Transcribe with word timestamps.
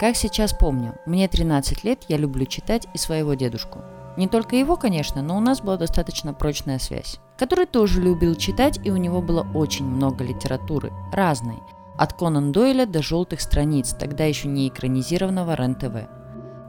Как 0.00 0.16
сейчас 0.16 0.54
помню, 0.54 0.94
мне 1.04 1.28
13 1.28 1.84
лет, 1.84 2.06
я 2.08 2.16
люблю 2.16 2.46
читать 2.46 2.86
и 2.94 2.96
своего 2.96 3.34
дедушку. 3.34 3.80
Не 4.16 4.28
только 4.28 4.56
его, 4.56 4.78
конечно, 4.78 5.20
но 5.20 5.36
у 5.36 5.40
нас 5.40 5.60
была 5.60 5.76
достаточно 5.76 6.32
прочная 6.32 6.78
связь, 6.78 7.20
который 7.36 7.66
тоже 7.66 8.00
любил 8.00 8.34
читать, 8.34 8.80
и 8.82 8.90
у 8.90 8.96
него 8.96 9.20
было 9.20 9.46
очень 9.52 9.84
много 9.84 10.24
литературы, 10.24 10.90
разной, 11.12 11.58
от 11.98 12.14
Конан 12.14 12.50
Дойля 12.50 12.86
до 12.86 13.02
«Желтых 13.02 13.42
страниц», 13.42 13.90
тогда 13.90 14.24
еще 14.24 14.48
не 14.48 14.68
экранизированного 14.68 15.52
РЕН-ТВ. 15.54 16.08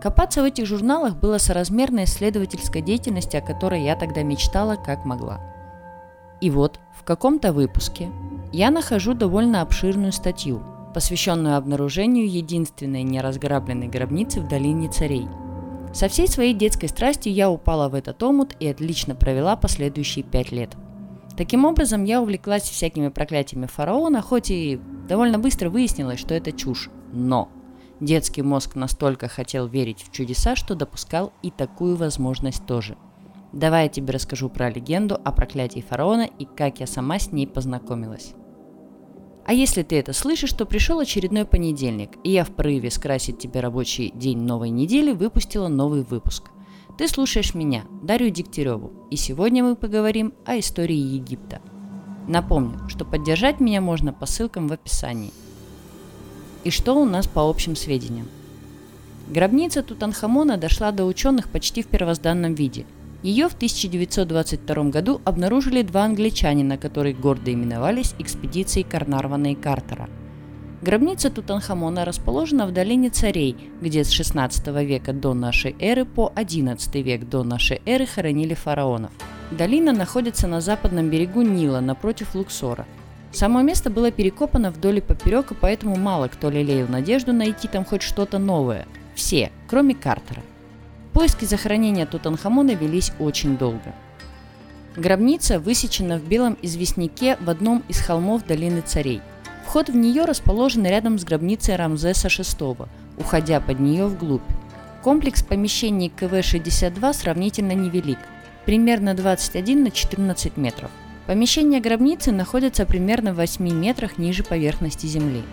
Копаться 0.03 0.41
в 0.41 0.45
этих 0.45 0.65
журналах 0.65 1.15
было 1.15 1.37
соразмерно 1.37 2.03
исследовательской 2.03 2.81
деятельности, 2.81 3.37
о 3.37 3.41
которой 3.41 3.81
я 3.81 3.95
тогда 3.95 4.23
мечтала 4.23 4.75
как 4.75 5.05
могла. 5.05 5.39
И 6.41 6.49
вот, 6.49 6.81
в 6.93 7.05
каком-то 7.05 7.53
выпуске 7.53 8.11
я 8.51 8.71
нахожу 8.71 9.13
довольно 9.13 9.61
обширную 9.61 10.11
статью, 10.11 10.61
посвященную 10.93 11.57
обнаружению 11.57 12.29
единственной 12.29 13.03
неразграбленной 13.03 13.87
гробницы 13.87 14.41
в 14.41 14.47
долине 14.47 14.89
царей. 14.89 15.27
Со 15.93 16.07
всей 16.07 16.27
своей 16.27 16.53
детской 16.53 16.87
страстью 16.87 17.33
я 17.33 17.49
упала 17.49 17.89
в 17.89 17.95
этот 17.95 18.21
омут 18.23 18.55
и 18.59 18.67
отлично 18.67 19.15
провела 19.15 19.55
последующие 19.55 20.23
пять 20.23 20.51
лет. 20.51 20.75
Таким 21.37 21.65
образом, 21.65 22.03
я 22.03 22.21
увлеклась 22.21 22.63
всякими 22.63 23.09
проклятиями 23.09 23.65
фараона, 23.65 24.21
хоть 24.21 24.51
и 24.51 24.79
довольно 25.07 25.39
быстро 25.39 25.69
выяснилось, 25.69 26.19
что 26.19 26.33
это 26.33 26.51
чушь. 26.51 26.89
Но 27.11 27.49
детский 27.99 28.41
мозг 28.41 28.75
настолько 28.75 29.27
хотел 29.27 29.67
верить 29.67 30.03
в 30.03 30.11
чудеса, 30.11 30.55
что 30.55 30.75
допускал 30.75 31.33
и 31.41 31.51
такую 31.51 31.95
возможность 31.95 32.65
тоже– 32.65 32.97
Давай 33.53 33.83
я 33.83 33.89
тебе 33.89 34.13
расскажу 34.13 34.49
про 34.49 34.69
легенду 34.69 35.19
о 35.23 35.31
проклятии 35.31 35.81
фараона 35.81 36.29
и 36.39 36.45
как 36.45 36.79
я 36.79 36.87
сама 36.87 37.19
с 37.19 37.31
ней 37.31 37.47
познакомилась. 37.47 38.33
А 39.45 39.53
если 39.53 39.83
ты 39.83 39.97
это 39.97 40.13
слышишь, 40.13 40.53
то 40.53 40.65
пришел 40.65 40.99
очередной 40.99 41.45
понедельник, 41.45 42.11
и 42.23 42.31
я 42.31 42.43
в 42.43 42.51
порыве 42.51 42.91
скрасить 42.91 43.39
тебе 43.39 43.59
рабочий 43.59 44.11
день 44.13 44.39
новой 44.39 44.69
недели 44.69 45.11
выпустила 45.11 45.67
новый 45.67 46.03
выпуск. 46.03 46.51
Ты 46.97 47.07
слушаешь 47.07 47.55
меня, 47.55 47.83
Дарью 48.03 48.29
Дегтяреву, 48.29 48.91
и 49.09 49.15
сегодня 49.15 49.63
мы 49.63 49.75
поговорим 49.75 50.33
о 50.45 50.59
истории 50.59 50.95
Египта. 50.95 51.61
Напомню, 52.27 52.87
что 52.87 53.03
поддержать 53.03 53.59
меня 53.59 53.81
можно 53.81 54.13
по 54.13 54.25
ссылкам 54.25 54.67
в 54.67 54.73
описании. 54.73 55.33
И 56.63 56.69
что 56.69 56.93
у 56.93 57.05
нас 57.05 57.25
по 57.25 57.49
общим 57.49 57.75
сведениям? 57.75 58.27
Гробница 59.27 59.81
Тутанхамона 59.81 60.57
дошла 60.57 60.91
до 60.91 61.05
ученых 61.05 61.49
почти 61.49 61.81
в 61.81 61.87
первозданном 61.87 62.53
виде– 62.53 62.85
ее 63.23 63.47
в 63.49 63.53
1922 63.53 64.83
году 64.85 65.21
обнаружили 65.25 65.83
два 65.83 66.05
англичанина, 66.05 66.77
которые 66.77 67.13
гордо 67.13 67.53
именовались 67.53 68.15
экспедицией 68.17 68.83
Карнарвана 68.83 69.51
и 69.51 69.55
Картера. 69.55 70.09
Гробница 70.81 71.29
Тутанхамона 71.29 72.05
расположена 72.05 72.65
в 72.65 72.71
долине 72.71 73.11
царей, 73.11 73.55
где 73.81 74.03
с 74.03 74.09
16 74.09 74.65
века 74.83 75.13
до 75.13 75.35
нашей 75.35 75.75
эры 75.79 76.05
по 76.05 76.31
11 76.35 76.95
век 76.95 77.29
до 77.29 77.43
нашей 77.43 77.83
эры 77.85 78.07
хоронили 78.07 78.55
фараонов. 78.55 79.11
Долина 79.51 79.91
находится 79.91 80.47
на 80.47 80.59
западном 80.59 81.11
берегу 81.11 81.43
Нила, 81.43 81.81
напротив 81.81 82.33
Луксора. 82.33 82.87
Само 83.31 83.61
место 83.61 83.91
было 83.91 84.09
перекопано 84.09 84.71
вдоль 84.71 84.97
и 84.97 85.01
поперек, 85.01 85.51
и 85.51 85.55
поэтому 85.55 85.95
мало 85.97 86.27
кто 86.27 86.49
лелеял 86.49 86.87
надежду 86.87 87.31
найти 87.31 87.67
там 87.67 87.85
хоть 87.85 88.01
что-то 88.01 88.39
новое. 88.39 88.87
Все, 89.13 89.51
кроме 89.67 89.93
Картера. 89.93 90.41
Поиски 91.13 91.45
захоронения 91.45 92.05
Тутанхамона 92.05 92.71
велись 92.71 93.11
очень 93.19 93.57
долго. 93.57 93.93
Гробница 94.95 95.59
высечена 95.59 96.17
в 96.17 96.23
белом 96.23 96.57
известняке 96.61 97.37
в 97.39 97.49
одном 97.49 97.83
из 97.89 97.99
холмов 97.99 98.45
долины 98.45 98.81
царей. 98.81 99.21
Вход 99.65 99.89
в 99.89 99.95
нее 99.95 100.25
расположен 100.25 100.85
рядом 100.85 101.19
с 101.19 101.23
гробницей 101.23 101.75
Рамзеса 101.75 102.27
VI, 102.27 102.87
уходя 103.17 103.59
под 103.59 103.79
нее 103.79 104.05
вглубь. 104.07 104.41
Комплекс 105.01 105.43
помещений 105.43 106.09
КВ-62 106.09 107.13
сравнительно 107.13 107.71
невелик, 107.73 108.19
примерно 108.65 109.13
21 109.13 109.83
на 109.83 109.91
14 109.91 110.57
метров. 110.57 110.91
Помещения 111.27 111.79
гробницы 111.79 112.31
находятся 112.31 112.85
примерно 112.85 113.33
в 113.33 113.37
8 113.37 113.69
метрах 113.69 114.17
ниже 114.17 114.43
поверхности 114.43 115.05
земли. 115.07 115.43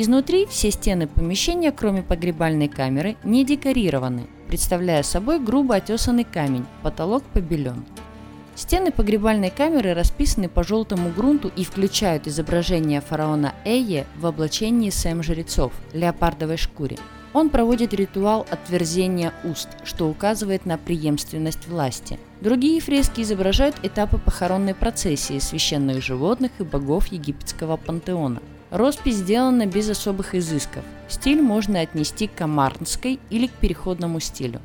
Изнутри 0.00 0.46
все 0.46 0.70
стены 0.70 1.08
помещения, 1.08 1.72
кроме 1.72 2.02
погребальной 2.04 2.68
камеры, 2.68 3.16
не 3.24 3.44
декорированы, 3.44 4.28
представляя 4.46 5.02
собой 5.02 5.40
грубо 5.40 5.74
отесанный 5.74 6.22
камень, 6.22 6.66
потолок 6.84 7.24
побелен. 7.24 7.84
Стены 8.54 8.92
погребальной 8.92 9.50
камеры 9.50 9.94
расписаны 9.94 10.48
по 10.48 10.62
желтому 10.62 11.10
грунту 11.10 11.50
и 11.56 11.64
включают 11.64 12.28
изображение 12.28 13.00
фараона 13.00 13.56
Эйе 13.64 14.06
в 14.16 14.26
облачении 14.26 14.90
сэм-жрецов– 14.90 15.72
леопардовой 15.92 16.58
шкуре. 16.58 16.96
Он 17.32 17.50
проводит 17.50 17.92
ритуал 17.92 18.46
отверзения 18.50 19.32
уст, 19.42 19.68
что 19.82 20.08
указывает 20.08 20.64
на 20.64 20.78
преемственность 20.78 21.66
власти. 21.66 22.20
Другие 22.40 22.80
фрески 22.80 23.22
изображают 23.22 23.74
этапы 23.82 24.18
похоронной 24.18 24.76
процессии 24.76 25.40
священных 25.40 26.04
животных 26.04 26.52
и 26.60 26.62
богов 26.62 27.08
египетского 27.08 27.76
пантеона– 27.76 28.40
Роспись 28.70 29.16
сделана 29.16 29.66
без 29.66 29.88
особых 29.88 30.34
изысков. 30.34 30.84
Стиль 31.08 31.40
можно 31.40 31.80
отнести 31.80 32.26
к 32.26 32.40
амарнской 32.40 33.18
или 33.30 33.46
к 33.46 33.52
переходному 33.52 34.20
стилю. 34.20 34.60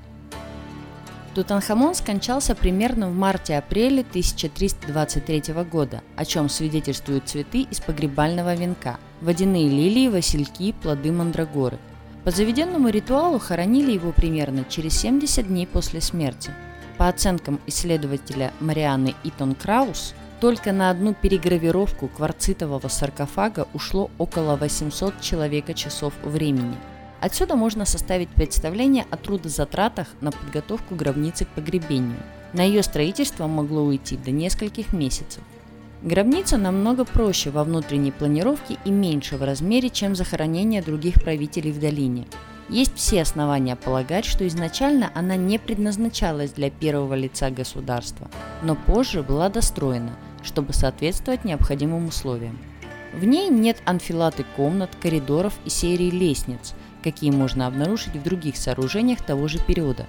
Тутанхамон 1.33 1.95
скончался 1.95 2.53
примерно 2.53 3.09
в 3.09 3.15
марте-апреле 3.15 4.01
1323 4.01 5.53
года, 5.63 6.03
о 6.15 6.25
чем 6.25 6.47
свидетельствуют 6.47 7.27
цветы 7.27 7.61
из 7.61 7.79
погребального 7.79 8.53
венка, 8.53 8.99
водяные 9.21 9.67
лилии, 9.67 10.09
васильки, 10.09 10.73
плоды 10.73 11.11
мандрагоры. 11.11 11.79
По 12.23 12.31
заведенному 12.31 12.89
ритуалу 12.89 13.39
хоронили 13.39 13.91
его 13.91 14.11
примерно 14.11 14.63
через 14.69 14.97
70 14.99 15.47
дней 15.47 15.65
после 15.65 16.01
смерти. 16.01 16.51
По 16.97 17.07
оценкам 17.07 17.59
исследователя 17.65 18.53
Марианы 18.59 19.15
Итон 19.23 19.55
Краус, 19.55 20.13
только 20.43 20.73
на 20.73 20.89
одну 20.89 21.13
перегравировку 21.13 22.09
кварцитового 22.09 22.89
саркофага 22.89 23.65
ушло 23.73 24.11
около 24.17 24.57
800 24.57 25.21
человека 25.21 25.73
часов 25.73 26.13
времени. 26.21 26.75
Отсюда 27.21 27.55
можно 27.55 27.85
составить 27.85 28.27
представление 28.27 29.05
о 29.09 29.15
трудозатратах 29.15 30.09
на 30.19 30.33
подготовку 30.33 30.95
гробницы 30.95 31.45
к 31.45 31.47
погребению. 31.47 32.17
На 32.51 32.63
ее 32.63 32.83
строительство 32.83 33.47
могло 33.47 33.83
уйти 33.83 34.17
до 34.17 34.31
нескольких 34.31 34.91
месяцев. 34.91 35.41
Гробница 36.01 36.57
намного 36.57 37.05
проще 37.05 37.49
во 37.49 37.63
внутренней 37.63 38.11
планировке 38.11 38.77
и 38.83 38.91
меньше 38.91 39.37
в 39.37 39.43
размере, 39.43 39.89
чем 39.89 40.13
захоронение 40.13 40.81
других 40.81 41.23
правителей 41.23 41.71
в 41.71 41.79
долине. 41.79 42.27
Есть 42.67 42.97
все 42.97 43.21
основания 43.21 43.77
полагать, 43.77 44.25
что 44.25 44.45
изначально 44.45 45.09
она 45.15 45.37
не 45.37 45.57
предназначалась 45.57 46.51
для 46.51 46.69
первого 46.69 47.13
лица 47.13 47.49
государства, 47.49 48.29
но 48.61 48.75
позже 48.75 49.23
была 49.23 49.47
достроена– 49.47 50.17
чтобы 50.43 50.73
соответствовать 50.73 51.45
необходимым 51.45 52.07
условиям. 52.07 52.57
В 53.13 53.25
ней 53.25 53.49
нет 53.49 53.81
анфилаты 53.85 54.45
комнат, 54.55 54.89
коридоров 55.01 55.53
и 55.65 55.69
серии 55.69 56.09
лестниц, 56.09 56.73
какие 57.03 57.31
можно 57.31 57.67
обнаружить 57.67 58.15
в 58.15 58.23
других 58.23 58.57
сооружениях 58.57 59.21
того 59.21 59.47
же 59.47 59.59
периода. 59.59 60.05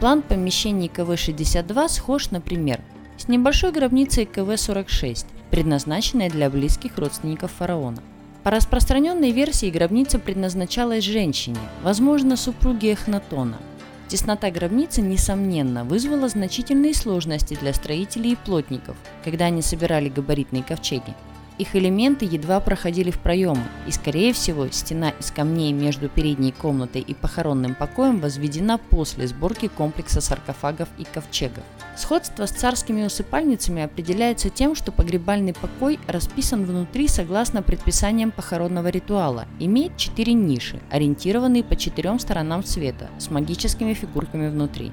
План 0.00 0.22
помещений 0.22 0.88
КВ-62 0.88 1.88
схож, 1.88 2.30
например, 2.30 2.80
с 3.16 3.28
небольшой 3.28 3.72
гробницей 3.72 4.26
КВ-46, 4.26 5.26
предназначенной 5.50 6.28
для 6.28 6.50
близких 6.50 6.98
родственников 6.98 7.52
фараона. 7.52 8.02
По 8.42 8.50
распространенной 8.50 9.32
версии 9.32 9.70
гробница 9.70 10.18
предназначалась 10.18 11.04
женщине, 11.04 11.58
возможно, 11.82 12.36
супруге 12.36 12.92
Эхнатона– 12.92 13.58
Теснота 14.08 14.52
гробницы, 14.52 15.00
несомненно, 15.00 15.84
вызвала 15.84 16.28
значительные 16.28 16.94
сложности 16.94 17.54
для 17.54 17.74
строителей 17.74 18.32
и 18.32 18.36
плотников, 18.36 18.96
когда 19.24 19.46
они 19.46 19.62
собирали 19.62 20.08
габаритные 20.08 20.62
ковчеги. 20.62 21.14
Их 21.58 21.74
элементы 21.74 22.26
едва 22.26 22.60
проходили 22.60 23.10
в 23.10 23.18
проемы, 23.18 23.62
и, 23.86 23.90
скорее 23.90 24.34
всего, 24.34 24.68
стена 24.68 25.10
из 25.18 25.30
камней 25.30 25.72
между 25.72 26.10
передней 26.10 26.52
комнатой 26.52 27.00
и 27.00 27.14
похоронным 27.14 27.74
покоем 27.74 28.20
возведена 28.20 28.76
после 28.76 29.26
сборки 29.26 29.68
комплекса 29.68 30.20
саркофагов 30.20 30.88
и 30.98 31.04
ковчегов. 31.04 31.64
Сходство 31.96 32.44
с 32.44 32.50
царскими 32.50 33.06
усыпальницами 33.06 33.82
определяется 33.82 34.50
тем, 34.50 34.74
что 34.74 34.92
погребальный 34.92 35.54
покой 35.54 35.98
расписан 36.06 36.66
внутри 36.66 37.08
согласно 37.08 37.62
предписаниям 37.62 38.32
похоронного 38.32 38.88
ритуала, 38.88 39.46
имеет 39.58 39.96
четыре 39.96 40.34
ниши, 40.34 40.80
ориентированные 40.90 41.64
по 41.64 41.74
четырем 41.74 42.18
сторонам 42.18 42.64
света, 42.64 43.08
с 43.18 43.30
магическими 43.30 43.94
фигурками 43.94 44.48
внутри. 44.50 44.92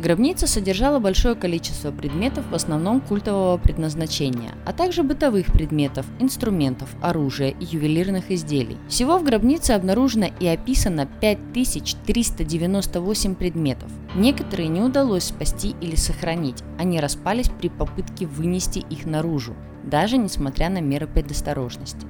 Гробница 0.00 0.46
содержала 0.46 0.98
большое 0.98 1.34
количество 1.34 1.90
предметов, 1.90 2.46
в 2.50 2.54
основном 2.54 3.02
культового 3.02 3.58
предназначения, 3.58 4.52
а 4.64 4.72
также 4.72 5.02
бытовых 5.02 5.52
предметов, 5.52 6.06
инструментов, 6.18 6.88
оружия 7.02 7.50
и 7.50 7.66
ювелирных 7.66 8.30
изделий. 8.30 8.78
Всего 8.88 9.18
в 9.18 9.24
гробнице 9.24 9.72
обнаружено 9.72 10.28
и 10.40 10.46
описано 10.46 11.06
5398 11.20 13.34
предметов. 13.34 13.92
Некоторые 14.14 14.68
не 14.68 14.80
удалось 14.80 15.24
спасти 15.24 15.76
или 15.82 15.96
сохранить, 15.96 16.62
они 16.78 16.98
распались 16.98 17.50
при 17.50 17.68
попытке 17.68 18.24
вынести 18.24 18.78
их 18.78 19.04
наружу, 19.04 19.54
даже 19.84 20.16
несмотря 20.16 20.70
на 20.70 20.80
меры 20.80 21.08
предосторожности. 21.08 22.06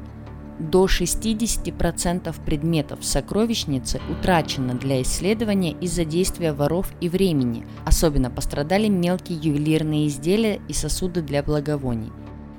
До 0.61 0.85
60% 0.85 2.45
предметов 2.45 3.01
в 3.01 3.05
сокровищнице 3.07 3.99
утрачено 4.11 4.75
для 4.75 5.01
исследования 5.01 5.73
из-за 5.81 6.05
действия 6.05 6.53
воров 6.53 6.93
и 7.01 7.09
времени. 7.09 7.65
Особенно 7.87 8.31
пострадали 8.31 8.89
мелкие 8.89 9.39
ювелирные 9.39 10.07
изделия 10.09 10.61
и 10.69 10.75
сосуды 10.75 11.23
для 11.23 11.43
благовоний. 11.43 12.13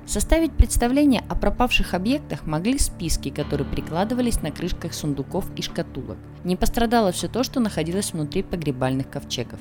Составить 0.04 0.50
представление 0.50 1.22
о 1.28 1.36
пропавших 1.36 1.94
объектах 1.94 2.44
могли 2.44 2.76
списки, 2.80 3.28
которые 3.28 3.68
прикладывались 3.68 4.42
на 4.42 4.50
крышках 4.50 4.94
сундуков 4.94 5.44
и 5.54 5.62
шкатулок. 5.62 6.18
Не 6.42 6.56
пострадало 6.56 7.12
все 7.12 7.28
то, 7.28 7.44
что 7.44 7.60
находилось 7.60 8.12
внутри 8.12 8.42
погребальных 8.42 9.08
ковчегов. 9.10 9.60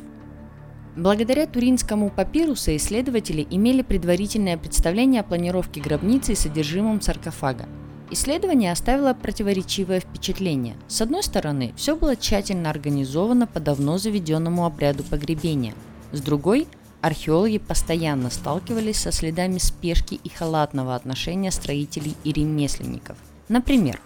Благодаря 0.95 1.45
Туринскому 1.45 2.09
папирусу 2.09 2.75
исследователи 2.75 3.45
имели 3.51 3.83
предварительное 3.83 4.57
представление 4.57 5.21
о 5.21 5.25
планировке 5.25 5.79
гробницы 5.79 6.31
и 6.31 6.35
содержимом 6.35 7.01
саркофага. 7.01 7.69
Исследование 8.11 8.71
оставило 8.71 9.13
противоречивое 9.13 10.01
впечатление. 10.01 10.75
С 10.87 11.01
одной 11.01 11.23
стороны, 11.23 11.73
все 11.75 11.95
было 11.95 12.15
тщательно 12.15 12.69
организовано 12.69 13.47
по 13.47 13.59
давно 13.59 13.97
заведенному 13.97 14.65
обряду 14.65 15.03
погребения. 15.03 15.73
С 16.11 16.21
другой, 16.21 16.67
археологи 17.01 17.57
постоянно 17.57 18.29
сталкивались 18.29 18.97
со 18.97 19.11
следами 19.11 19.57
спешки 19.57 20.15
и 20.15 20.29
халатного 20.29 20.93
отношения 20.93 21.51
строителей 21.51 22.15
и 22.23 22.33
ремесленников. 22.33 23.17
Например, 23.47 23.99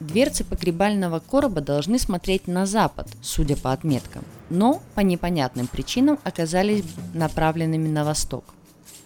дверцы 0.00 0.44
погребального 0.44 1.20
короба 1.20 1.60
должны 1.60 1.98
смотреть 1.98 2.48
на 2.48 2.66
запад, 2.66 3.08
судя 3.22 3.56
по 3.56 3.72
отметкам– 3.72 4.24
но 4.50 4.82
по 4.94 5.00
непонятным 5.00 5.66
причинам 5.66 6.18
оказались 6.24 6.84
направленными 7.14 7.88
на 7.88 8.04
восток. 8.04 8.44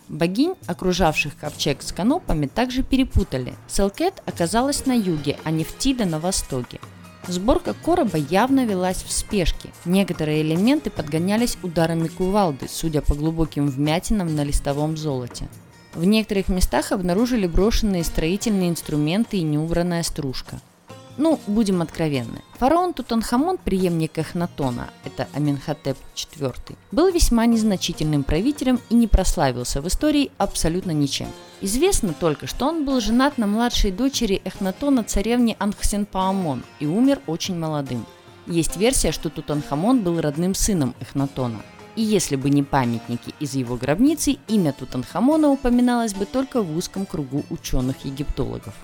Богинь, 0.08 0.54
окружавших 0.66 1.36
ковчег 1.36 1.82
с 1.82 1.92
канопами, 1.92 2.46
также 2.46 2.82
перепутали. 2.82 3.54
Селкет 3.68 4.22
оказалась 4.26 4.86
на 4.86 4.92
юге, 4.92 5.38
а 5.44 5.50
Нефтида 5.50 6.04
на 6.04 6.18
востоке. 6.18 6.80
Сборка 7.28 7.74
короба 7.74 8.18
явно 8.18 8.64
велась 8.64 9.02
в 9.02 9.12
спешке. 9.12 9.70
Некоторые 9.84 10.42
элементы 10.42 10.90
подгонялись 10.90 11.56
ударами 11.62 12.08
кувалды, 12.08 12.66
судя 12.68 13.00
по 13.00 13.14
глубоким 13.14 13.68
вмятинам 13.68 14.34
на 14.34 14.42
листовом 14.42 14.96
золоте. 14.96 15.48
В 15.94 16.04
некоторых 16.04 16.48
местах 16.48 16.90
обнаружили 16.90 17.46
брошенные 17.46 18.02
строительные 18.02 18.70
инструменты 18.70 19.36
и 19.36 19.42
неубранная 19.42 20.02
стружка– 20.02 20.60
ну, 21.16 21.38
будем 21.46 21.82
откровенны. 21.82 22.42
Фараон 22.58 22.94
Тутанхамон, 22.94 23.58
преемник 23.58 24.18
Эхнатона, 24.18 24.90
это 25.04 25.28
Аменхотеп 25.34 25.96
IV, 26.14 26.76
был 26.90 27.10
весьма 27.10 27.46
незначительным 27.46 28.24
правителем 28.24 28.80
и 28.88 28.94
не 28.94 29.06
прославился 29.06 29.82
в 29.82 29.88
истории 29.88 30.30
абсолютно 30.38 30.92
ничем. 30.92 31.28
Известно 31.60 32.14
только, 32.18 32.46
что 32.46 32.66
он 32.66 32.84
был 32.84 33.00
женат 33.00 33.38
на 33.38 33.46
младшей 33.46 33.90
дочери 33.90 34.40
Эхнатона 34.44 35.04
царевне 35.04 35.56
Анхсенпаамон 35.58 36.64
и 36.80 36.86
умер 36.86 37.20
очень 37.26 37.58
молодым. 37.58 38.06
Есть 38.46 38.76
версия, 38.76 39.12
что 39.12 39.28
Тутанхамон 39.28 40.02
был 40.02 40.20
родным 40.20 40.54
сыном 40.54 40.94
Эхнатона. 41.00 41.62
И 41.94 42.02
если 42.02 42.36
бы 42.36 42.48
не 42.48 42.62
памятники 42.62 43.34
из 43.38 43.54
его 43.54 43.76
гробницы, 43.76 44.38
имя 44.48 44.72
Тутанхамона 44.72 45.48
упоминалось 45.50 46.14
бы 46.14 46.24
только 46.24 46.62
в 46.62 46.76
узком 46.76 47.04
кругу 47.04 47.44
ученых-египтологов. 47.50 48.74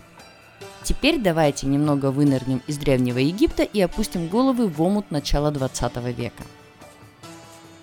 Теперь 0.89 1.21
давайте 1.21 1.67
немного 1.67 2.11
вынырнем 2.11 2.63
из 2.67 2.79
Древнего 2.79 3.19
Египта 3.19 3.63
и 3.63 3.79
опустим 3.79 4.27
головы 4.27 4.69
в 4.69 4.81
омут 4.81 5.11
начала 5.11 5.51
20 5.51 5.97
века. 6.17 6.43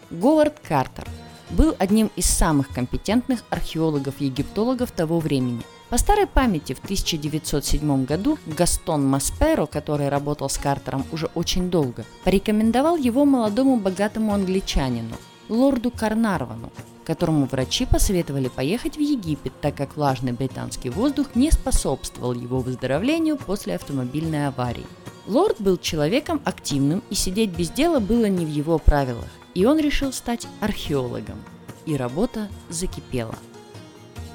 Говард 0.10 0.60
Картер 0.68 1.08
был 1.52 1.76
одним 1.78 2.10
из 2.16 2.26
самых 2.26 2.70
компетентных 2.70 3.44
археологов-египтологов 3.52 4.90
того 4.90 5.20
времени. 5.20 5.62
По 5.92 6.00
старой 6.00 6.26
памяти 6.26 6.74
в 6.74 6.80
1907 6.80 8.06
году 8.06 8.40
Гастон 8.48 9.06
Масперо, 9.06 9.68
который 9.68 10.10
работал 10.10 10.50
с 10.50 10.58
Картером 10.58 11.06
уже 11.12 11.28
очень 11.36 11.70
долго, 11.70 12.06
порекомендовал 12.24 12.98
его 12.98 13.24
молодому 13.24 13.78
богатому 13.78 14.34
англичанину, 14.34 15.16
лорду 15.48 15.92
Карнарвану, 15.92 16.72
которому 17.06 17.46
врачи 17.46 17.86
посоветовали 17.86 18.50
поехать 18.50 18.98
в 18.98 19.00
Египет, 19.00 19.54
так 19.62 19.76
как 19.76 19.96
влажный 19.96 20.34
британский 20.34 20.90
воздух 20.90 21.36
не 21.36 21.52
способствовал 21.52 22.34
его 22.34 22.60
выздоровлению 22.60 23.38
после 23.38 23.76
автомобильной 23.76 24.48
аварии. 24.48 24.86
Лорд 25.28 25.60
был 25.60 25.78
человеком 25.78 26.42
активным, 26.44 27.02
и 27.10 27.16
сидеть 27.16 27.52
без 27.52 27.70
дела 27.70 28.00
было 28.00 28.26
не 28.26 28.46
в 28.46 28.50
его 28.50 28.78
правилах, 28.78 29.30
и 29.54 29.66
он 29.66 29.80
решил 29.80 30.12
стать 30.12 30.48
археологом. 30.60 31.38
И 31.86 31.96
работа 31.96 32.50
закипела. 32.70 33.36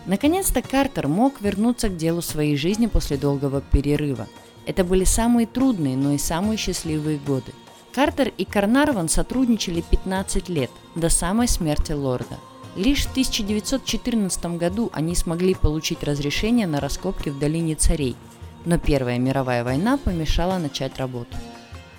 Наконец-то 0.07 0.63
Картер 0.63 1.09
мог 1.09 1.41
вернуться 1.41 1.89
к 1.89 1.97
делу 1.97 2.23
своей 2.23 2.57
жизни 2.57 2.87
после 2.87 3.17
долгого 3.17 3.61
перерыва. 3.61 4.27
Это 4.67 4.85
были 4.85 5.05
самые 5.05 5.47
трудные, 5.47 5.97
но 5.97 6.13
и 6.13 6.19
самые 6.19 6.57
счастливые 6.57 7.19
годы. 7.19 7.53
Картер 7.93 8.33
и 8.37 8.45
Карнарван 8.45 9.09
сотрудничали 9.09 9.83
15 9.89 10.49
лет, 10.49 10.71
до 10.95 11.09
самой 11.09 11.49
смерти 11.49 11.93
лорда– 11.93 12.39
Лишь 12.81 13.05
в 13.05 13.11
1914 13.11 14.57
году 14.57 14.89
они 14.95 15.15
смогли 15.15 15.53
получить 15.53 16.03
разрешение 16.03 16.67
на 16.67 16.81
раскопки 16.81 17.29
в 17.29 17.39
долине 17.39 17.75
царей, 17.75 18.17
но 18.65 18.79
Первая 18.79 19.19
мировая 19.19 19.65
война 19.65 19.99
помешала 19.99 20.57
начать 20.57 20.97
работу. 20.97 21.37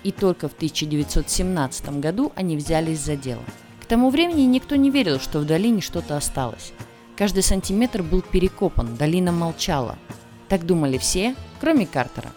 И 0.02 0.10
только 0.10 0.48
в 0.48 0.54
1917 0.54 2.00
году 2.00 2.32
они 2.34 2.56
взялись 2.56 2.98
за 2.98 3.14
дело. 3.14 3.44
К 3.80 3.84
тому 3.84 4.10
времени 4.10 4.40
никто 4.40 4.74
не 4.74 4.90
верил, 4.90 5.20
что 5.20 5.38
в 5.38 5.46
долине 5.46 5.80
что-то 5.82 6.16
осталось. 6.16 6.72
Каждый 7.14 7.44
сантиметр 7.44 8.02
был 8.02 8.20
перекопан, 8.20 8.96
долина 8.96 9.30
молчала. 9.30 9.96
Так 10.48 10.66
думали 10.66 10.98
все, 10.98 11.36
кроме 11.60 11.86
Картера. 11.86 12.32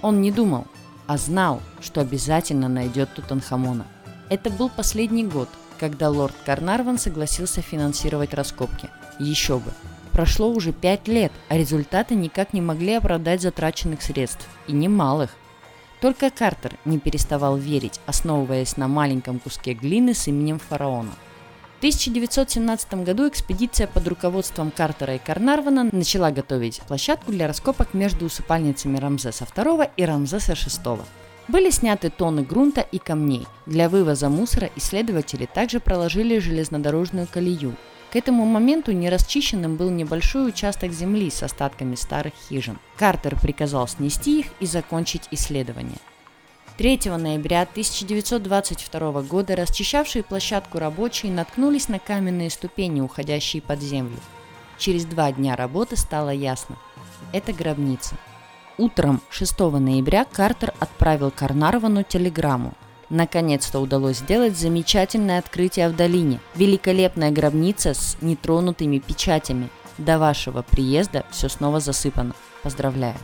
Он 0.00 0.22
не 0.22 0.30
думал, 0.30 0.68
а 1.08 1.16
знал, 1.16 1.60
что 1.80 2.02
обязательно 2.02 2.68
найдет 2.68 3.12
Тутанхамона. 3.16 3.84
Это 4.30 4.48
был 4.48 4.68
последний 4.68 5.24
год– 5.24 5.48
когда 5.84 6.08
лорд 6.08 6.34
Карнарван 6.46 6.96
согласился 6.96 7.60
финансировать 7.60 8.32
раскопки. 8.32 8.88
Еще 9.18 9.58
бы. 9.58 9.70
Прошло 10.12 10.48
уже 10.48 10.72
пять 10.72 11.08
лет, 11.08 11.30
а 11.50 11.58
результаты 11.58 12.14
никак 12.14 12.54
не 12.54 12.62
могли 12.62 12.94
оправдать 12.94 13.42
затраченных 13.42 14.00
средств. 14.00 14.48
И 14.66 14.72
немалых. 14.72 15.32
Только 16.00 16.30
Картер 16.30 16.78
не 16.86 16.98
переставал 16.98 17.58
верить, 17.58 18.00
основываясь 18.06 18.78
на 18.78 18.88
маленьком 18.88 19.38
куске 19.38 19.74
глины 19.74 20.14
с 20.14 20.26
именем 20.26 20.58
фараона. 20.58 21.12
В 21.74 21.78
1917 21.80 23.04
году 23.04 23.28
экспедиция 23.28 23.86
под 23.86 24.08
руководством 24.08 24.70
Картера 24.70 25.16
и 25.16 25.18
Карнарвана 25.18 25.90
начала 25.92 26.30
готовить 26.30 26.80
площадку 26.88 27.30
для 27.30 27.46
раскопок 27.46 27.92
между 27.92 28.24
усыпальницами 28.24 28.96
Рамзеса 28.96 29.44
II 29.54 29.90
и 29.98 30.04
Рамзеса 30.06 30.54
VI. 30.54 31.02
Были 31.46 31.68
сняты 31.70 32.08
тонны 32.08 32.42
грунта 32.42 32.80
и 32.80 32.98
камней. 32.98 33.46
Для 33.66 33.90
вывоза 33.90 34.30
мусора 34.30 34.70
исследователи 34.76 35.46
также 35.46 35.78
проложили 35.78 36.38
железнодорожную 36.38 37.26
колею. 37.26 37.76
К 38.10 38.16
этому 38.16 38.46
моменту 38.46 38.92
нерасчищенным 38.92 39.76
был 39.76 39.90
небольшой 39.90 40.48
участок 40.48 40.92
земли 40.92 41.30
с 41.30 41.42
остатками 41.42 41.96
старых 41.96 42.32
хижин. 42.48 42.78
Картер 42.96 43.38
приказал 43.38 43.86
снести 43.88 44.40
их 44.40 44.46
и 44.60 44.66
закончить 44.66 45.28
исследование. 45.32 45.98
3 46.78 47.00
ноября 47.18 47.62
1922 47.62 49.22
года 49.22 49.54
расчищавшие 49.54 50.22
площадку 50.24 50.78
рабочие 50.78 51.30
наткнулись 51.30 51.88
на 51.88 51.98
каменные 51.98 52.50
ступени, 52.50 53.00
уходящие 53.00 53.62
под 53.62 53.80
землю. 53.82 54.16
Через 54.78 55.04
два 55.04 55.30
дня 55.30 55.56
работы 55.56 55.96
стало 55.96 56.30
ясно– 56.30 56.76
это 57.32 57.52
гробница– 57.52 58.16
Утром 58.76 59.20
6 59.30 59.58
ноября 59.60 60.24
Картер 60.24 60.74
отправил 60.80 61.30
Карнарвану 61.30 62.02
телеграмму. 62.02 62.74
Наконец-то 63.08 63.78
удалось 63.78 64.18
сделать 64.18 64.58
замечательное 64.58 65.38
открытие 65.38 65.88
в 65.88 65.94
долине. 65.94 66.40
Великолепная 66.56 67.30
гробница 67.30 67.94
с 67.94 68.16
нетронутыми 68.20 68.98
печатями. 68.98 69.68
До 69.96 70.18
вашего 70.18 70.62
приезда 70.62 71.24
все 71.30 71.48
снова 71.48 71.78
засыпано. 71.78 72.34
Поздравляю. 72.64 73.14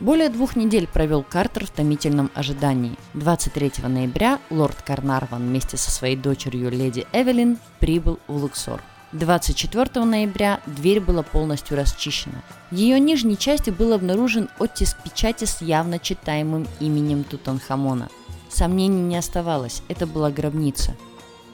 Более 0.00 0.28
двух 0.28 0.54
недель 0.54 0.86
провел 0.86 1.22
Картер 1.22 1.64
в 1.64 1.70
томительном 1.70 2.30
ожидании. 2.34 2.98
23 3.14 3.72
ноября 3.88 4.38
лорд 4.50 4.82
Карнарван 4.82 5.46
вместе 5.46 5.78
со 5.78 5.90
своей 5.90 6.16
дочерью 6.16 6.70
леди 6.70 7.06
Эвелин 7.14 7.58
прибыл 7.80 8.18
в 8.26 8.36
Луксор. 8.36 8.82
24 9.14 10.04
ноября 10.04 10.60
дверь 10.66 10.98
была 10.98 11.22
полностью 11.22 11.76
расчищена. 11.76 12.42
В 12.72 12.74
ее 12.74 12.98
нижней 12.98 13.38
части 13.38 13.70
был 13.70 13.92
обнаружен 13.92 14.48
оттиск 14.58 14.96
печати 15.04 15.44
с 15.44 15.62
явно 15.62 16.00
читаемым 16.00 16.66
именем 16.80 17.22
Тутанхамона. 17.22 18.08
Сомнений 18.50 19.02
не 19.02 19.16
оставалось, 19.16 19.82
это 19.86 20.08
была 20.08 20.32
гробница. 20.32 20.96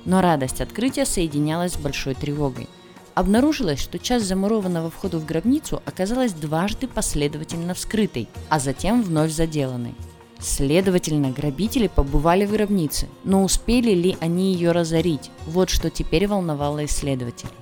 Но 0.06 0.22
радость 0.22 0.62
открытия 0.62 1.04
соединялась 1.04 1.74
с 1.74 1.76
большой 1.76 2.14
тревогой. 2.14 2.66
Обнаружилось, 3.14 3.80
что 3.80 3.98
часть 3.98 4.24
замурованного 4.24 4.90
входа 4.90 5.18
в 5.18 5.26
гробницу 5.26 5.82
оказалась 5.84 6.32
дважды 6.32 6.88
последовательно 6.88 7.74
вскрытой, 7.74 8.28
а 8.48 8.58
затем 8.58 9.02
вновь 9.02 9.32
заделанной. 9.32 9.94
Следовательно, 10.40 11.30
грабители 11.30 11.86
побывали 11.86 12.46
в 12.46 12.52
гробнице, 12.52 13.08
но 13.24 13.44
успели 13.44 13.92
ли 13.92 14.16
они 14.20 14.54
ее 14.54 14.72
разорить? 14.72 15.30
Вот 15.46 15.68
что 15.68 15.90
теперь 15.90 16.26
волновало 16.26 16.84
исследователей. 16.86 17.52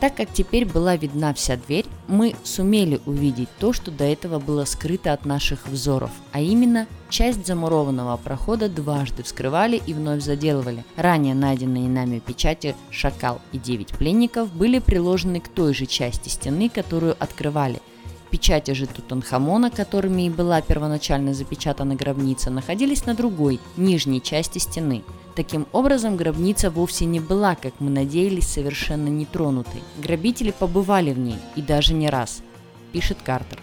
Так 0.00 0.14
как 0.14 0.32
теперь 0.32 0.64
была 0.64 0.94
видна 0.94 1.34
вся 1.34 1.56
дверь, 1.56 1.84
мы 2.06 2.36
сумели 2.44 3.00
увидеть 3.04 3.48
то, 3.58 3.72
что 3.72 3.90
до 3.90 4.04
этого 4.04 4.38
было 4.38 4.64
скрыто 4.64 5.12
от 5.12 5.24
наших 5.24 5.66
взоров, 5.66 6.12
а 6.30 6.40
именно 6.40 6.86
часть 7.10 7.44
замурованного 7.44 8.16
прохода 8.16 8.68
дважды 8.68 9.24
вскрывали 9.24 9.82
и 9.84 9.92
вновь 9.92 10.22
заделывали. 10.22 10.84
Ранее 10.94 11.34
найденные 11.34 11.88
нами 11.88 12.20
печати 12.20 12.76
«Шакал» 12.90 13.40
и 13.50 13.58
«Девять 13.58 13.88
пленников» 13.88 14.52
были 14.52 14.78
приложены 14.78 15.40
к 15.40 15.48
той 15.48 15.74
же 15.74 15.86
части 15.86 16.28
стены, 16.28 16.68
которую 16.68 17.16
открывали. 17.18 17.80
Печати 18.30 18.74
же 18.74 18.86
Тутанхамона, 18.86 19.70
которыми 19.70 20.26
и 20.26 20.30
была 20.30 20.60
первоначально 20.60 21.34
запечатана 21.34 21.94
гробница, 21.94 22.50
находились 22.50 23.06
на 23.06 23.14
другой, 23.14 23.60
нижней 23.76 24.20
части 24.20 24.58
стены– 24.58 25.02
Таким 25.38 25.68
образом, 25.70 26.16
гробница 26.16 26.68
вовсе 26.68 27.04
не 27.04 27.20
была, 27.20 27.54
как 27.54 27.74
мы 27.78 27.90
надеялись, 27.90 28.48
совершенно 28.48 29.06
нетронутой. 29.06 29.84
Грабители 30.02 30.50
побывали 30.50 31.12
в 31.12 31.18
ней, 31.20 31.38
и 31.54 31.62
даже 31.62 31.94
не 31.94 32.10
раз, 32.10 32.42
пишет 32.90 33.18
Картер. 33.24 33.62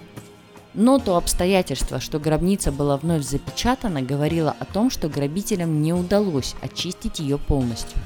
Но 0.73 0.99
то 0.99 1.17
обстоятельство, 1.17 1.99
что 1.99 2.17
гробница 2.17 2.71
была 2.71 2.95
вновь 2.95 3.23
запечатана, 3.23 4.01
говорило 4.01 4.55
о 4.57 4.63
том, 4.63 4.89
что 4.89 5.09
грабителям 5.09 5.81
не 5.81 5.91
удалось 5.91 6.55
очистить 6.61 7.19
ее 7.19 7.37
полностью. 7.37 7.99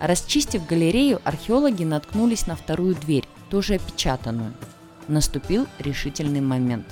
Расчистив 0.00 0.64
галерею, 0.66 1.20
археологи 1.22 1.84
наткнулись 1.84 2.46
на 2.46 2.56
вторую 2.56 2.94
дверь, 2.94 3.28
тоже 3.50 3.74
опечатанную. 3.74 4.54
Наступил 5.08 5.66
решительный 5.78 6.40
момент. 6.40 6.86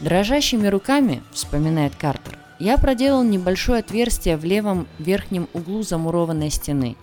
Дрожащими 0.00 0.68
руками, 0.68 1.22
вспоминает 1.32 1.94
Картер, 1.96 2.38
я 2.58 2.78
проделал 2.78 3.22
небольшое 3.22 3.80
отверстие 3.80 4.36
в 4.36 4.44
левом 4.44 4.86
верхнем 4.98 5.48
углу 5.52 5.82
замурованной 5.82 6.50
стены. 6.50 6.96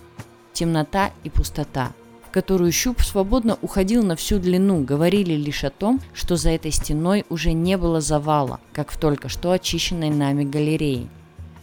Темнота 0.53 1.11
и 1.23 1.29
пустота, 1.29 1.91
в 2.27 2.31
которую 2.31 2.71
щуп 2.71 3.01
свободно 3.01 3.57
уходил 3.61 4.03
на 4.03 4.15
всю 4.15 4.39
длину, 4.39 4.83
говорили 4.83 5.33
лишь 5.33 5.63
о 5.63 5.69
том, 5.69 6.01
что 6.13 6.35
за 6.35 6.51
этой 6.51 6.71
стеной 6.71 7.25
уже 7.29 7.51
не 7.53 7.77
было 7.77 8.01
завала, 8.01 8.59
как 8.73 8.91
в 8.91 8.99
только 8.99 9.29
что 9.29 9.51
очищенной 9.51 10.09
нами 10.09 10.43
галерее. 10.43 11.07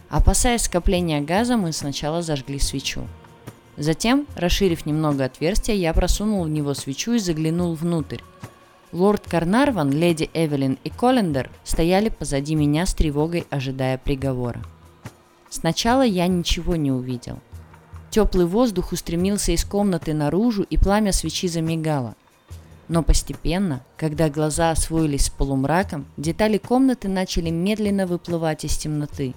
Опасаясь 0.09 0.63
скопления 0.63 1.21
газа, 1.21 1.57
мы 1.57 1.71
сначала 1.71 2.21
зажгли 2.21 2.59
свечу. 2.59 3.07
Затем, 3.77 4.27
расширив 4.35 4.85
немного 4.85 5.25
отверстие, 5.25 5.77
я 5.77 5.93
просунул 5.93 6.43
в 6.43 6.49
него 6.49 6.73
свечу 6.73 7.13
и 7.13 7.19
заглянул 7.19 7.73
внутрь. 7.73 8.19
Лорд 8.91 9.27
Карнарван, 9.27 9.91
леди 9.91 10.29
Эвелин 10.35 10.77
и 10.83 10.89
Коллендер 10.91 11.49
стояли 11.63 12.09
позади 12.09 12.53
меня 12.53 12.85
с 12.85 12.93
тревогой, 12.93 13.47
ожидая 13.49 13.97
приговора. 13.97 14.61
Сначала 15.49 16.03
я 16.03 16.27
ничего 16.27 16.75
не 16.75 16.91
увидел. 16.91 17.39
Теплый 18.11 18.45
воздух 18.45 18.91
устремился 18.91 19.53
из 19.53 19.65
комнаты 19.65 20.13
наружу, 20.13 20.61
и 20.61 20.77
пламя 20.77 21.11
свечи 21.11 21.47
замигало. 21.47 22.15
Но 22.87 23.01
постепенно, 23.01 23.81
когда 23.97 24.29
глаза 24.29 24.69
освоились 24.69 25.25
с 25.25 25.29
полумраком, 25.31 26.05
детали 26.17 26.59
комнаты 26.59 27.07
начали 27.07 27.49
медленно 27.49 28.05
выплывать 28.05 28.65
из 28.65 28.77
темноты. 28.77 29.33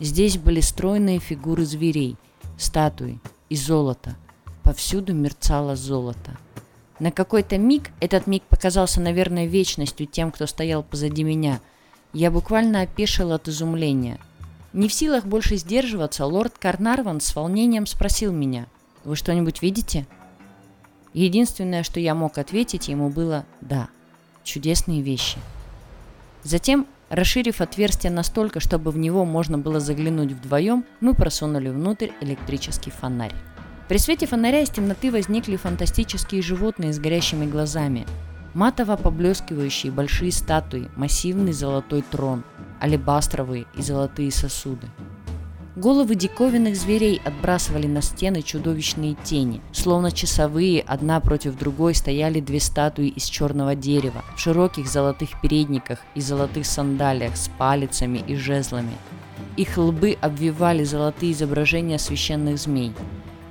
Здесь 0.00 0.36
были 0.36 0.60
стройные 0.60 1.18
фигуры 1.18 1.64
зверей, 1.64 2.16
статуи 2.58 3.18
и 3.52 3.56
золото. 3.56 4.16
Повсюду 4.62 5.12
мерцало 5.12 5.76
золото. 5.76 6.38
На 6.98 7.10
какой-то 7.12 7.58
миг, 7.58 7.90
этот 8.00 8.26
миг 8.26 8.42
показался, 8.44 8.98
наверное, 8.98 9.44
вечностью 9.44 10.06
тем, 10.06 10.30
кто 10.32 10.46
стоял 10.46 10.82
позади 10.82 11.22
меня. 11.22 11.60
Я 12.14 12.30
буквально 12.30 12.80
опешил 12.80 13.30
от 13.30 13.48
изумления. 13.48 14.18
Не 14.72 14.88
в 14.88 14.94
силах 14.94 15.26
больше 15.26 15.56
сдерживаться, 15.56 16.24
лорд 16.24 16.56
Карнарван 16.58 17.20
с 17.20 17.36
волнением 17.36 17.86
спросил 17.86 18.32
меня, 18.32 18.68
«Вы 19.04 19.16
что-нибудь 19.16 19.60
видите?» 19.60 20.06
Единственное, 21.12 21.82
что 21.82 22.00
я 22.00 22.14
мог 22.14 22.38
ответить 22.38 22.88
ему 22.88 23.10
было 23.10 23.44
«да». 23.60 23.90
Чудесные 24.44 25.02
вещи. 25.02 25.36
Затем, 26.42 26.86
расширив 27.12 27.60
отверстие 27.60 28.10
настолько, 28.10 28.58
чтобы 28.58 28.90
в 28.90 28.98
него 28.98 29.24
можно 29.24 29.58
было 29.58 29.78
заглянуть 29.80 30.32
вдвоем, 30.32 30.84
мы 31.00 31.14
просунули 31.14 31.68
внутрь 31.68 32.08
электрический 32.22 32.90
фонарь. 32.90 33.34
При 33.88 33.98
свете 33.98 34.26
фонаря 34.26 34.60
из 34.60 34.70
темноты 34.70 35.12
возникли 35.12 35.56
фантастические 35.56 36.40
животные 36.40 36.92
с 36.92 36.98
горящими 36.98 37.44
глазами. 37.44 38.06
Матово 38.54 38.96
поблескивающие 38.96 39.92
большие 39.92 40.32
статуи, 40.32 40.90
массивный 40.96 41.52
золотой 41.52 42.02
трон, 42.02 42.44
алебастровые 42.80 43.66
и 43.76 43.82
золотые 43.82 44.30
сосуды. 44.30 44.88
Головы 45.74 46.16
диковинных 46.16 46.76
зверей 46.76 47.18
отбрасывали 47.24 47.86
на 47.86 48.02
стены 48.02 48.42
чудовищные 48.42 49.16
тени. 49.24 49.62
Словно 49.72 50.12
часовые, 50.12 50.82
одна 50.82 51.18
против 51.18 51.56
другой 51.56 51.94
стояли 51.94 52.40
две 52.40 52.60
статуи 52.60 53.08
из 53.08 53.24
черного 53.24 53.74
дерева, 53.74 54.22
в 54.36 54.38
широких 54.38 54.86
золотых 54.86 55.40
передниках 55.40 56.00
и 56.14 56.20
золотых 56.20 56.66
сандалиях 56.66 57.38
с 57.38 57.48
палицами 57.56 58.22
и 58.26 58.34
жезлами. 58.34 58.92
Их 59.56 59.78
лбы 59.78 60.18
обвивали 60.20 60.84
золотые 60.84 61.32
изображения 61.32 61.98
священных 61.98 62.58
змей. 62.58 62.92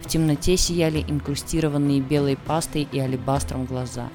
В 0.02 0.08
темноте 0.08 0.58
сияли 0.58 1.04
инкрустированные 1.08 2.02
белой 2.02 2.38
пастой 2.38 2.88
и 2.92 3.00
алебастром 3.00 3.66
глаза. 3.66 4.10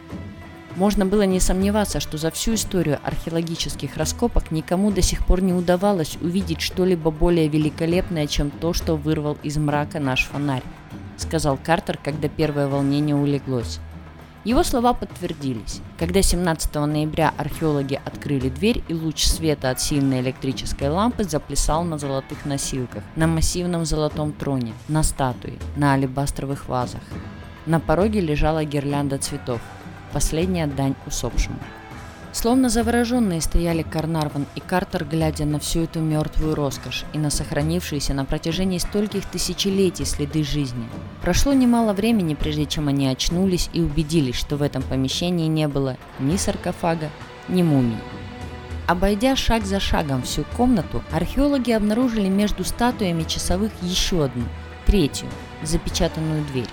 Можно 0.76 1.06
было 1.06 1.22
не 1.22 1.40
сомневаться, 1.40 2.00
что 2.00 2.18
за 2.18 2.30
всю 2.30 2.54
историю 2.54 2.98
археологических 3.02 3.96
раскопок 3.96 4.50
никому 4.50 4.90
до 4.90 5.00
сих 5.00 5.24
пор 5.24 5.40
не 5.40 5.54
удавалось 5.54 6.18
увидеть 6.20 6.60
что-либо 6.60 7.10
более 7.10 7.48
великолепное, 7.48 8.26
чем 8.26 8.50
то, 8.50 8.74
что 8.74 8.94
вырвал 8.94 9.38
из 9.42 9.56
мрака 9.56 10.00
наш 10.00 10.26
фонарь, 10.26 10.62
сказал 11.16 11.56
Картер, 11.56 11.98
когда 12.02 12.28
первое 12.28 12.68
волнение 12.68 13.16
улеглось. 13.16 13.78
Его 14.44 14.62
слова 14.62 14.92
подтвердились. 14.92 15.80
Когда 15.98 16.20
17 16.20 16.72
ноября 16.74 17.32
археологи 17.38 17.98
открыли 18.04 18.50
дверь, 18.50 18.84
и 18.86 18.94
луч 18.94 19.24
света 19.24 19.70
от 19.70 19.80
сильной 19.80 20.20
электрической 20.20 20.90
лампы 20.90 21.24
заплясал 21.24 21.84
на 21.84 21.96
золотых 21.96 22.44
носилках, 22.44 23.02
на 23.16 23.26
массивном 23.26 23.86
золотом 23.86 24.32
троне, 24.32 24.74
на 24.88 25.02
статуе, 25.02 25.54
на 25.74 25.94
алебастровых 25.94 26.68
вазах. 26.68 27.00
На 27.64 27.80
пороге 27.80 28.20
лежала 28.20 28.62
гирлянда 28.64 29.18
цветов, 29.18 29.60
последняя 30.16 30.66
дань 30.66 30.94
усопшему. 31.06 31.58
Словно 32.32 32.70
завороженные 32.70 33.42
стояли 33.42 33.82
Карнарван 33.82 34.46
и 34.54 34.60
Картер, 34.60 35.04
глядя 35.04 35.44
на 35.44 35.58
всю 35.58 35.80
эту 35.80 36.00
мертвую 36.00 36.54
роскошь 36.54 37.04
и 37.12 37.18
на 37.18 37.28
сохранившиеся 37.28 38.14
на 38.14 38.24
протяжении 38.24 38.78
стольких 38.78 39.26
тысячелетий 39.26 40.06
следы 40.06 40.42
жизни. 40.42 40.88
Прошло 41.20 41.52
немало 41.52 41.92
времени, 41.92 42.32
прежде 42.34 42.64
чем 42.64 42.88
они 42.88 43.08
очнулись 43.08 43.68
и 43.74 43.82
убедились, 43.82 44.36
что 44.36 44.56
в 44.56 44.62
этом 44.62 44.82
помещении 44.82 45.48
не 45.48 45.68
было 45.68 45.98
ни 46.18 46.38
саркофага, 46.38 47.10
ни 47.48 47.62
мумий. 47.62 47.98
Обойдя 48.86 49.36
шаг 49.36 49.66
за 49.66 49.80
шагом 49.80 50.22
всю 50.22 50.44
комнату, 50.56 51.02
археологи 51.12 51.72
обнаружили 51.72 52.28
между 52.28 52.64
статуями 52.64 53.24
часовых 53.24 53.70
еще 53.82 54.24
одну, 54.24 54.44
третью, 54.86 55.28
запечатанную 55.62 56.42
дверь. 56.46 56.70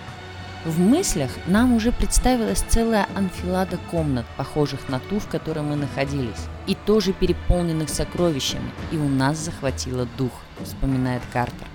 В 0.65 0.79
мыслях 0.79 1.29
нам 1.45 1.73
уже 1.73 1.91
представилась 1.91 2.63
целая 2.69 3.05
анфилада 3.15 3.77
комнат, 3.91 4.25
похожих 4.37 4.87
на 4.87 4.99
ту, 4.99 5.19
в 5.19 5.27
которой 5.27 5.59
мы 5.59 5.75
находились, 5.75 6.47
и 6.67 6.75
тоже 6.75 7.11
переполненных 7.11 7.89
сокровищами, 7.89 8.71
и 8.93 8.95
у 8.95 9.09
нас 9.09 9.37
захватило 9.37 10.07
дух, 10.17 10.31
вспоминает 10.63 11.21
Картер. 11.33 11.67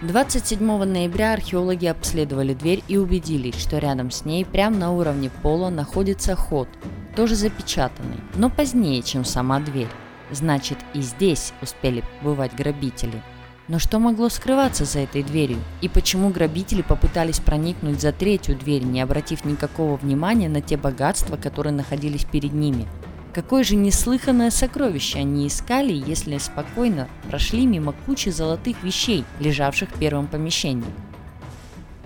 27 0.00 0.84
ноября 0.84 1.34
археологи 1.34 1.84
обследовали 1.84 2.54
дверь 2.54 2.82
и 2.88 2.96
убедились, 2.96 3.56
что 3.56 3.76
рядом 3.76 4.10
с 4.10 4.24
ней, 4.24 4.46
прямо 4.46 4.76
на 4.76 4.92
уровне 4.92 5.28
пола, 5.42 5.68
находится 5.68 6.34
ход, 6.34 6.68
тоже 7.14 7.34
запечатанный, 7.34 8.20
но 8.36 8.48
позднее, 8.48 9.02
чем 9.02 9.26
сама 9.26 9.60
дверь. 9.60 9.90
Значит, 10.30 10.78
и 10.94 11.02
здесь 11.02 11.52
успели 11.60 12.02
побывать 12.22 12.54
грабители– 12.54 13.22
но 13.68 13.78
что 13.78 13.98
могло 13.98 14.28
скрываться 14.30 14.84
за 14.84 15.00
этой 15.00 15.22
дверью? 15.22 15.58
И 15.82 15.88
почему 15.88 16.30
грабители 16.30 16.82
попытались 16.82 17.38
проникнуть 17.38 18.00
за 18.00 18.12
третью 18.12 18.56
дверь, 18.56 18.82
не 18.82 19.00
обратив 19.00 19.44
никакого 19.44 19.96
внимания 19.96 20.48
на 20.48 20.60
те 20.62 20.76
богатства, 20.76 21.36
которые 21.36 21.74
находились 21.74 22.24
перед 22.24 22.52
ними? 22.52 22.86
Какое 23.34 23.62
же 23.62 23.76
неслыханное 23.76 24.50
сокровище 24.50 25.18
они 25.18 25.46
искали, 25.46 25.92
если 25.92 26.38
спокойно 26.38 27.08
прошли 27.28 27.66
мимо 27.66 27.94
кучи 28.06 28.30
золотых 28.30 28.82
вещей, 28.82 29.24
лежавших 29.38 29.90
в 29.90 29.98
первом 29.98 30.26
помещении? 30.26 30.92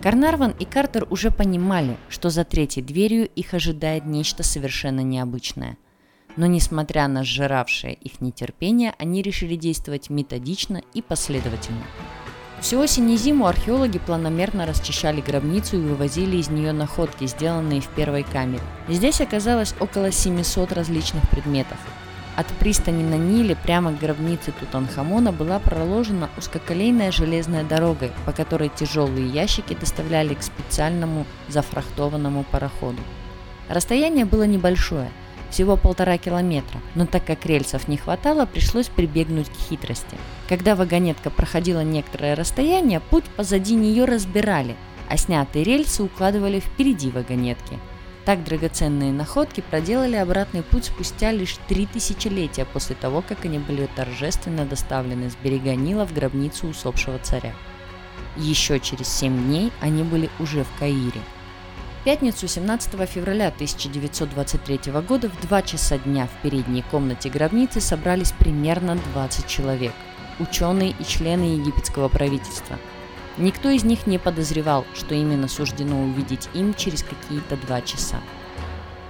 Карнарван 0.02 0.52
и 0.58 0.64
Картер 0.64 1.06
уже 1.10 1.30
понимали, 1.30 1.96
что 2.08 2.28
за 2.28 2.44
третьей 2.44 2.82
дверью 2.82 3.28
их 3.28 3.54
ожидает 3.54 4.04
нечто 4.04 4.42
совершенно 4.42 5.00
необычное. 5.00 5.76
Но 6.36 6.46
несмотря 6.46 7.08
на 7.08 7.24
сжиравшее 7.24 7.94
их 7.94 8.20
нетерпение, 8.20 8.94
они 8.98 9.22
решили 9.22 9.56
действовать 9.56 10.10
методично 10.10 10.82
и 10.94 11.02
последовательно. 11.02 11.84
Всю 12.60 12.78
осень 12.78 13.10
и 13.10 13.16
зиму 13.16 13.46
археологи 13.46 13.98
планомерно 13.98 14.66
расчищали 14.66 15.20
гробницу 15.20 15.76
и 15.76 15.80
вывозили 15.80 16.36
из 16.36 16.48
нее 16.48 16.72
находки, 16.72 17.26
сделанные 17.26 17.80
в 17.80 17.88
первой 17.88 18.22
камере. 18.22 18.62
Здесь 18.88 19.20
оказалось 19.20 19.74
около 19.80 20.12
700 20.12 20.72
различных 20.72 21.28
предметов. 21.28 21.78
От 22.36 22.46
пристани 22.46 23.02
на 23.02 23.16
Ниле 23.16 23.56
прямо 23.56 23.92
к 23.92 23.98
гробнице 23.98 24.52
Тутанхамона 24.52 25.32
была 25.32 25.58
проложена 25.58 26.30
узкоколейная 26.38 27.10
железная 27.10 27.64
дорога, 27.64 28.10
по 28.24 28.32
которой 28.32 28.70
тяжелые 28.70 29.28
ящики 29.28 29.74
доставляли 29.74 30.34
к 30.34 30.42
специальному 30.42 31.26
зафрахтованному 31.48 32.44
пароходу. 32.44 33.00
Расстояние 33.68 34.24
было 34.24 34.44
небольшое, 34.44 35.10
всего 35.52 35.76
полтора 35.76 36.18
километра, 36.18 36.80
но 36.94 37.06
так 37.06 37.24
как 37.24 37.46
рельсов 37.46 37.86
не 37.86 37.96
хватало, 37.96 38.46
пришлось 38.46 38.88
прибегнуть 38.88 39.48
к 39.48 39.68
хитрости. 39.68 40.16
Когда 40.48 40.74
вагонетка 40.74 41.30
проходила 41.30 41.84
некоторое 41.84 42.34
расстояние, 42.34 42.98
путь 42.98 43.24
позади 43.36 43.76
нее 43.76 44.04
разбирали, 44.04 44.74
а 45.08 45.16
снятые 45.16 45.64
рельсы 45.64 46.02
укладывали 46.02 46.58
впереди 46.58 47.10
вагонетки– 47.10 47.78
так 48.24 48.44
драгоценные 48.44 49.12
находки 49.12 49.62
проделали 49.68 50.14
обратный 50.14 50.62
путь 50.62 50.84
спустя 50.84 51.32
лишь 51.32 51.56
три 51.66 51.86
тысячелетия 51.86 52.64
после 52.64 52.94
того, 52.94 53.20
как 53.20 53.44
они 53.44 53.58
были 53.58 53.88
торжественно 53.96 54.64
доставлены 54.64 55.28
с 55.28 55.36
берега 55.42 55.74
Нила 55.74 56.06
в 56.06 56.14
гробницу 56.14 56.68
усопшего 56.68 57.18
царя. 57.18 57.52
Еще 58.36 58.78
через 58.78 59.08
семь 59.08 59.44
дней 59.44 59.72
они 59.80 60.04
были 60.04 60.30
уже 60.38 60.62
в 60.62 60.78
Каире. 60.78 61.20
В 62.02 62.04
пятницу 62.04 62.48
17 62.48 63.08
февраля 63.08 63.46
1923 63.46 64.92
года 65.06 65.30
в 65.30 65.40
2 65.46 65.62
часа 65.62 65.98
дня 65.98 66.26
в 66.26 66.42
передней 66.42 66.82
комнате 66.82 67.30
гробницы 67.30 67.80
собрались 67.80 68.32
примерно 68.32 68.98
20 69.14 69.46
человек– 69.46 69.92
ученые 70.40 70.96
и 70.98 71.04
члены 71.04 71.54
египетского 71.54 72.08
правительства– 72.08 72.76
Никто 73.38 73.70
из 73.70 73.82
них 73.82 74.06
не 74.06 74.18
подозревал, 74.18 74.84
что 74.94 75.14
именно 75.14 75.48
суждено 75.48 76.02
увидеть 76.02 76.48
им 76.52 76.74
через 76.74 77.02
какие-то 77.02 77.56
два 77.56 77.80
часа. 77.80 78.20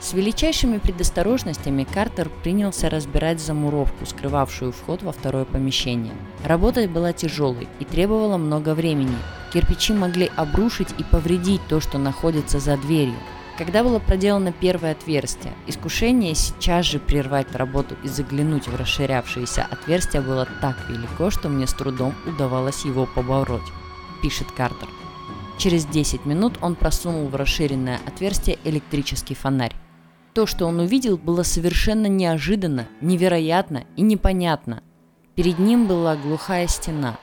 С 0.03 0.15
величайшими 0.15 0.79
предосторожностями 0.79 1.85
Картер 1.85 2.29
принялся 2.43 2.91
разбирать 2.91 3.41
замуровку, 3.41 4.05
скрывавшую 4.05 4.73
вход 4.73 5.03
во 5.03 5.13
второе 5.13 5.45
помещение. 5.45 6.13
Работа 6.45 6.89
была 6.89 7.13
тяжелой 7.13 7.69
и 7.79 7.85
требовала 7.85 8.37
много 8.37 8.75
времени. 8.75 9.17
Кирпичи 9.53 9.93
могли 9.93 10.29
обрушить 10.35 10.89
и 10.99 11.05
повредить 11.05 11.61
то, 11.69 11.81
что 11.81 11.99
находится 11.99 12.59
за 12.59 12.77
дверью. 12.77 13.15
Когда 13.57 13.85
было 13.85 14.01
проделано 14.01 14.51
первое 14.53 14.93
отверстие, 14.93 15.53
искушение 15.69 16.35
сейчас 16.35 16.87
же 16.87 16.99
прервать 16.99 17.55
работу 17.55 17.97
и 18.03 18.09
заглянуть 18.09 18.67
в 18.67 18.75
расширявшееся 18.75 19.69
отверстие 19.71 20.23
было 20.23 20.49
так 20.61 20.77
велико, 20.89 21.31
что 21.31 21.49
мне 21.49 21.67
с 21.69 21.75
трудом 21.75 22.13
удавалось 22.27 22.85
его 22.85 23.07
побороть 23.07 23.63
пишет 24.23 24.51
Картер. 24.53 24.89
Через 25.59 25.85
10 25.85 26.25
минут 26.25 26.55
он 26.63 26.77
просунул 26.77 27.29
в 27.29 27.37
расширенное 27.37 28.01
отверстие 28.07 28.59
электрический 28.65 29.35
фонарь. 29.35 29.75
То, 30.35 30.47
что 30.47 30.67
он 30.67 30.81
увидел, 30.81 31.19
было 31.19 31.43
совершенно 31.43 32.07
неожиданно, 32.07 32.87
невероятно 33.03 33.85
и 33.97 34.03
непонятно. 34.03 34.83
Перед 35.35 35.59
ним 35.59 35.87
была 35.87 36.17
глухая 36.17 36.67
стена. 36.69 37.19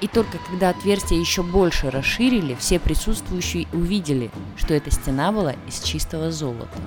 И 0.00 0.08
только 0.08 0.38
когда 0.38 0.70
отверстие 0.70 1.20
еще 1.20 1.42
больше 1.42 1.90
расширили, 1.90 2.54
все 2.54 2.78
присутствующие 2.78 3.66
увидели, 3.72 4.30
что 4.56 4.74
эта 4.74 4.90
стена 4.90 5.30
была 5.30 5.54
из 5.68 5.80
чистого 5.82 6.32
золота. 6.32 6.78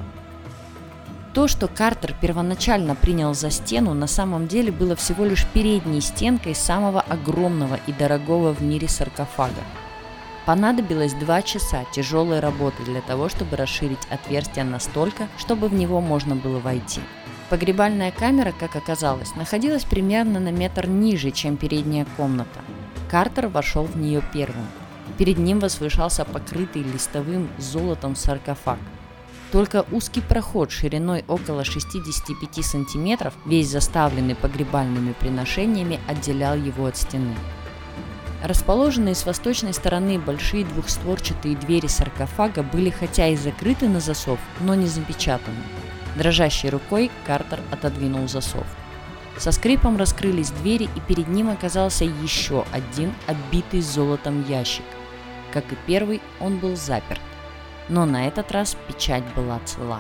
То, 1.34 1.48
что 1.48 1.70
Картер 1.70 2.14
первоначально 2.20 2.94
принял 2.94 3.34
за 3.34 3.50
стену, 3.50 3.94
на 3.94 4.08
самом 4.08 4.48
деле 4.48 4.72
было 4.72 4.98
всего 4.98 5.24
лишь 5.24 5.46
передней 5.48 6.02
стенкой 6.02 6.54
самого 6.54 7.00
огромного 7.00 7.80
и 7.88 7.94
дорогого 7.94 8.54
в 8.54 8.62
мире 8.62 8.90
саркофага. 8.90 9.62
Понадобилось 10.46 11.14
два 11.14 11.42
часа 11.42 11.86
тяжелой 11.94 12.40
работы 12.40 12.84
для 12.84 13.02
того, 13.02 13.30
чтобы 13.30 13.58
расширить 13.58 14.06
отверстие 14.10 14.66
настолько, 14.66 15.28
чтобы 15.38 15.68
в 15.68 15.74
него 15.74 16.02
можно 16.02 16.36
было 16.36 16.60
войти. 16.60 17.02
Погребальная 17.50 18.12
камера, 18.12 18.54
как 18.58 18.76
оказалось, 18.76 19.36
находилась 19.36 19.84
примерно 19.84 20.40
на 20.40 20.52
метр 20.52 20.88
ниже, 20.88 21.32
чем 21.32 21.58
передняя 21.58 22.06
комната. 22.18 22.62
Картер 23.10 23.48
вошел 23.48 23.84
в 23.84 23.98
нее 23.98 24.24
первым. 24.34 24.66
Перед 25.18 25.38
ним 25.38 25.60
возвышался 25.60 26.26
покрытый 26.26 26.84
листовым 26.84 27.50
золотом 27.58 28.16
саркофаг– 28.16 28.80
только 29.52 29.86
узкий 29.92 30.22
проход 30.22 30.72
шириной 30.72 31.26
около 31.28 31.66
65 31.66 32.66
сантиметров, 32.66 33.34
весь 33.46 33.68
заставленный 33.68 34.36
погребальными 34.36 35.12
приношениями, 35.12 36.00
отделял 36.08 36.56
его 36.56 36.86
от 36.86 36.96
стены. 36.96 37.36
Расположенные 38.44 39.16
с 39.16 39.26
восточной 39.26 39.74
стороны 39.74 40.18
большие 40.18 40.66
двухстворчатые 40.66 41.56
двери 41.56 41.88
саркофага 41.88 42.64
были 42.64 42.90
хотя 42.90 43.28
и 43.28 43.36
закрыты 43.36 43.88
на 43.88 44.00
засов, 44.00 44.40
но 44.60 44.76
не 44.76 44.88
запечатаны. 44.88 45.62
Дрожащей 46.16 46.70
рукой 46.70 47.12
Картер 47.26 47.60
отодвинул 47.72 48.28
засов. 48.28 48.66
Со 49.38 49.52
скрипом 49.52 49.98
раскрылись 49.98 50.52
двери, 50.52 50.90
и 50.96 51.00
перед 51.00 51.28
ним 51.28 51.50
оказался 51.50 52.04
еще 52.06 52.66
один 52.72 53.14
оббитый 53.28 53.82
золотом 53.82 54.46
ящик. 54.48 54.86
Как 55.54 55.72
и 55.72 55.78
первый, 55.86 56.22
он 56.40 56.58
был 56.58 56.76
заперт 56.76 57.22
но 57.92 58.06
на 58.06 58.28
этот 58.28 58.52
раз 58.52 58.78
печать 58.88 59.24
была 59.36 59.60
цела. 59.66 60.00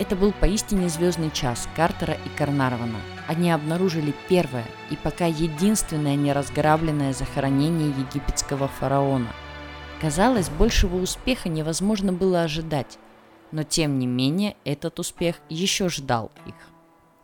Это 0.00 0.16
был 0.16 0.32
поистине 0.32 0.88
звездный 0.88 1.30
час 1.30 1.68
Картера 1.76 2.14
и 2.14 2.28
Карнарвана. 2.36 2.98
Они 3.28 3.52
обнаружили 3.52 4.14
первое 4.28 4.64
и 4.90 4.96
пока 4.96 5.26
единственное 5.26 6.16
неразграбленное 6.16 7.12
захоронение 7.12 7.90
египетского 7.90 8.66
фараона. 8.66 9.28
Казалось, 10.00 10.48
большего 10.48 10.96
успеха 10.96 11.50
невозможно 11.50 12.12
было 12.12 12.42
ожидать, 12.42 12.98
но 13.52 13.62
тем 13.62 13.98
не 13.98 14.06
менее 14.08 14.56
этот 14.64 14.98
успех 14.98 15.36
еще 15.50 15.88
ждал 15.88 16.32
их. 16.46 16.54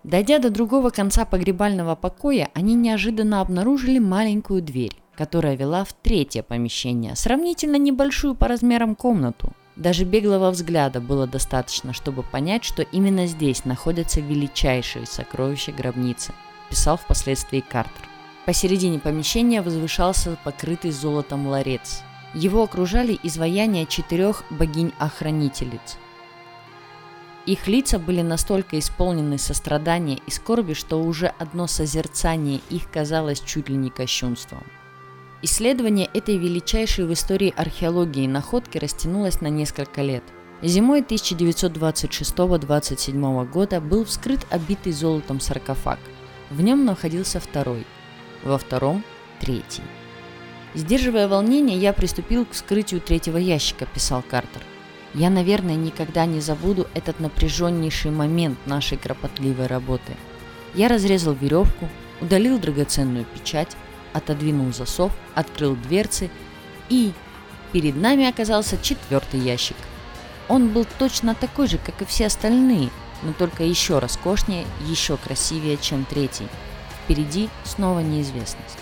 Дойдя 0.04 0.38
до 0.38 0.50
другого 0.50 0.90
конца 0.90 1.24
погребального 1.24 1.96
покоя, 1.96 2.50
они 2.54 2.74
неожиданно 2.74 3.40
обнаружили 3.40 3.98
маленькую 3.98 4.62
дверь 4.62 4.96
которая 5.16 5.56
вела 5.56 5.84
в 5.84 5.92
третье 5.94 6.42
помещение, 6.42 7.16
сравнительно 7.16 7.76
небольшую 7.76 8.34
по 8.34 8.48
размерам 8.48 8.94
комнату. 8.94 9.52
Даже 9.76 10.04
беглого 10.04 10.50
взгляда 10.50 11.00
было 11.02 11.26
достаточно, 11.26 11.92
чтобы 11.92 12.22
понять, 12.22 12.64
что 12.64 12.82
именно 12.82 13.26
здесь 13.26 13.66
находятся 13.66 14.20
величайшие 14.20 15.04
сокровища 15.06 15.70
гробницы, 15.70 16.32
писал 16.70 16.96
впоследствии 16.96 17.60
Картер. 17.60 18.08
Посередине 18.46 18.98
помещения 18.98 19.60
возвышался 19.60 20.38
покрытый 20.44 20.92
золотом 20.92 21.46
ларец. 21.46 22.02
Его 22.32 22.62
окружали 22.62 23.18
изваяния 23.22 23.84
четырех 23.84 24.44
богинь-охранительниц. 24.50 25.98
Их 27.44 27.68
лица 27.68 27.98
были 27.98 28.22
настолько 28.22 28.78
исполнены 28.78 29.38
сострадания 29.38 30.18
и 30.26 30.30
скорби, 30.30 30.72
что 30.72 31.02
уже 31.02 31.26
одно 31.38 31.66
созерцание 31.66 32.60
их 32.70 32.90
казалось 32.90 33.40
чуть 33.40 33.68
ли 33.68 33.76
не 33.76 33.90
кощунством. 33.90 34.64
Исследование 35.42 36.08
этой 36.14 36.38
величайшей 36.38 37.04
в 37.04 37.12
истории 37.12 37.52
археологии 37.54 38.26
находки 38.26 38.78
растянулось 38.78 39.42
на 39.42 39.48
несколько 39.48 40.00
лет. 40.00 40.24
Зимой 40.62 41.02
1926-27 41.02 43.50
года 43.50 43.82
был 43.82 44.06
вскрыт 44.06 44.46
обитый 44.48 44.92
золотом 44.92 45.40
саркофаг. 45.40 45.98
В 46.48 46.62
нем 46.62 46.86
находился 46.86 47.38
второй, 47.38 47.86
во 48.44 48.56
втором– 48.56 49.04
третий. 49.40 49.82
Сдерживая 50.74 51.28
волнение, 51.28 51.76
я 51.76 51.92
приступил 51.92 52.46
к 52.46 52.52
вскрытию 52.52 53.02
третьего 53.02 53.36
ящика, 53.36 53.84
писал 53.84 54.22
Картер. 54.22 54.62
Я, 55.12 55.28
наверное, 55.28 55.76
никогда 55.76 56.24
не 56.24 56.40
забуду 56.40 56.86
этот 56.94 57.20
напряженнейший 57.20 58.10
момент 58.10 58.56
нашей 58.66 58.96
кропотливой 58.96 59.66
работы. 59.66 60.16
Я 60.74 60.88
разрезал 60.88 61.34
веревку, 61.34 61.90
удалил 62.22 62.58
драгоценную 62.58 63.26
печать, 63.26 63.76
отодвинул 64.16 64.72
засов, 64.72 65.12
открыл 65.34 65.76
дверцы 65.76 66.30
и 66.88 67.12
перед 67.72 67.96
нами 67.96 68.28
оказался 68.28 68.78
четвертый 68.80 69.40
ящик. 69.40 69.76
Он 70.48 70.68
был 70.68 70.86
точно 70.98 71.34
такой 71.34 71.66
же, 71.66 71.78
как 71.78 72.02
и 72.02 72.04
все 72.04 72.26
остальные, 72.26 72.90
но 73.22 73.32
только 73.32 73.64
еще 73.64 73.98
роскошнее, 73.98 74.64
еще 74.86 75.16
красивее, 75.16 75.76
чем 75.76 76.04
третий. 76.04 76.46
Впереди 77.04 77.48
снова 77.64 78.00
неизвестность. 78.00 78.78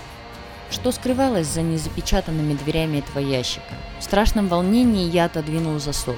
Что 0.71 0.93
скрывалось 0.93 1.47
за 1.47 1.63
незапечатанными 1.63 2.55
дверями 2.55 2.99
этого 2.99 3.19
ящика? 3.19 3.75
В 4.01 4.05
страшном 4.05 4.49
волнении 4.49 5.09
я 5.09 5.27
отодвинул 5.27 5.79
засов. 5.79 6.17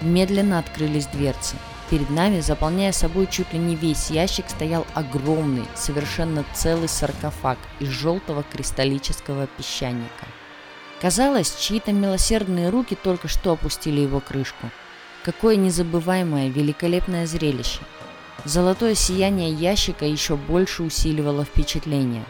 Медленно 0.00 0.58
открылись 0.58 1.06
дверцы. 1.06 1.56
Перед 1.90 2.08
нами, 2.08 2.40
заполняя 2.40 2.92
собой 2.92 3.26
чуть 3.30 3.52
ли 3.52 3.58
не 3.58 3.76
весь 3.76 4.10
ящик, 4.10 4.46
стоял 4.48 4.86
огромный, 4.94 5.66
совершенно 5.74 6.44
целый 6.54 6.88
саркофаг 6.88 7.58
из 7.78 7.88
желтого 7.88 8.42
кристаллического 8.42 9.46
песчаника. 9.46 10.26
Казалось, 11.02 11.54
чьи-то 11.56 11.92
милосердные 11.92 12.70
руки 12.70 12.94
только 12.94 13.28
что 13.28 13.52
опустили 13.52 14.00
его 14.00 14.20
крышку. 14.20 14.70
Какое 15.22 15.56
незабываемое, 15.56 16.48
великолепное 16.48 17.26
зрелище. 17.26 17.80
Золотое 18.44 18.94
сияние 18.94 19.50
ящика 19.50 20.06
еще 20.06 20.36
больше 20.36 20.82
усиливало 20.82 21.44
впечатление. 21.44 22.24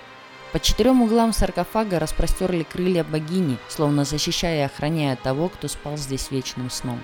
По 0.53 0.61
четырем 0.61 1.03
углам 1.03 1.33
саркофага 1.33 1.99
распростерли 1.99 2.65
крылья 2.65 3.05
богини, 3.05 3.59
словно 3.69 4.05
защищая 4.05 4.61
и 4.61 4.67
охраняя 4.67 5.17
того, 5.17 5.49
кто 5.49 5.69
спал 5.69 5.97
здесь 5.97 6.31
вечным 6.31 6.71
сном. 6.71 7.01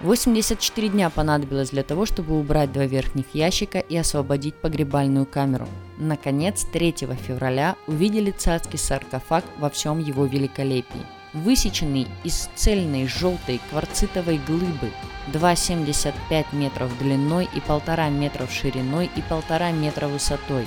84 0.00 0.88
дня 0.88 1.08
понадобилось 1.08 1.70
для 1.70 1.82
того, 1.82 2.04
чтобы 2.04 2.38
убрать 2.38 2.70
два 2.70 2.84
верхних 2.84 3.24
ящика 3.32 3.78
и 3.78 3.96
освободить 3.96 4.54
погребальную 4.54 5.24
камеру. 5.24 5.66
Наконец, 5.96 6.66
3 6.70 6.92
февраля 7.26 7.76
увидели 7.86 8.30
царский 8.30 8.76
саркофаг 8.76 9.44
во 9.58 9.70
всем 9.70 9.98
его 9.98 10.26
великолепии. 10.26 11.06
Высеченный 11.32 12.06
из 12.24 12.48
цельной 12.54 13.06
желтой 13.06 13.60
кварцитовой 13.70 14.38
глыбы 14.46 14.90
2,75 15.32 16.44
метров 16.52 16.96
длиной 16.98 17.48
и 17.54 17.58
1,5 17.58 18.10
метров 18.10 18.52
шириной 18.52 19.10
и 19.16 19.20
1,5 19.20 19.72
метра 19.72 20.08
высотой. 20.08 20.66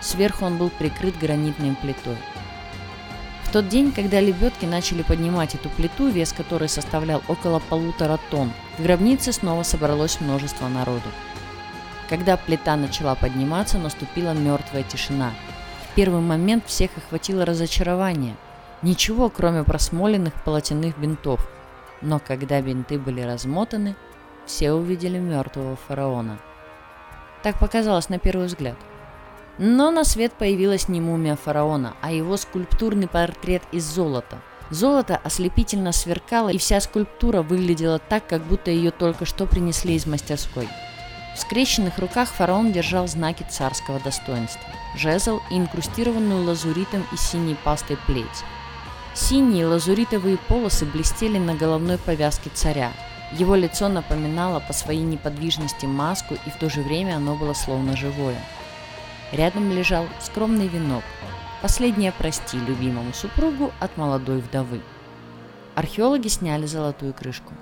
Сверху 0.00 0.44
он 0.44 0.58
был 0.58 0.70
прикрыт 0.70 1.16
гранитной 1.18 1.76
плитой. 1.80 2.16
Тот 3.56 3.70
день, 3.70 3.90
когда 3.90 4.20
лебедки 4.20 4.66
начали 4.66 5.00
поднимать 5.00 5.54
эту 5.54 5.70
плиту, 5.70 6.08
вес 6.08 6.34
которой 6.34 6.68
составлял 6.68 7.22
около 7.26 7.58
полутора 7.58 8.20
тонн, 8.30 8.52
в 8.76 8.82
гробнице 8.82 9.32
снова 9.32 9.62
собралось 9.62 10.20
множество 10.20 10.68
народу. 10.68 11.08
Когда 12.10 12.36
плита 12.36 12.76
начала 12.76 13.14
подниматься, 13.14 13.78
наступила 13.78 14.32
мертвая 14.32 14.82
тишина. 14.82 15.32
В 15.90 15.94
первый 15.94 16.20
момент 16.20 16.66
всех 16.66 16.90
охватило 16.98 17.46
разочарование. 17.46 18.36
Ничего, 18.82 19.30
кроме 19.30 19.64
просмоленных 19.64 20.34
полотяных 20.44 20.98
бинтов. 20.98 21.48
Но 22.02 22.18
когда 22.18 22.60
бинты 22.60 22.98
были 22.98 23.22
размотаны, 23.22 23.96
все 24.44 24.72
увидели 24.72 25.16
мертвого 25.18 25.76
фараона. 25.76 26.38
Так 27.42 27.58
показалось 27.58 28.10
на 28.10 28.18
первый 28.18 28.48
взгляд– 28.48 28.76
но 29.58 29.90
на 29.90 30.04
свет 30.04 30.32
появилась 30.34 30.88
не 30.88 31.00
мумия 31.00 31.36
фараона, 31.36 31.94
а 32.02 32.12
его 32.12 32.36
скульптурный 32.36 33.08
портрет 33.08 33.62
из 33.72 33.84
золота. 33.84 34.42
Золото 34.70 35.20
ослепительно 35.22 35.92
сверкало, 35.92 36.48
и 36.50 36.58
вся 36.58 36.80
скульптура 36.80 37.42
выглядела 37.42 37.98
так, 37.98 38.26
как 38.26 38.42
будто 38.42 38.70
ее 38.70 38.90
только 38.90 39.24
что 39.24 39.46
принесли 39.46 39.94
из 39.94 40.06
мастерской. 40.06 40.68
В 41.34 41.38
скрещенных 41.38 41.98
руках 41.98 42.28
фараон 42.28 42.72
держал 42.72 43.06
знаки 43.06 43.46
царского 43.48 44.00
достоинства– 44.00 44.68
жезл 44.96 45.40
и 45.50 45.56
инкрустированную 45.56 46.44
лазуритом 46.44 47.06
и 47.12 47.16
синей 47.16 47.56
пастой 47.62 47.98
плеть. 48.06 48.26
Синие 49.14 49.66
лазуритовые 49.66 50.36
полосы 50.36 50.84
блестели 50.84 51.38
на 51.38 51.54
головной 51.54 51.98
повязке 51.98 52.50
царя. 52.52 52.92
Его 53.32 53.54
лицо 53.54 53.88
напоминало 53.88 54.60
по 54.60 54.72
своей 54.72 55.02
неподвижности 55.02 55.86
маску, 55.86 56.34
и 56.34 56.50
в 56.50 56.56
то 56.56 56.68
же 56.68 56.82
время 56.82 57.16
оно 57.16 57.36
было 57.36 57.54
словно 57.54 57.96
живое– 57.96 58.38
Рядом 59.32 59.72
лежал 59.72 60.06
скромный 60.20 60.68
венок. 60.68 61.02
Последнее 61.60 62.12
прости 62.12 62.58
любимому 62.58 63.12
супругу 63.12 63.72
от 63.80 63.96
молодой 63.96 64.38
вдовы. 64.38 64.80
Археологи 65.74 66.28
сняли 66.28 66.66
золотую 66.66 67.12
крышку. 67.12 67.52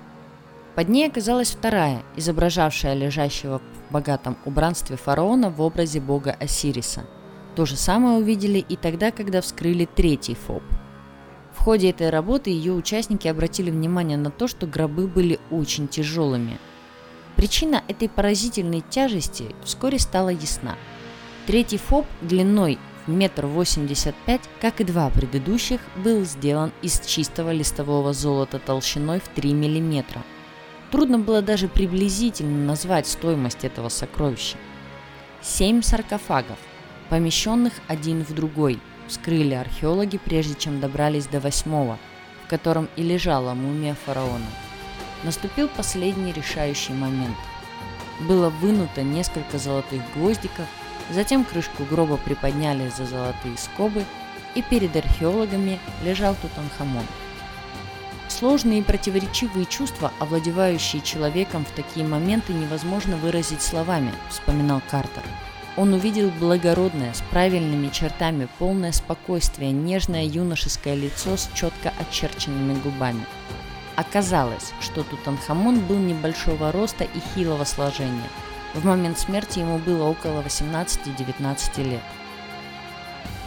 Под 0.75 0.89
ней 0.89 1.07
оказалась 1.07 1.51
вторая, 1.51 2.03
изображавшая 2.15 2.93
лежащего 2.93 3.59
в 3.59 3.93
богатом 3.93 4.37
убранстве 4.45 4.95
фараона 4.95 5.49
в 5.49 5.59
образе 5.61 5.99
бога 5.99 6.35
Осириса. 6.39 7.05
То 7.55 7.65
же 7.65 7.77
самое 7.77 8.17
увидели 8.19 8.59
и 8.59 8.75
тогда, 8.75 9.11
когда 9.11 9.41
вскрыли 9.41 9.85
третий 9.85 10.35
фоб. 10.35 10.61
В 11.53 11.63
ходе 11.63 11.89
этой 11.89 12.09
работы 12.09 12.51
ее 12.51 12.73
участники 12.73 13.27
обратили 13.27 13.71
внимание 13.71 14.17
на 14.17 14.29
то, 14.29 14.47
что 14.47 14.67
гробы 14.67 15.07
были 15.07 15.39
очень 15.49 15.87
тяжелыми. 15.87 16.59
Причина 17.37 17.81
этой 17.87 18.07
поразительной 18.07 18.81
тяжести 18.81 19.55
вскоре 19.63 19.97
стала 19.97 20.29
ясна– 20.29 20.75
Третий 21.47 21.77
фоб 21.77 22.07
длиной 22.21 22.79
метр 23.05 23.45
восемьдесят 23.45 24.15
пять, 24.25 24.41
как 24.59 24.81
и 24.81 24.83
два 24.83 25.11
предыдущих, 25.11 25.79
был 25.95 26.23
сделан 26.23 26.71
из 26.81 26.99
чистого 27.01 27.51
листового 27.51 28.13
золота 28.13 28.57
толщиной 28.57 29.19
в 29.19 29.27
3 29.27 29.53
мм. 29.53 30.23
Трудно 30.89 31.19
было 31.19 31.43
даже 31.43 31.67
приблизительно 31.67 32.65
назвать 32.65 33.05
стоимость 33.05 33.63
этого 33.63 33.89
сокровища. 33.89 34.57
Семь 35.43 35.83
саркофагов, 35.83 36.57
помещенных 37.09 37.73
один 37.87 38.25
в 38.25 38.33
другой, 38.33 38.79
вскрыли 39.07 39.53
археологи, 39.53 40.17
прежде 40.17 40.55
чем 40.55 40.79
добрались 40.79 41.27
до 41.27 41.39
восьмого, 41.39 41.99
в 42.43 42.49
котором 42.49 42.89
и 42.95 43.03
лежала 43.03 43.53
мумия 43.53 43.95
фараона. 44.05 44.47
Наступил 45.23 45.67
последний 45.67 46.33
решающий 46.33 46.93
момент. 46.93 47.37
Было 48.27 48.49
вынуто 48.49 49.03
несколько 49.03 49.59
золотых 49.59 50.01
гвоздиков– 50.15 50.65
Затем 51.11 51.43
крышку 51.43 51.83
гроба 51.83 52.17
приподняли 52.17 52.89
за 52.89 53.05
золотые 53.05 53.57
скобы, 53.57 54.05
и 54.55 54.61
перед 54.61 54.95
археологами 54.95 55.79
лежал 56.03 56.35
Тутанхамон. 56.41 57.05
Сложные 58.27 58.79
и 58.79 58.83
противоречивые 58.83 59.65
чувства, 59.65 60.11
овладевающие 60.19 61.01
человеком 61.01 61.65
в 61.65 61.71
такие 61.71 62.05
моменты, 62.05 62.53
невозможно 62.53 63.17
выразить 63.17 63.61
словами, 63.61 64.11
вспоминал 64.29 64.81
Картер. 64.89 65.23
Он 65.77 65.93
увидел 65.93 66.31
благородное, 66.31 67.13
с 67.13 67.21
правильными 67.31 67.89
чертами, 67.89 68.47
полное 68.57 68.93
спокойствие, 68.93 69.71
нежное 69.71 70.23
юношеское 70.23 70.95
лицо 70.95 71.37
с 71.37 71.49
четко 71.53 71.93
очерченными 71.99 72.79
губами. 72.79 73.25
Оказалось, 73.95 74.73
что 74.81 75.03
Тутанхамон 75.03 75.79
был 75.81 75.97
небольшого 75.97 76.71
роста 76.71 77.03
и 77.03 77.19
хилого 77.35 77.65
сложения– 77.65 78.29
в 78.75 78.85
момент 78.85 79.17
смерти 79.17 79.59
ему 79.59 79.77
было 79.77 80.03
около 80.03 80.41
18-19 80.41 81.83
лет. 81.83 82.01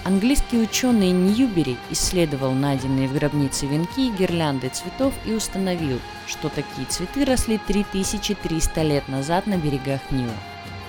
Английский 0.05 0.59
ученый 0.59 1.11
Ньюбери 1.11 1.77
исследовал 1.91 2.53
найденные 2.53 3.09
в 3.09 3.14
гробнице 3.14 3.67
венки 3.67 4.09
и 4.09 4.11
гирлянды 4.11 4.71
цветов 4.71 5.12
и 5.27 5.33
установил, 5.33 6.01
что 6.27 6.49
такие 6.49 6.87
цветы 6.87 7.27
росли 7.27 7.59
3300 7.59 8.83
лет 8.83 9.07
назад 9.09 9.47
на 9.47 9.59
берегах 9.59 10.01
Нила. 10.11 10.33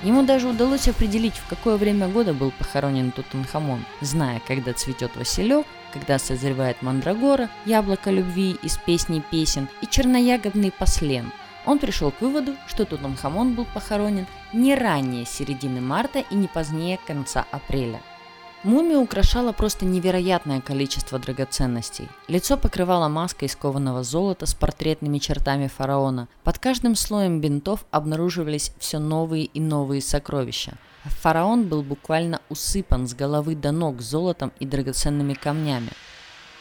Ему 0.03 0.23
даже 0.23 0.47
удалось 0.47 0.87
определить, 0.87 1.35
в 1.35 1.47
какое 1.49 1.75
время 1.75 2.07
года 2.07 2.33
был 2.33 2.51
похоронен 2.51 3.11
Тутанхамон, 3.11 3.83
зная, 3.99 4.41
когда 4.47 4.71
цветет 4.71 5.11
Василек, 5.17 5.65
когда 5.91 6.17
созревает 6.17 6.81
мандрагора, 6.81 7.49
яблоко 7.65 8.09
любви 8.09 8.55
из 8.63 8.77
песней 8.77 9.21
песен 9.21 9.67
и 9.81 9.87
черноягодный 9.87 10.71
послен– 10.71 11.33
он 11.65 11.79
пришел 11.79 12.11
к 12.11 12.21
выводу, 12.21 12.55
что 12.67 12.85
Тутанхамон 12.85 13.53
был 13.53 13.65
похоронен 13.65 14.27
не 14.53 14.75
ранее 14.75 15.25
середины 15.25 15.81
марта 15.81 16.19
и 16.19 16.35
не 16.35 16.47
позднее 16.47 16.99
конца 17.05 17.45
апреля. 17.51 18.01
Мумию 18.63 18.99
украшало 18.99 19.53
просто 19.53 19.85
невероятное 19.85 20.59
количество 20.59 21.17
драгоценностей. 21.17 22.09
Лицо 22.27 22.57
покрывала 22.57 23.07
маска 23.07 23.45
из 23.45 23.55
кованого 23.55 24.03
золота 24.03 24.45
с 24.45 24.53
портретными 24.53 25.17
чертами 25.17 25.67
фараона. 25.67 26.27
Под 26.43 26.59
каждым 26.59 26.95
слоем 26.95 27.39
бинтов 27.39 27.85
обнаруживались 27.89 28.73
все 28.77 28.99
новые 28.99 29.45
и 29.45 29.61
новые 29.61 30.01
сокровища. 30.01 30.73
Фараон 31.05 31.69
был 31.69 31.83
буквально 31.83 32.41
усыпан 32.49 33.07
с 33.07 33.13
головы 33.13 33.55
до 33.55 33.71
ног 33.71 34.01
золотом 34.01 34.51
и 34.59 34.65
драгоценными 34.65 35.35
камнями. 35.35 35.91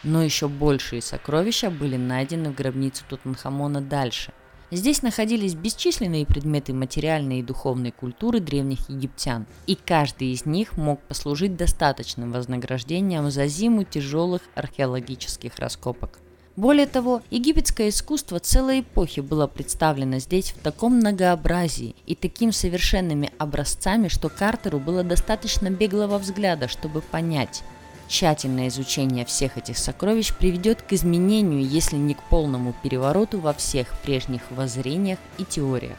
Но 0.05 0.23
еще 0.23 0.47
большие 0.47 1.03
сокровища 1.03 1.69
были 1.69 1.97
найдены 1.97 2.51
в 2.51 2.55
гробнице 2.55 3.03
Тутанхамона 3.09 3.81
дальше– 3.81 4.33
Здесь 4.70 5.00
находились 5.00 5.54
бесчисленные 5.54 6.26
предметы 6.26 6.74
материальной 6.74 7.40
и 7.40 7.42
духовной 7.42 7.90
культуры 7.90 8.38
древних 8.40 8.90
египтян, 8.90 9.46
и 9.66 9.74
каждый 9.74 10.33
из 10.33 10.44
них 10.44 10.76
мог 10.76 11.00
послужить 11.00 11.57
достаточным 11.57 12.33
вознаграждением 12.33 13.31
за 13.31 13.46
зиму 13.46 13.85
тяжелых 13.85 14.42
археологических 14.54 15.59
раскопок. 15.59 16.18
Более 16.54 16.87
того, 16.87 17.22
египетское 17.31 17.88
искусство 17.88 18.40
целой 18.40 18.81
эпохи 18.81 19.20
было 19.20 19.46
представлено 19.46 20.18
здесь 20.18 20.50
в 20.50 20.59
таком 20.59 20.96
многообразии 20.96 21.94
и 22.04 22.14
таким 22.14 22.52
совершенными 22.52 23.31
образцами, 23.38 24.09
что 24.09 24.28
Картеру 24.28 24.81
было 24.81 25.02
достаточно 25.02 25.70
беглого 25.70 26.18
взгляда, 26.18 26.68
чтобы 26.68 27.00
понять– 27.00 27.62
Тщательное 28.09 28.68
изучение 28.68 29.27
всех 29.27 29.59
этих 29.59 29.77
сокровищ 29.77 30.33
приведет 30.33 30.81
к 30.81 30.94
изменению, 30.94 31.62
если 31.62 31.97
не 31.97 32.14
к 32.14 32.23
полному 32.23 32.75
перевороту 32.83 33.38
во 33.38 33.53
всех 33.53 33.88
прежних 34.01 34.40
воззрениях 34.51 35.18
и 35.37 35.44
теориях. 35.44 35.99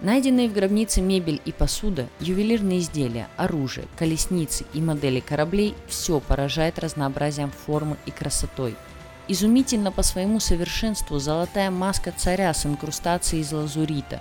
Найденные 0.00 0.48
в 0.48 0.52
гробнице 0.52 1.00
мебель 1.00 1.40
и 1.44 1.50
посуда, 1.50 2.06
ювелирные 2.20 2.78
изделия, 2.78 3.28
оружие, 3.36 3.88
колесницы 3.98 4.66
и 4.72 4.80
модели 4.80 5.18
кораблей– 5.20 5.74
все 5.88 6.20
поражает 6.20 6.78
разнообразием 6.78 7.50
формы 7.50 7.96
и 8.06 8.12
красотой. 8.12 8.76
Изумительно 9.26 9.90
по 9.90 10.02
своему 10.02 10.38
совершенству 10.38 11.18
золотая 11.18 11.72
маска 11.72 12.12
царя 12.16 12.54
с 12.54 12.66
инкрустацией 12.66 13.42
из 13.42 13.52
лазурита, 13.52 14.20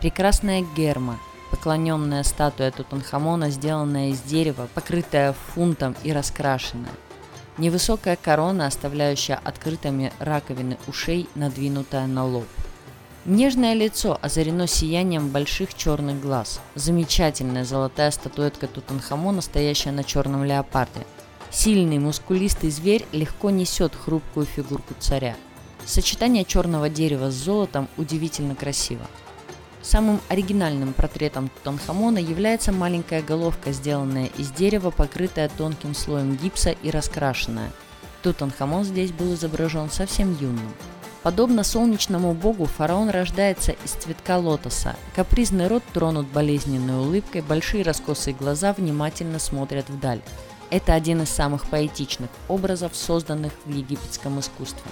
прекрасная 0.00 0.64
герма– 0.74 1.20
Поклоненная 1.50 2.22
статуя 2.22 2.70
Тутанхамона, 2.70 3.50
сделанная 3.50 4.10
из 4.10 4.20
дерева, 4.20 4.68
покрытая 4.74 5.32
фунтом 5.32 5.94
и 6.02 6.12
раскрашенная. 6.12 6.90
Невысокая 7.58 8.16
корона, 8.16 8.66
оставляющая 8.66 9.40
открытыми 9.42 10.12
раковины 10.18 10.76
ушей, 10.86 11.28
надвинутая 11.34 12.06
на 12.06 12.26
лоб. 12.26 12.46
Нежное 13.24 13.74
лицо 13.74 14.18
озарено 14.22 14.66
сиянием 14.66 15.30
больших 15.30 15.74
черных 15.74 16.20
глаз. 16.20 16.60
Замечательная 16.74 17.64
золотая 17.64 18.10
статуэтка 18.10 18.68
Тутанхамона, 18.68 19.40
стоящая 19.40 19.92
на 19.92 20.04
черном 20.04 20.44
леопарде. 20.44 21.06
Сильный, 21.50 21.98
мускулистый 21.98 22.70
зверь 22.70 23.06
легко 23.12 23.50
несет 23.50 23.94
хрупкую 23.96 24.46
фигурку 24.46 24.94
царя. 24.98 25.34
Сочетание 25.84 26.44
черного 26.44 26.88
дерева 26.88 27.30
с 27.30 27.34
золотом 27.34 27.88
удивительно 27.96 28.54
красиво. 28.54 29.06
Самым 29.86 30.20
оригинальным 30.28 30.92
портретом 30.92 31.48
Тутанхамона 31.48 32.18
является 32.18 32.72
маленькая 32.72 33.22
головка, 33.22 33.70
сделанная 33.70 34.26
из 34.36 34.50
дерева, 34.50 34.90
покрытая 34.90 35.48
тонким 35.48 35.94
слоем 35.94 36.34
гипса 36.34 36.70
и 36.70 36.90
раскрашенная. 36.90 37.70
Тутанхамон 38.24 38.82
здесь 38.82 39.12
был 39.12 39.34
изображен 39.34 39.88
совсем 39.88 40.36
юным. 40.40 40.72
Подобно 41.22 41.62
солнечному 41.62 42.34
богу, 42.34 42.64
фараон 42.64 43.10
рождается 43.10 43.76
из 43.84 43.92
цветка 43.92 44.38
лотоса. 44.38 44.96
Капризный 45.14 45.68
рот 45.68 45.84
тронут 45.94 46.26
болезненной 46.26 46.98
улыбкой, 46.98 47.42
большие 47.42 47.84
раскосые 47.84 48.34
глаза 48.34 48.72
внимательно 48.72 49.38
смотрят 49.38 49.88
вдаль. 49.88 50.20
Это 50.68 50.94
один 50.94 51.22
из 51.22 51.28
самых 51.28 51.64
поэтичных 51.70 52.30
образов, 52.48 52.96
созданных 52.96 53.52
в 53.64 53.70
египетском 53.70 54.40
искусстве. 54.40 54.90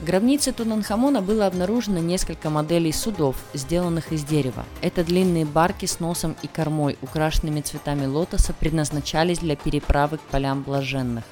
В 0.00 0.04
гробнице 0.04 0.52
Тутанхамона 0.52 1.22
было 1.22 1.46
обнаружено 1.46 1.98
несколько 1.98 2.50
моделей 2.50 2.92
судов, 2.92 3.36
сделанных 3.54 4.12
из 4.12 4.24
дерева. 4.24 4.64
Это 4.82 5.04
длинные 5.04 5.44
барки 5.44 5.86
с 5.86 6.00
носом 6.00 6.36
и 6.42 6.48
кормой, 6.48 6.98
украшенными 7.00 7.60
цветами 7.60 8.06
лотоса, 8.06 8.52
предназначались 8.52 9.38
для 9.38 9.54
переправы 9.54 10.18
к 10.18 10.22
полям 10.22 10.62
блаженных. 10.62 11.24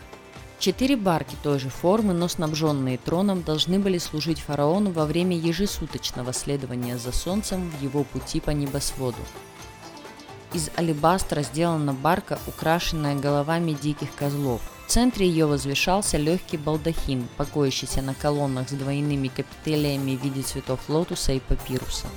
Четыре 0.61 0.97
барки 0.97 1.35
той 1.43 1.59
же 1.59 1.71
формы, 1.71 2.15
но 2.15 2.29
снабженные 2.29 2.97
троном, 2.97 3.43
должны 3.43 3.81
были 3.81 3.99
служить 3.99 4.39
фараону 4.39 4.93
во 4.93 5.07
время 5.07 5.37
ежесуточного 5.37 6.33
следования 6.33 6.99
за 6.99 7.11
солнцем 7.11 7.69
в 7.69 7.83
его 7.83 8.05
пути 8.05 8.39
по 8.39 8.51
небосводу. 8.51 9.19
Из 10.53 10.71
алебастра 10.79 11.43
сделана 11.43 11.93
барка, 11.93 12.39
украшенная 12.47 13.17
головами 13.17 13.73
диких 13.73 14.15
козлов. 14.15 14.61
Центре 14.93 15.27
ее 15.27 15.47
возвышался 15.47 16.19
легкий 16.19 16.59
балдахин, 16.59 17.27
покоящийся 17.39 18.03
на 18.03 18.13
колоннах 18.13 18.69
с 18.69 18.73
двойными 18.73 19.29
капителями 19.29 20.17
в 20.17 20.23
виде 20.23 20.43
цветов 20.43 20.81
лотуса 20.89 21.33
и 21.33 21.41
папируса. 21.41 22.09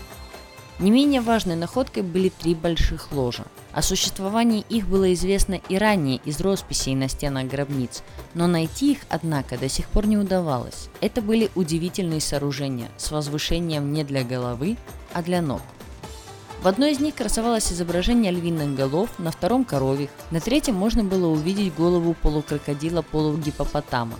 Не 0.79 0.91
менее 0.91 1.21
важной 1.21 1.55
находкой 1.55 2.03
были 2.03 2.27
три 2.27 2.53
больших 2.53 3.13
ложа. 3.13 3.45
О 3.71 3.81
существовании 3.81 4.65
их 4.67 4.89
было 4.89 5.13
известно 5.13 5.53
и 5.69 5.77
ранее 5.77 6.19
из 6.25 6.41
росписей 6.41 6.95
на 6.95 7.07
стенах 7.07 7.45
гробниц, 7.45 8.03
но 8.33 8.45
найти 8.45 8.91
их, 8.91 8.99
однако, 9.07 9.57
до 9.57 9.69
сих 9.69 9.87
пор 9.87 10.05
не 10.05 10.17
удавалось. 10.17 10.89
Это 10.99 11.21
были 11.21 11.51
удивительные 11.55 12.19
сооружения 12.19 12.89
с 12.97 13.09
возвышением 13.09 13.93
не 13.93 14.03
для 14.03 14.25
головы, 14.25 14.75
а 15.13 15.23
для 15.23 15.41
ног. 15.41 15.61
В 16.65 16.67
одной 16.67 16.93
из 16.93 16.99
них 16.99 17.13
красовалось 17.13 17.71
изображение 17.71 18.31
львиных 18.31 18.73
голов, 18.73 19.19
на 19.19 19.29
втором– 19.29 19.65
коровьих, 19.65 20.09
на 20.31 20.39
третьем 20.41 20.73
можно 20.73 21.03
было 21.03 21.27
увидеть 21.27 21.75
голову 21.75 22.15
полукрокодила 22.15 23.03
полугипопотама. 23.03 24.17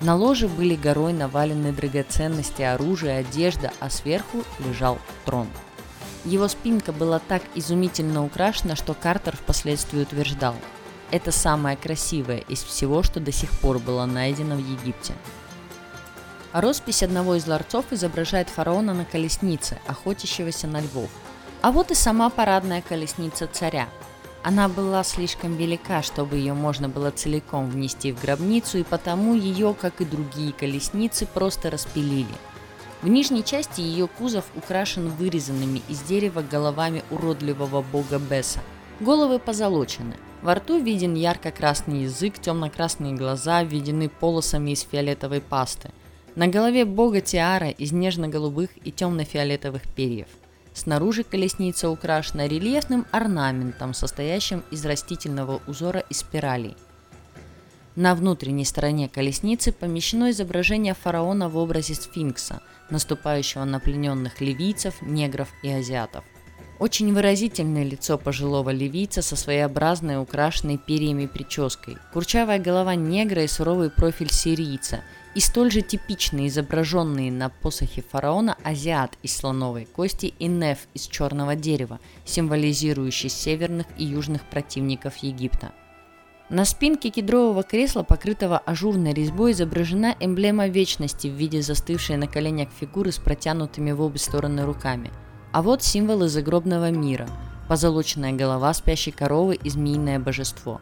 На 0.00 0.16
ложе 0.16 0.48
были 0.48 0.74
горой 0.74 1.12
навалены 1.12 1.70
драгоценности, 1.72 2.62
оружие, 2.62 3.18
одежда, 3.18 3.70
а 3.78 3.88
сверху 3.88 4.42
лежал 4.58 4.98
трон– 5.24 5.46
его 6.24 6.48
спинка 6.48 6.92
была 6.92 7.20
так 7.20 7.42
изумительно 7.54 8.24
украшена, 8.24 8.74
что 8.74 8.92
Картер 8.92 9.36
впоследствии 9.36 10.02
утверждал, 10.02 10.56
это 11.12 11.30
самое 11.30 11.76
красивое 11.76 12.38
из 12.48 12.64
всего, 12.64 13.04
что 13.04 13.20
до 13.20 13.30
сих 13.30 13.52
пор 13.60 13.78
было 13.78 14.06
найдено 14.06 14.56
в 14.56 14.58
Египте. 14.58 15.14
А 16.50 16.60
роспись 16.60 17.04
одного 17.04 17.36
из 17.36 17.46
ларцов 17.46 17.92
изображает 17.92 18.48
фараона 18.48 18.92
на 18.92 19.04
колеснице, 19.04 19.78
охотящегося 19.86 20.66
на 20.66 20.80
львов. 20.80 21.10
А 21.66 21.72
вот 21.72 21.90
и 21.90 21.94
сама 21.94 22.30
парадная 22.30 22.80
колесница 22.80 23.48
царя. 23.48 23.88
Она 24.44 24.68
была 24.68 25.02
слишком 25.02 25.56
велика, 25.56 26.00
чтобы 26.00 26.36
ее 26.36 26.54
можно 26.54 26.88
было 26.88 27.10
целиком 27.10 27.68
внести 27.68 28.12
в 28.12 28.20
гробницу, 28.22 28.78
и 28.78 28.84
потому 28.84 29.34
ее, 29.34 29.74
как 29.74 30.00
и 30.00 30.04
другие 30.04 30.52
колесницы, 30.52 31.26
просто 31.26 31.68
распилили– 31.68 32.36
в 33.02 33.08
нижней 33.08 33.44
части 33.44 33.80
ее 33.80 34.06
кузов 34.06 34.44
украшен 34.54 35.08
вырезанными 35.08 35.82
из 35.88 36.00
дерева 36.02 36.40
головами 36.40 37.02
уродливого 37.10 37.82
бога 37.82 38.18
Беса. 38.18 38.60
Головы 39.00 39.40
позолочены. 39.40 40.14
Во 40.42 40.54
рту 40.54 40.78
виден 40.78 41.14
ярко-красный 41.14 42.04
язык, 42.04 42.38
темно-красные 42.38 43.14
глаза 43.14 43.64
введены 43.64 44.08
полосами 44.08 44.70
из 44.70 44.82
фиолетовой 44.82 45.40
пасты. 45.40 45.90
На 46.36 46.46
голове 46.46 46.84
бога 46.84 47.20
тиара 47.20 47.68
из 47.68 47.90
нежно-голубых 47.90 48.70
и 48.82 48.92
темно-фиолетовых 48.92 49.82
перьев. 49.94 50.28
Снаружи 50.76 51.24
колесница 51.24 51.88
украшена 51.88 52.46
рельефным 52.46 53.06
орнаментом, 53.10 53.94
состоящим 53.94 54.62
из 54.70 54.84
растительного 54.84 55.62
узора 55.66 56.00
и 56.10 56.12
спиралей. 56.12 56.76
На 57.94 58.14
внутренней 58.14 58.66
стороне 58.66 59.08
колесницы 59.08 59.72
помещено 59.72 60.30
изображение 60.32 60.92
фараона 60.92 61.48
в 61.48 61.56
образе 61.56 61.94
сфинкса, 61.94 62.60
наступающего 62.90 63.64
на 63.64 63.80
плененных 63.80 64.42
ливийцев, 64.42 65.00
негров 65.00 65.48
и 65.62 65.70
азиатов. 65.70 66.24
Очень 66.78 67.14
выразительное 67.14 67.82
лицо 67.82 68.18
пожилого 68.18 68.68
ливийца 68.68 69.22
со 69.22 69.34
своеобразной 69.34 70.20
украшенной 70.20 70.76
перьями 70.76 71.24
прической, 71.24 71.96
курчавая 72.12 72.58
голова 72.58 72.94
негра 72.94 73.44
и 73.44 73.48
суровый 73.48 73.88
профиль 73.88 74.30
сирийца, 74.30 75.00
и 75.36 75.40
столь 75.40 75.70
же 75.70 75.82
типичные 75.82 76.48
изображенные 76.48 77.30
на 77.30 77.50
посохе 77.50 78.02
фараона 78.02 78.56
азиат 78.64 79.16
из 79.22 79.36
слоновой 79.36 79.84
кости 79.84 80.34
и 80.38 80.46
неф 80.48 80.88
из 80.94 81.06
черного 81.06 81.54
дерева, 81.54 82.00
символизирующий 82.24 83.28
северных 83.28 83.86
и 83.96 84.04
южных 84.04 84.42
противников 84.46 85.18
Египта– 85.18 85.72
на 86.48 86.64
спинке 86.64 87.10
кедрового 87.10 87.64
кресла, 87.64 88.04
покрытого 88.04 88.58
ажурной 88.58 89.12
резьбой, 89.12 89.50
изображена 89.50 90.14
эмблема 90.20 90.68
вечности 90.68 91.26
в 91.26 91.32
виде 91.32 91.60
застывшей 91.60 92.16
на 92.16 92.28
коленях 92.28 92.68
фигуры 92.70 93.10
с 93.10 93.18
протянутыми 93.18 93.90
в 93.90 94.00
обе 94.00 94.20
стороны 94.20 94.64
руками. 94.64 95.10
А 95.52 95.60
вот 95.60 95.82
символы 95.82 96.28
загробного 96.28 96.92
мира– 96.92 97.28
позолоченная 97.68 98.32
голова 98.32 98.72
спящей 98.74 99.10
коровы 99.10 99.56
и 99.56 99.68
змеиное 99.68 100.20
божество. 100.20 100.80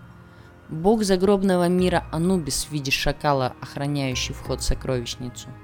Бог 0.69 1.05
загробного 1.05 1.69
мира 1.69 2.05
Анубис 2.13 2.65
в 2.65 2.73
виде 2.73 2.91
шакала, 2.91 3.55
охраняющий 3.61 4.35
вход 4.35 4.61
в 4.61 4.65
сокровищницу– 4.65 5.49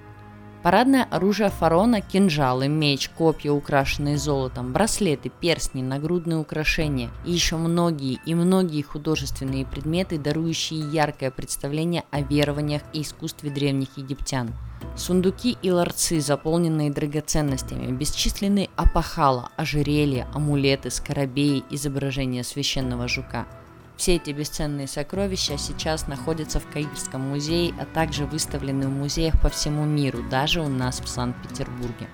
Парадное 0.63 1.05
оружие 1.11 1.49
фараона– 1.49 2.01
кинжалы, 2.03 2.69
меч, 2.69 3.09
копья, 3.09 3.51
украшенные 3.51 4.19
золотом, 4.19 4.75
браслеты, 4.75 5.31
перстни, 5.31 5.81
нагрудные 5.81 6.37
украшения. 6.37 7.09
И 7.25 7.33
еще 7.33 7.57
многие 7.57 8.21
и 8.27 8.35
многие 8.35 8.83
художественные 8.83 9.65
предметы, 9.65 10.19
дарующие 10.19 10.81
яркое 10.81 11.31
представление 11.31 12.05
о 12.11 12.21
верованиях 12.21 12.83
и 12.93 13.01
искусстве 13.01 13.49
древних 13.49 13.97
египтян. 13.97 14.53
Сундуки 14.97 15.57
и 15.63 15.71
ларцы, 15.71 16.21
заполненные 16.21 16.91
драгоценностями, 16.91 17.91
бесчисленные 17.91 18.69
апахала, 18.77 19.49
ожерелья, 19.57 20.29
амулеты, 20.35 20.91
скоробеи, 20.91 21.65
изображения 21.71 22.45
священного 22.45 23.09
жука– 23.09 23.47
все 24.01 24.17
эти 24.17 24.31
бесценные 24.31 24.89
сокровища 24.89 25.59
сейчас 25.59 26.07
находятся 26.07 26.59
в 26.59 26.67
Каирском 26.67 27.21
музее, 27.21 27.75
а 27.79 27.85
также 27.85 28.25
выставлены 28.25 28.89
в 28.89 28.91
музеях 28.91 29.39
по 29.43 29.51
всему 29.51 29.85
миру, 29.85 30.25
даже 30.31 30.63
у 30.63 30.69
нас 30.69 31.03
в 31.03 31.07
Санкт-Петербурге. 31.07 32.09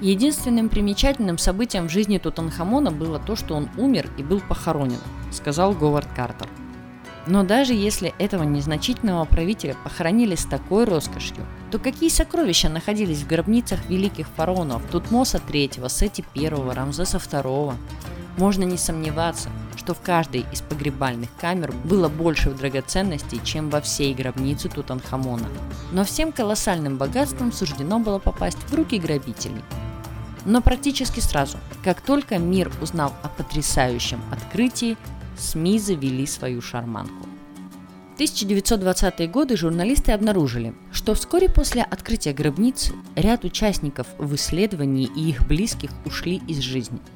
Единственным 0.00 0.68
примечательным 0.68 1.38
событием 1.38 1.86
в 1.86 1.92
жизни 1.92 2.18
Тутанхамона 2.18 2.90
было 2.90 3.20
то, 3.20 3.36
что 3.36 3.54
он 3.54 3.68
умер 3.76 4.10
и 4.18 4.24
был 4.24 4.40
похоронен, 4.40 4.98
сказал 5.30 5.74
Говард 5.74 6.08
Картер. 6.12 6.48
Но 7.24 7.44
даже 7.44 7.72
если 7.72 8.12
этого 8.18 8.42
незначительного 8.42 9.26
правителя 9.26 9.76
похоронили 9.84 10.34
с 10.34 10.44
такой 10.44 10.86
роскошью, 10.86 11.46
то 11.70 11.78
какие 11.78 12.08
сокровища 12.08 12.68
находились 12.68 13.22
в 13.22 13.28
гробницах 13.28 13.78
великих 13.88 14.26
фараонов 14.26 14.82
Тутмоса 14.90 15.38
III, 15.38 15.88
Сети 15.88 16.24
I, 16.34 16.48
Рамзеса 16.48 17.18
II? 17.18 17.76
Можно 18.36 18.64
не 18.64 18.76
сомневаться, 18.76 19.50
что 19.76 19.94
в 19.94 20.00
каждой 20.00 20.46
из 20.52 20.60
погребальных 20.60 21.30
камер 21.40 21.72
было 21.84 22.08
больше 22.08 22.50
драгоценностей, 22.50 23.40
чем 23.44 23.70
во 23.70 23.80
всей 23.80 24.14
гробнице 24.14 24.68
Тутанхамона. 24.68 25.48
Но 25.92 26.04
всем 26.04 26.32
колоссальным 26.32 26.96
богатством 26.96 27.52
суждено 27.52 27.98
было 27.98 28.18
попасть 28.18 28.58
в 28.58 28.74
руки 28.74 28.98
грабителей. 28.98 29.62
Но 30.44 30.62
практически 30.62 31.20
сразу, 31.20 31.58
как 31.84 32.00
только 32.00 32.38
мир 32.38 32.72
узнал 32.80 33.12
о 33.22 33.28
потрясающем 33.28 34.20
открытии, 34.30 34.96
СМИ 35.38 35.78
завели 35.78 36.26
свою 36.26 36.62
шарманку. 36.62 37.26
В 38.16 38.20
1920-е 38.20 39.28
годы 39.28 39.56
журналисты 39.56 40.12
обнаружили, 40.12 40.74
что 40.92 41.14
вскоре 41.14 41.48
после 41.48 41.82
открытия 41.82 42.34
гробницы 42.34 42.92
ряд 43.16 43.44
участников 43.44 44.06
в 44.18 44.34
исследовании 44.34 45.10
и 45.16 45.30
их 45.30 45.46
близких 45.46 45.90
ушли 46.04 46.42
из 46.46 46.58
жизни– 46.58 47.00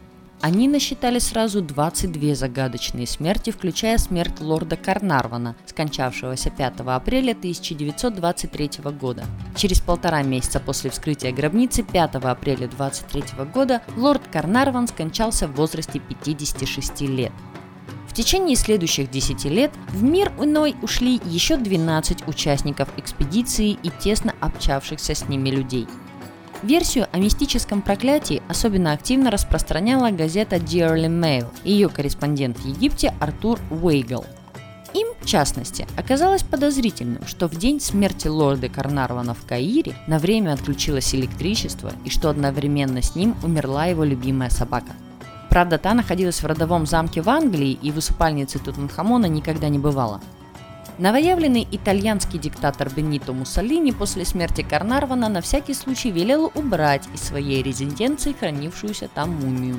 они 0.44 0.68
насчитали 0.68 1.20
сразу 1.20 1.62
22 1.62 2.34
загадочные 2.34 3.06
смерти, 3.06 3.48
включая 3.48 3.96
смерть 3.96 4.42
лорда 4.42 4.76
Карнарвана, 4.76 5.56
скончавшегося 5.64 6.50
5 6.50 6.80
апреля 6.80 7.30
1923 7.30 8.70
года. 9.00 9.24
Через 9.56 9.80
полтора 9.80 10.22
месяца 10.22 10.60
после 10.60 10.90
вскрытия 10.90 11.32
гробницы 11.32 11.82
5 11.82 12.16
апреля 12.16 12.66
1923 12.66 13.44
года 13.54 13.80
лорд 13.96 14.20
Карнарван 14.30 14.86
скончался 14.86 15.48
в 15.48 15.54
возрасте 15.54 15.98
56 15.98 17.00
лет. 17.08 17.32
В 18.06 18.12
течение 18.12 18.56
следующих 18.56 19.10
10 19.10 19.46
лет 19.46 19.72
в 19.88 20.02
мир 20.02 20.30
иной 20.38 20.76
ушли 20.82 21.22
еще 21.24 21.56
12 21.56 22.28
участников 22.28 22.90
экспедиции 22.98 23.78
и 23.82 23.90
тесно 23.98 24.34
общавшихся 24.42 25.14
с 25.14 25.26
ними 25.26 25.48
людей. 25.48 25.86
Версию 26.64 27.08
о 27.12 27.18
мистическом 27.18 27.82
проклятии 27.82 28.42
особенно 28.48 28.92
активно 28.92 29.30
распространяла 29.30 30.10
газета 30.12 30.56
Daily 30.56 31.08
Mail 31.08 31.46
и 31.62 31.72
ее 31.72 31.90
корреспондент 31.90 32.58
в 32.58 32.66
Египте 32.66 33.12
Артур 33.20 33.60
Уэйгл. 33.70 34.24
Им, 34.94 35.08
в 35.20 35.26
частности, 35.26 35.86
оказалось 35.94 36.42
подозрительным, 36.42 37.26
что 37.26 37.48
в 37.48 37.56
день 37.56 37.80
смерти 37.80 38.28
лорда 38.28 38.70
Карнарвана 38.70 39.34
в 39.34 39.44
Каире 39.44 39.94
на 40.06 40.18
время 40.18 40.54
отключилось 40.54 41.14
электричество 41.14 41.92
и 42.02 42.08
что 42.08 42.30
одновременно 42.30 43.02
с 43.02 43.14
ним 43.14 43.36
умерла 43.42 43.84
его 43.84 44.02
любимая 44.02 44.48
собака. 44.48 44.92
Правда, 45.50 45.76
та 45.76 45.92
находилась 45.92 46.42
в 46.42 46.46
родовом 46.46 46.86
замке 46.86 47.20
в 47.20 47.28
Англии 47.28 47.78
и 47.82 47.92
в 47.92 47.98
усыпальнице 47.98 48.58
Тутанхамона 48.58 49.26
никогда 49.26 49.68
не 49.68 49.78
бывала. 49.78 50.22
Новоявленный 50.96 51.66
итальянский 51.72 52.38
диктатор 52.38 52.88
Бенито 52.88 53.32
Муссолини 53.32 53.90
после 53.90 54.24
смерти 54.24 54.62
Карнарвана 54.62 55.28
на 55.28 55.40
всякий 55.40 55.74
случай 55.74 56.12
велел 56.12 56.52
убрать 56.54 57.02
из 57.12 57.20
своей 57.20 57.64
резиденции 57.64 58.32
хранившуюся 58.32 59.08
там 59.12 59.30
мумию. 59.30 59.76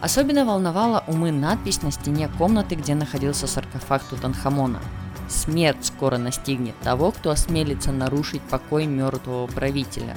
Особенно 0.00 0.44
волновала 0.44 1.02
умы 1.08 1.32
надпись 1.32 1.82
на 1.82 1.90
стене 1.90 2.28
комнаты, 2.38 2.76
где 2.76 2.94
находился 2.94 3.48
саркофаг 3.48 4.04
Тутанхамона. 4.04 4.80
«Смерть 5.28 5.86
скоро 5.86 6.18
настигнет 6.18 6.78
того, 6.80 7.10
кто 7.10 7.30
осмелится 7.30 7.90
нарушить 7.90 8.42
покой 8.42 8.86
мертвого 8.86 9.48
правителя». 9.48 10.14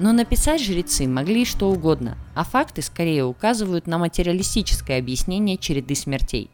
Но 0.00 0.12
написать 0.12 0.60
жрецы 0.60 1.06
могли 1.06 1.44
что 1.44 1.70
угодно, 1.70 2.18
а 2.34 2.42
факты 2.42 2.82
скорее 2.82 3.24
указывают 3.24 3.86
на 3.86 3.98
материалистическое 3.98 4.98
объяснение 4.98 5.56
череды 5.56 5.94
смертей. 5.94 6.50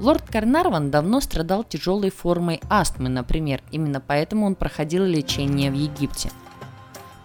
Лорд 0.00 0.28
Карнарван 0.28 0.90
давно 0.90 1.20
страдал 1.20 1.62
тяжелой 1.62 2.10
формой 2.10 2.60
астмы, 2.68 3.08
например, 3.08 3.62
именно 3.70 4.00
поэтому 4.00 4.46
он 4.46 4.56
проходил 4.56 5.04
лечение 5.04 5.70
в 5.70 5.74
Египте. 5.74 6.30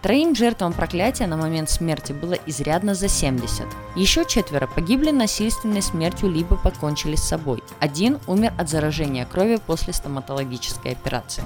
Троим 0.02 0.34
жертвам 0.34 0.72
проклятия 0.72 1.26
на 1.26 1.36
момент 1.36 1.68
смерти 1.68 2.12
было 2.12 2.34
изрядно 2.46 2.94
за 2.94 3.08
70. 3.08 3.66
Еще 3.96 4.24
четверо 4.24 4.66
погибли 4.66 5.10
насильственной 5.10 5.82
смертью 5.82 6.30
либо 6.30 6.56
покончили 6.56 7.16
с 7.16 7.24
собой. 7.24 7.62
Один 7.80 8.18
умер 8.26 8.54
от 8.56 8.70
заражения 8.70 9.26
крови 9.26 9.58
после 9.66 9.92
стоматологической 9.92 10.92
операции. 10.92 11.44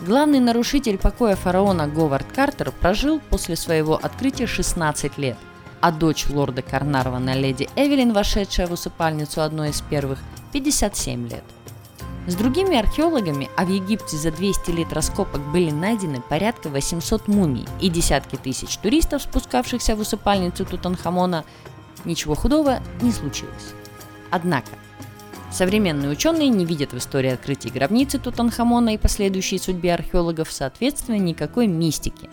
Главный 0.00 0.40
нарушитель 0.40 0.98
покоя 0.98 1.36
фараона 1.36 1.86
Говард 1.86 2.26
Картер 2.34 2.72
прожил 2.72 3.20
после 3.20 3.54
своего 3.54 3.94
открытия 3.94 4.48
16 4.48 5.16
лет, 5.18 5.36
а 5.82 5.90
дочь 5.90 6.26
лорда 6.30 6.62
Карнарвана 6.62 7.34
леди 7.34 7.68
Эвелин, 7.76 8.12
вошедшая 8.12 8.68
в 8.68 8.72
усыпальницу 8.72 9.42
одной 9.42 9.70
из 9.70 9.80
первых, 9.80 10.20
57 10.52 11.28
лет. 11.28 11.44
С 12.28 12.36
другими 12.36 12.78
археологами, 12.78 13.50
а 13.56 13.64
в 13.64 13.68
Египте 13.68 14.16
за 14.16 14.30
200 14.30 14.70
лет 14.70 14.92
раскопок 14.92 15.40
были 15.50 15.72
найдены 15.72 16.20
порядка 16.20 16.68
800 16.68 17.26
мумий 17.26 17.66
и 17.80 17.88
десятки 17.88 18.36
тысяч 18.36 18.76
туристов, 18.76 19.22
спускавшихся 19.22 19.96
в 19.96 20.00
усыпальницу 20.00 20.64
Тутанхамона, 20.64 21.44
ничего 22.04 22.36
худого 22.36 22.78
не 23.02 23.10
случилось. 23.10 23.74
Однако, 24.30 24.70
Современные 25.52 26.10
ученые 26.10 26.48
не 26.48 26.64
видят 26.64 26.94
в 26.94 26.96
истории 26.96 27.30
открытия 27.30 27.68
гробницы 27.68 28.18
Тутанхамона 28.18 28.94
и 28.94 28.98
последующей 28.98 29.58
судьбе 29.58 29.92
археологов 29.92 30.50
соответственно 30.50 31.16
никакой 31.16 31.66
мистики. 31.66 32.30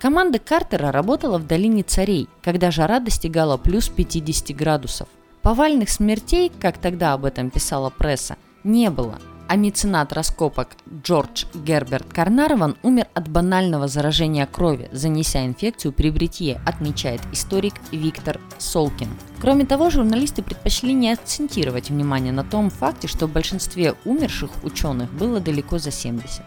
Команда 0.00 0.38
Картера 0.38 0.92
работала 0.92 1.36
в 1.36 1.46
долине 1.46 1.82
царей, 1.82 2.26
когда 2.42 2.70
жара 2.70 3.00
достигала 3.00 3.58
плюс 3.58 3.90
50 3.90 4.56
градусов. 4.56 5.08
Повальных 5.42 5.90
смертей, 5.90 6.50
как 6.58 6.78
тогда 6.78 7.12
об 7.12 7.26
этом 7.26 7.50
писала 7.50 7.90
пресса, 7.90 8.36
не 8.64 8.88
было– 8.88 9.18
а 9.50 9.56
меценат 9.56 10.12
раскопок 10.12 10.68
Джордж 11.02 11.44
Герберт 11.54 12.06
Карнарван 12.12 12.76
умер 12.84 13.08
от 13.14 13.28
банального 13.28 13.88
заражения 13.88 14.46
крови, 14.46 14.88
занеся 14.92 15.44
инфекцию 15.44 15.92
при 15.92 16.10
бритье, 16.12 16.60
отмечает 16.64 17.20
историк 17.32 17.74
Виктор 17.90 18.38
Солкин. 18.58 19.08
Кроме 19.40 19.66
того, 19.66 19.90
журналисты 19.90 20.44
предпочли 20.44 20.92
не 20.92 21.10
акцентировать 21.10 21.90
внимание 21.90 22.32
на 22.32 22.44
том 22.44 22.70
факте, 22.70 23.08
что 23.08 23.26
в 23.26 23.32
большинстве 23.32 23.96
умерших 24.04 24.50
ученых 24.62 25.12
было 25.12 25.40
далеко 25.40 25.78
за 25.78 25.90
70. 25.90 26.42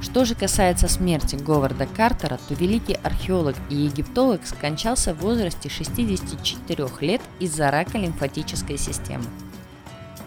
Что 0.00 0.24
же 0.24 0.34
касается 0.34 0.88
смерти 0.88 1.36
Говарда 1.36 1.86
Картера, 1.86 2.38
то 2.48 2.54
великий 2.54 2.98
археолог 3.02 3.56
и 3.70 3.76
египтолог 3.76 4.46
скончался 4.46 5.14
в 5.14 5.20
возрасте 5.20 5.68
64 5.68 6.88
лет 7.00 7.20
из-за 7.38 7.70
рака 7.70 7.98
лимфатической 7.98 8.78
системы. 8.78 9.24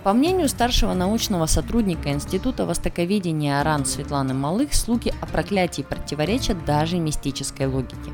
По 0.05 0.13
мнению 0.13 0.47
старшего 0.49 0.93
научного 0.93 1.47
сотрудника 1.47 2.11
Института 2.11 2.65
востоковедения 2.65 3.59
АРАН 3.59 3.85
Светланы 3.85 4.35
Малых, 4.35 4.75
слуги 4.75 5.11
о 5.19 5.25
проклятии 5.25 5.81
противоречат 5.81 6.63
даже 6.63 6.99
мистической 6.99 7.65
логике. 7.65 8.11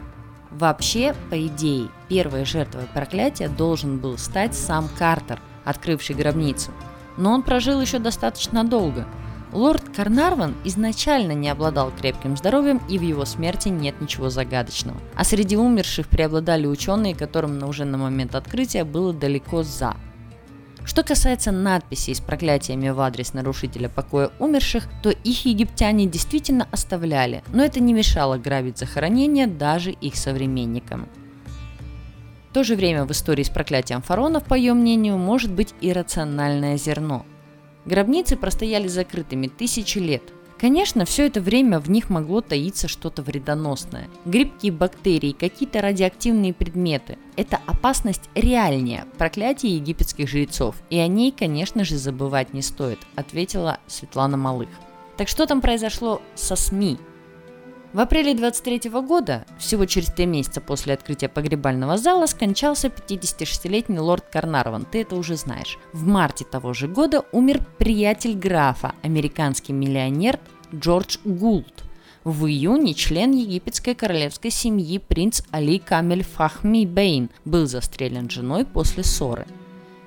Вообще, 0.52 1.14
по 1.30 1.48
идее, 1.48 1.90
первой 2.08 2.46
жертвой 2.46 2.86
проклятия 2.94 3.50
должен 3.50 3.98
был 3.98 4.18
стать 4.18 4.56
сам 4.56 4.90
Картер, 4.98 5.42
открывший 5.66 6.16
гробницу. 6.16 6.72
Но 7.18 7.34
он 7.34 7.44
прожил 7.44 7.82
еще 7.82 8.00
достаточно 8.00 8.64
долго. 8.64 9.06
Лорд 9.54 9.90
Карнарван 9.96 10.56
изначально 10.64 11.34
не 11.34 11.50
обладал 11.50 11.92
крепким 11.92 12.38
здоровьем, 12.38 12.82
и 12.90 12.98
в 12.98 13.02
его 13.02 13.26
смерти 13.26 13.70
нет 13.70 14.00
ничего 14.00 14.30
загадочного. 14.30 14.98
А 15.16 15.24
среди 15.24 15.58
умерших 15.58 16.08
преобладали 16.08 16.68
ученые, 16.68 17.16
которым 17.16 17.62
уже 17.64 17.86
на 17.86 17.98
момент 17.98 18.36
открытия 18.36 18.84
было 18.84 19.14
далеко 19.14 19.64
за 19.64 19.96
что 20.84 21.04
касается 21.04 21.52
надписей 21.52 22.16
с 22.16 22.20
проклятиями 22.20 22.90
в 22.90 23.00
адрес 23.00 23.34
нарушителя 23.34 23.88
покоя 23.88 24.32
умерших, 24.40 24.86
то 25.04 25.10
их 25.10 25.46
египтяне 25.46 26.08
действительно 26.08 26.68
оставляли, 26.72 27.44
но 27.54 27.64
это 27.64 27.80
не 27.80 27.94
мешало 27.94 28.38
грабить 28.38 28.80
захоронения 28.80 29.48
даже 29.48 29.92
их 29.92 30.16
современникам. 30.16 31.08
В 32.50 32.54
то 32.54 32.64
же 32.64 32.76
время 32.76 33.06
в 33.06 33.12
истории 33.12 33.44
с 33.44 33.50
проклятием 33.50 34.02
фаронов, 34.02 34.44
по 34.44 34.56
ее 34.56 34.74
мнению, 34.74 35.18
может 35.18 35.52
быть 35.52 35.74
иррациональное 35.80 36.78
зерно. 36.78 37.26
Гробницы 37.86 38.38
простояли 38.38 38.88
закрытыми 38.88 39.48
тысячи 39.48 39.98
лет, 39.98 40.24
Конечно, 40.62 41.06
все 41.06 41.26
это 41.26 41.42
время 41.42 41.80
в 41.80 41.90
них 41.90 42.12
могло 42.12 42.42
таиться 42.42 42.88
что-то 42.88 43.24
вредоносное. 43.24 44.08
Грибки, 44.26 44.70
бактерии, 44.70 45.32
какие-то 45.32 45.82
радиоактивные 45.82 46.54
предметы. 46.54 47.18
Эта 47.36 47.60
опасность 47.66 48.30
реальнее 48.36 49.06
проклятие 49.18 49.78
египетских 49.78 50.30
жрецов, 50.30 50.76
и 50.92 51.00
о 51.00 51.08
ней, 51.08 51.32
конечно 51.32 51.84
же, 51.84 51.98
забывать 51.98 52.54
не 52.54 52.62
стоит, 52.62 53.00
ответила 53.16 53.80
Светлана 53.88 54.38
Малых. 54.38 54.70
Так 55.18 55.30
что 55.30 55.48
там 55.48 55.62
произошло 55.62 56.22
со 56.36 56.56
СМИ? 56.56 57.00
В 57.94 58.00
апреле 58.00 58.34
23 58.34 58.90
года, 59.02 59.46
всего 59.60 59.86
через 59.86 60.08
три 60.08 60.26
месяца 60.26 60.62
после 60.62 60.94
открытия 60.94 61.28
погребального 61.28 61.98
зала, 61.98 62.26
скончался 62.26 62.88
56-летний 62.88 64.00
лорд 64.00 64.24
Карнарван, 64.32 64.86
ты 64.90 65.02
это 65.02 65.18
уже 65.18 65.36
знаешь. 65.36 65.78
В 65.92 66.08
марте 66.08 66.46
того 66.46 66.74
же 66.74 66.88
года 66.88 67.26
умер 67.34 67.60
приятель 67.78 68.36
графа, 68.36 68.96
американский 69.02 69.74
миллионер 69.74 70.40
Джордж 70.74 71.18
Гулт. 71.26 71.84
В 72.24 72.46
июне 72.46 72.94
член 72.94 73.32
египетской 73.32 73.94
королевской 73.94 74.52
семьи 74.52 74.98
принц 74.98 75.42
Али 75.52 75.78
Камель 75.78 76.24
Фахми 76.24 76.86
Бейн 76.86 77.30
был 77.44 77.66
застрелен 77.66 78.30
женой 78.30 78.64
после 78.64 79.04
ссоры. 79.04 79.46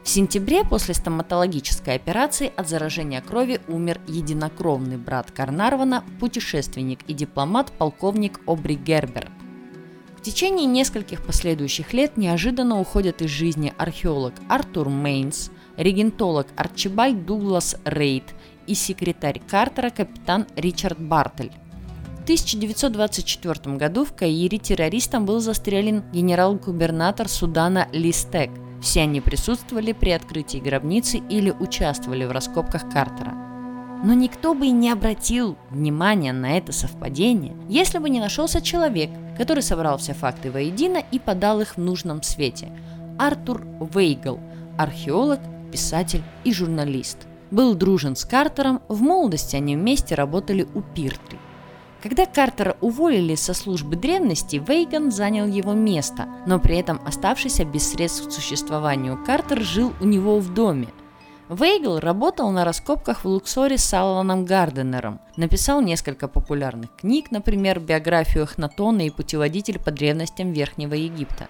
В 0.04 0.08
сентябре 0.08 0.64
после 0.64 0.92
стоматологической 0.92 1.94
операции 1.94 2.52
от 2.54 2.68
заражения 2.68 3.22
крови 3.22 3.62
умер 3.68 4.02
единокровный 4.06 4.98
брат 4.98 5.30
Карнарвана, 5.30 6.04
путешественник 6.20 7.00
и 7.08 7.14
дипломат 7.14 7.72
полковник 7.72 8.38
Обри 8.46 8.74
Гербер. 8.76 9.30
В 10.18 10.20
течение 10.20 10.66
нескольких 10.66 11.24
последующих 11.24 11.94
лет 11.94 12.18
неожиданно 12.18 12.80
уходят 12.80 13.22
из 13.22 13.30
жизни 13.30 13.72
археолог 13.78 14.34
Артур 14.46 14.90
Мейнс, 14.90 15.50
регентолог 15.78 16.48
Арчибальд 16.54 17.24
Дуглас 17.24 17.76
Рейд 17.86 18.24
и 18.66 18.74
секретарь 18.74 19.40
Картера 19.50 19.88
капитан 19.88 20.46
Ричард 20.54 21.00
Бартель. 21.00 21.52
В 22.20 22.22
1924 22.24 23.76
году 23.76 24.04
в 24.04 24.14
Каире 24.14 24.58
террористом 24.58 25.24
был 25.24 25.40
застрелен 25.40 26.04
генерал-губернатор 26.12 27.26
Судана 27.26 27.88
Листек. 27.92 28.50
Все 28.84 29.00
они 29.00 29.22
присутствовали 29.22 29.92
при 29.92 30.10
открытии 30.10 30.58
гробницы 30.58 31.16
или 31.16 31.50
участвовали 31.50 32.26
в 32.26 32.30
раскопках 32.30 32.88
Картера. 32.90 33.32
Но 34.04 34.12
никто 34.12 34.54
бы 34.54 34.66
и 34.66 34.70
не 34.70 34.90
обратил 34.90 35.56
внимания 35.70 36.34
на 36.34 36.58
это 36.58 36.70
совпадение, 36.70 37.56
если 37.66 37.96
бы 37.96 38.10
не 38.10 38.20
нашелся 38.20 38.60
человек, 38.60 39.08
который 39.38 39.62
собрал 39.62 39.96
все 39.96 40.12
факты 40.12 40.50
воедино 40.50 41.02
и 41.10 41.18
подал 41.18 41.62
их 41.62 41.76
в 41.76 41.80
нужном 41.80 42.22
свете. 42.22 42.70
Артур 43.18 43.66
Вейгл, 43.80 44.38
археолог, 44.78 45.40
писатель 45.72 46.22
и 46.44 46.52
журналист– 46.52 47.18
был 47.54 47.74
дружен 47.74 48.16
с 48.16 48.24
Картером, 48.24 48.82
в 48.88 49.00
молодости 49.00 49.54
они 49.56 49.76
вместе 49.76 50.14
работали 50.14 50.66
у 50.74 50.82
Пиртли. 50.82 51.38
Когда 52.04 52.26
Картера 52.26 52.76
уволили 52.82 53.34
со 53.34 53.54
службы 53.54 53.96
древности, 53.96 54.56
Вейган 54.56 55.10
занял 55.10 55.46
его 55.46 55.72
место, 55.72 56.28
но 56.46 56.60
при 56.60 56.76
этом 56.76 57.00
оставшийся 57.06 57.64
без 57.64 57.90
средств 57.90 58.28
к 58.28 58.30
существованию 58.30 59.18
Картер 59.24 59.62
жил 59.62 59.94
у 60.02 60.04
него 60.04 60.38
в 60.38 60.52
доме. 60.52 60.88
Вейгл 61.48 62.00
работал 62.00 62.50
на 62.50 62.66
раскопках 62.66 63.24
в 63.24 63.28
Луксоре 63.28 63.78
с 63.78 63.84
Салланом 63.84 64.44
Гарденером, 64.44 65.18
написал 65.38 65.80
несколько 65.80 66.28
популярных 66.28 66.94
книг, 66.94 67.30
например, 67.30 67.80
биографию 67.80 68.44
Эхнатона 68.44 69.06
и 69.06 69.10
путеводитель 69.10 69.78
по 69.78 69.90
древностям 69.90 70.52
Верхнего 70.52 70.92
Египта. 70.92 71.48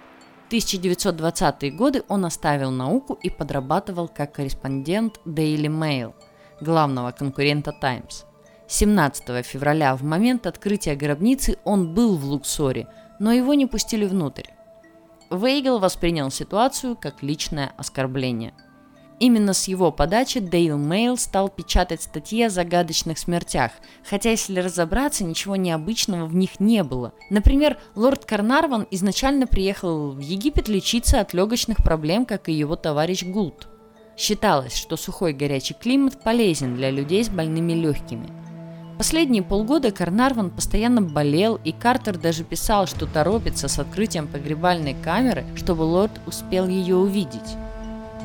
В 0.48 0.52
1920-е 0.52 1.72
годы 1.72 2.04
он 2.06 2.24
оставил 2.24 2.70
науку 2.70 3.18
и 3.20 3.28
подрабатывал 3.28 4.06
как 4.06 4.34
корреспондент 4.34 5.18
Daily 5.24 5.66
Mail, 5.66 6.12
главного 6.60 7.10
конкурента 7.10 7.72
Times. 7.72 8.24
17 8.68 9.44
февраля, 9.44 9.94
в 9.96 10.02
момент 10.02 10.46
открытия 10.46 10.94
гробницы, 10.94 11.58
он 11.64 11.94
был 11.94 12.16
в 12.16 12.24
Луксоре, 12.24 12.88
но 13.18 13.32
его 13.32 13.54
не 13.54 13.66
пустили 13.66 14.06
внутрь. 14.06 14.48
Вейгл 15.30 15.78
воспринял 15.78 16.30
ситуацию 16.30 16.96
как 16.96 17.22
личное 17.22 17.72
оскорбление– 17.76 18.54
Именно 19.20 19.54
с 19.54 19.68
его 19.68 19.92
подачи 19.92 20.38
Daily 20.38 20.76
Mail 20.76 21.16
стал 21.16 21.48
печатать 21.48 22.02
статьи 22.02 22.42
о 22.42 22.50
загадочных 22.50 23.18
смертях, 23.18 23.70
хотя 24.04 24.30
если 24.30 24.58
разобраться, 24.58 25.24
ничего 25.24 25.54
необычного 25.54 26.26
в 26.26 26.34
них 26.34 26.58
не 26.58 26.82
было. 26.82 27.12
Например, 27.30 27.78
лорд 27.94 28.24
Карнарван 28.24 28.86
изначально 28.90 29.46
приехал 29.46 30.10
в 30.10 30.18
Египет 30.18 30.68
лечиться 30.68 31.20
от 31.20 31.32
легочных 31.32 31.78
проблем, 31.78 32.26
как 32.26 32.48
и 32.48 32.52
его 32.52 32.74
товарищ 32.74 33.22
Гулт. 33.22 33.68
Считалось, 34.16 34.74
что 34.74 34.96
сухой 34.96 35.32
горячий 35.32 35.74
климат 35.74 36.22
полезен 36.22 36.74
для 36.74 36.90
людей 36.90 37.24
с 37.24 37.28
больными 37.28 37.72
легкими. 37.72 38.43
Последние 39.04 39.42
полгода 39.42 39.90
Карнарван 39.90 40.48
постоянно 40.48 41.02
болел, 41.02 41.60
и 41.62 41.72
Картер 41.72 42.16
даже 42.16 42.42
писал, 42.42 42.86
что 42.86 43.04
торопится 43.04 43.68
с 43.68 43.78
открытием 43.78 44.26
погребальной 44.26 44.94
камеры, 44.94 45.44
чтобы 45.56 45.82
лорд 45.82 46.12
успел 46.26 46.66
ее 46.66 46.96
увидеть. 46.96 47.58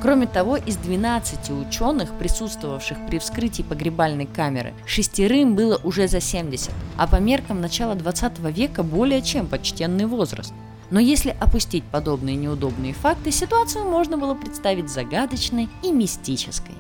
Кроме 0.02 0.26
того, 0.26 0.56
из 0.56 0.78
12 0.78 1.50
ученых, 1.50 2.14
присутствовавших 2.18 2.98
при 3.10 3.20
вскрытии 3.20 3.62
погребальной 3.62 4.26
камеры, 4.26 4.74
шестерым 4.86 5.54
было 5.54 5.82
уже 5.84 6.08
за 6.08 6.22
70, 6.22 6.72
а 6.96 7.08
по 7.08 7.18
меркам 7.18 7.60
начала 7.60 7.96
20 7.96 8.40
века 8.56 8.82
более 8.82 9.22
чем 9.22 9.48
почтенный 9.48 10.06
возраст. 10.06 10.54
Но 10.92 11.02
если 11.02 11.36
опустить 11.42 11.84
подобные 11.84 12.38
неудобные 12.38 12.94
факты, 12.94 13.32
ситуацию 13.32 13.84
можно 13.84 14.18
было 14.18 14.34
представить 14.34 14.90
загадочной 14.90 15.68
и 15.84 15.92
мистической. 15.92 16.76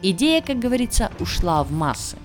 Идея, 0.00 0.40
как 0.40 0.58
говорится, 0.58 1.10
ушла 1.20 1.62
в 1.62 1.70
массы. 1.72 2.16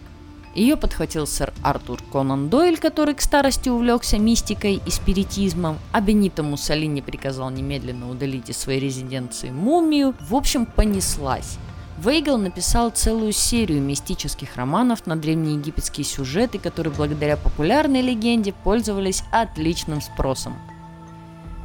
Ее 0.56 0.78
подхватил 0.78 1.26
сэр 1.26 1.52
Артур 1.64 2.00
Конан 2.12 2.50
Дойль, 2.50 2.78
который 2.78 3.16
к 3.16 3.22
старости 3.22 3.70
увлекся 3.70 4.20
мистикой 4.20 4.80
и 4.86 4.92
спиритизмом, 4.92 5.80
а 5.92 6.00
Бенито 6.00 6.44
Муссолини 6.44 7.02
приказал 7.02 7.50
немедленно 7.50 8.10
удалить 8.10 8.50
из 8.50 8.58
своей 8.58 8.80
резиденции 8.80 9.50
мумию. 9.50 10.14
В 10.20 10.36
общем, 10.36 10.68
понеслась. 10.68 11.58
Вейгл 11.98 12.38
написал 12.38 12.92
целую 12.92 13.32
серию 13.32 13.82
мистических 13.82 14.56
романов 14.56 15.08
на 15.08 15.16
древнеегипетские 15.16 16.06
сюжеты, 16.06 16.60
которые 16.60 16.94
благодаря 16.94 17.38
популярной 17.38 18.02
легенде 18.02 18.54
пользовались 18.54 19.24
отличным 19.32 20.02
спросом. 20.02 20.56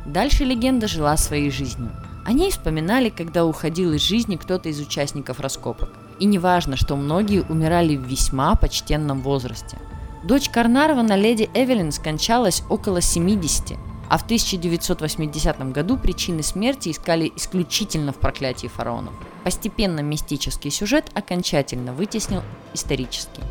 Дальше 0.06 0.44
легенда 0.44 0.88
жила 0.88 1.16
своей 1.18 1.50
жизнью. 1.50 1.90
О 2.24 2.32
ней 2.32 2.50
вспоминали, 2.50 3.10
когда 3.10 3.44
уходил 3.44 3.92
из 3.92 4.02
жизни 4.02 4.36
кто-то 4.36 4.70
из 4.70 4.80
участников 4.80 5.40
раскопок. 5.40 5.90
И 6.20 6.24
не 6.24 6.38
важно, 6.38 6.76
что 6.76 6.96
многие 6.96 7.42
умирали 7.42 7.96
в 7.96 8.02
весьма 8.02 8.54
почтенном 8.56 9.20
возрасте. 9.22 9.78
Дочь 10.24 10.48
Карнарвана, 10.48 11.16
леди 11.16 11.48
Эвелин, 11.54 11.92
скончалась 11.92 12.62
около 12.68 13.00
70, 13.00 13.78
а 14.10 14.18
в 14.18 14.24
1980 14.24 15.72
году 15.72 15.96
причины 15.96 16.42
смерти 16.42 16.90
искали 16.90 17.32
исключительно 17.36 18.12
в 18.12 18.16
проклятии 18.16 18.66
фараонов. 18.66 19.14
Постепенно 19.44 20.00
мистический 20.00 20.70
сюжет 20.70 21.10
окончательно 21.14 21.92
вытеснил 21.92 22.42
исторический. 22.74 23.42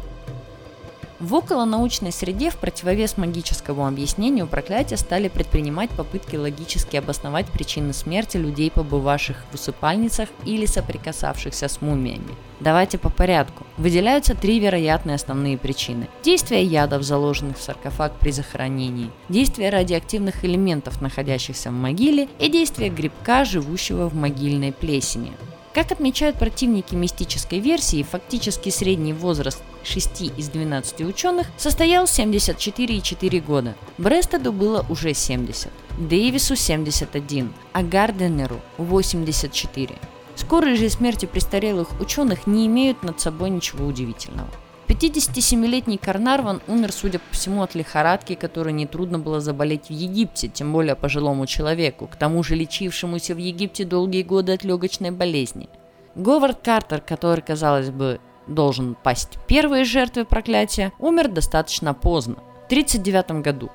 В 1.19 1.33
околонаучной 1.33 2.11
среде 2.11 2.51
в 2.51 2.57
противовес 2.57 3.17
магическому 3.17 3.87
объяснению 3.87 4.45
проклятия 4.45 4.97
стали 4.97 5.29
предпринимать 5.29 5.89
попытки 5.89 6.35
логически 6.35 6.95
обосновать 6.95 7.47
причины 7.47 7.93
смерти 7.93 8.37
людей, 8.37 8.69
побывавших 8.69 9.37
в 9.49 9.55
усыпальницах 9.55 10.29
или 10.45 10.67
соприкасавшихся 10.67 11.69
с 11.69 11.81
мумиями. 11.81 12.35
Давайте 12.59 12.99
по 12.99 13.09
порядку. 13.09 13.65
Выделяются 13.77 14.35
три 14.35 14.59
вероятные 14.59 15.15
основные 15.15 15.57
причины. 15.57 16.07
Действие 16.23 16.63
ядов, 16.63 17.01
заложенных 17.01 17.57
в 17.57 17.63
саркофаг 17.63 18.13
при 18.19 18.29
захоронении, 18.29 19.09
действие 19.27 19.71
радиоактивных 19.71 20.45
элементов, 20.45 21.01
находящихся 21.01 21.69
в 21.69 21.73
могиле, 21.73 22.27
и 22.39 22.47
действие 22.47 22.91
грибка, 22.91 23.43
живущего 23.43 24.07
в 24.07 24.15
могильной 24.15 24.71
плесени. 24.71 25.33
Как 25.77 25.91
отмечают 25.91 26.39
противники 26.39 26.95
мистической 26.95 27.59
версии, 27.59 28.01
фактически 28.01 28.69
средний 28.69 29.13
возраст 29.13 29.61
6 29.83 30.21
из 30.35 30.49
12 30.49 31.01
ученых 31.01 31.45
состоял 31.55 32.05
74,4 32.05 33.39
года. 33.41 33.75
Брестеду 33.99 34.51
было 34.51 34.83
уже 34.89 35.13
70, 35.13 35.71
Дэвису 35.99 36.55
71, 36.55 37.53
а 37.73 37.83
Гарденеру 37.83 38.59
84. 38.79 39.95
Скорые 40.33 40.77
же 40.77 40.89
смерти 40.89 41.27
престарелых 41.27 42.01
ученых 42.01 42.47
не 42.47 42.65
имеют 42.65 43.03
над 43.03 43.21
собой 43.21 43.51
ничего 43.51 43.85
удивительного. 43.85 44.49
57-летний 44.87 45.97
Карнарван 45.97 46.61
умер, 46.67 46.93
судя 46.93 47.19
по 47.19 47.35
всему, 47.35 47.61
от 47.61 47.75
лихорадки, 47.75 48.35
которой 48.35 48.71
нетрудно 48.71 49.19
было 49.19 49.41
заболеть 49.41 49.87
в 49.87 49.91
Египте, 49.91 50.47
тем 50.47 50.71
более 50.71 50.95
пожилому 50.95 51.45
человеку, 51.45 52.07
к 52.07 52.15
тому 52.15 52.41
же 52.41 52.55
лечившемуся 52.55 53.35
в 53.35 53.37
Египте 53.37 53.83
долгие 53.83 54.23
годы 54.23 54.53
от 54.53 54.63
легочной 54.63 55.11
болезни. 55.11 55.67
Говард 56.15 56.61
Картер, 56.63 57.01
который, 57.01 57.41
казалось 57.41 57.89
бы, 57.89 58.21
должен 58.47 58.95
пасть 58.95 59.37
первой 59.47 59.83
жертвой 59.83 60.23
проклятия, 60.23 60.93
умер 60.99 61.27
достаточно 61.27 61.93
поздно, 61.93 62.35
в 62.35 62.65
1939 62.67 63.43
году. 63.43 63.69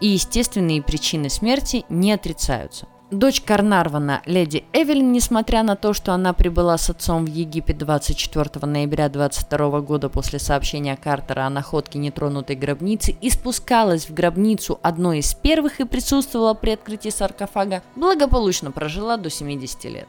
И 0.00 0.08
естественные 0.08 0.82
причины 0.82 1.28
смерти 1.28 1.84
не 1.90 2.12
отрицаются– 2.12 2.86
Дочь 3.10 3.40
Карнарвана, 3.40 4.20
леди 4.26 4.64
Эвелин, 4.74 5.12
несмотря 5.12 5.62
на 5.62 5.76
то, 5.76 5.94
что 5.94 6.12
она 6.12 6.34
прибыла 6.34 6.76
с 6.76 6.90
отцом 6.90 7.24
в 7.24 7.28
Египет 7.28 7.78
24 7.78 8.66
ноября 8.66 9.08
22 9.08 9.80
года 9.80 10.10
после 10.10 10.38
сообщения 10.38 10.94
Картера 10.94 11.46
о 11.46 11.50
находке 11.50 11.98
нетронутой 11.98 12.54
гробницы 12.54 13.12
и 13.12 13.30
спускалась 13.30 14.10
в 14.10 14.12
гробницу 14.12 14.78
одной 14.82 15.20
из 15.20 15.32
первых 15.32 15.80
и 15.80 15.86
присутствовала 15.86 16.52
при 16.52 16.72
открытии 16.72 17.08
саркофага, 17.08 17.82
благополучно 17.96 18.72
прожила 18.72 19.16
до 19.16 19.30
70 19.30 19.84
лет. 19.84 20.08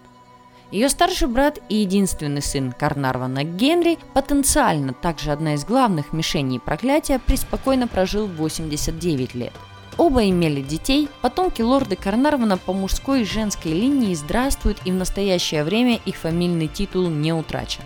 Ее 0.69 0.89
старший 0.89 1.29
брат 1.29 1.57
и 1.69 1.77
единственный 1.77 2.41
сын 2.41 2.73
Карнарвана 2.73 3.45
Генри, 3.45 3.97
потенциально 4.13 4.91
также 4.91 5.31
одна 5.31 5.53
из 5.53 5.63
главных 5.63 6.11
мишеней 6.11 6.59
проклятия, 6.59 7.19
преспокойно 7.25 7.87
прожил 7.87 8.27
89 8.27 9.35
лет– 9.35 9.53
Оба 9.99 10.29
имели 10.29 10.61
детей, 10.61 11.09
потомки 11.21 11.61
лорда 11.61 11.97
Карнарвана 11.97 12.57
по 12.57 12.71
мужской 12.71 13.23
и 13.23 13.25
женской 13.25 13.73
линии 13.73 14.13
здравствуют 14.13 14.79
и 14.85 14.91
в 14.91 14.95
настоящее 14.95 15.65
время 15.65 15.99
их 16.05 16.15
фамильный 16.15 16.69
титул 16.69 17.09
не 17.09 17.33
утрачен. 17.33 17.81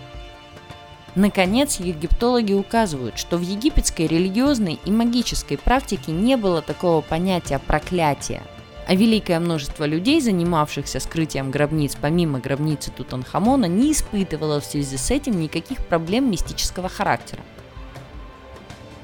Наконец, 1.16 1.80
египтологи 1.80 2.52
указывают, 2.52 3.18
что 3.18 3.36
в 3.36 3.40
египетской 3.40 4.06
религиозной 4.06 4.78
и 4.84 4.92
магической 4.92 5.58
практике 5.58 6.12
не 6.12 6.36
было 6.36 6.62
такого 6.62 7.00
понятия 7.00 7.58
проклятия, 7.58 8.44
а 8.86 8.94
великое 8.94 9.40
множество 9.40 9.82
людей, 9.82 10.20
занимавшихся 10.20 11.00
скрытием 11.00 11.50
гробниц 11.50 11.96
помимо 12.00 12.38
гробницы 12.38 12.92
Тутанхамона, 12.92 13.64
не 13.64 13.90
испытывало 13.90 14.60
в 14.60 14.64
связи 14.64 14.98
с 14.98 15.10
этим 15.10 15.40
никаких 15.40 15.84
проблем 15.84 16.30
мистического 16.30 16.88
характера. 16.88 17.42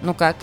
Ну 0.00 0.14
как, 0.14 0.36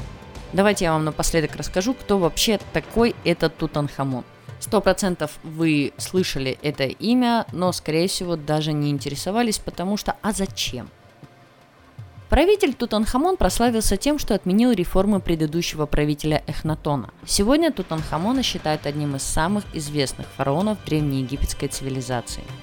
Давайте 0.54 0.86
я 0.86 0.94
вам 0.94 1.06
напоследок 1.06 1.56
расскажу, 1.56 1.94
кто 1.94 2.18
вообще 2.18 2.60
такой 2.74 3.16
этот 3.26 3.58
Тутанхамон. 3.58 4.24
Сто 4.60 4.82
процентов 4.82 5.40
вы 5.44 5.94
слышали 5.98 6.58
это 6.62 6.86
имя, 6.86 7.46
но, 7.52 7.72
скорее 7.72 8.08
всего, 8.08 8.36
даже 8.36 8.74
не 8.74 8.90
интересовались, 8.90 9.60
потому 9.60 9.98
что 9.98 10.16
«а 10.22 10.32
зачем?» 10.32 10.90
Правитель 12.30 12.74
Тутанхамон 12.74 13.38
прославился 13.38 13.96
тем, 13.96 14.20
что 14.20 14.36
отменил 14.36 14.72
реформы 14.72 15.22
предыдущего 15.22 15.86
правителя 15.86 16.44
Эхнатона. 16.48 17.12
Сегодня 17.26 17.72
Тутанхамона 17.72 18.44
считают 18.44 18.86
одним 18.86 19.16
из 19.16 19.24
самых 19.24 19.64
известных 19.74 20.28
фараонов 20.36 20.78
древнеегипетской 20.86 21.70
цивилизации– 21.70 22.44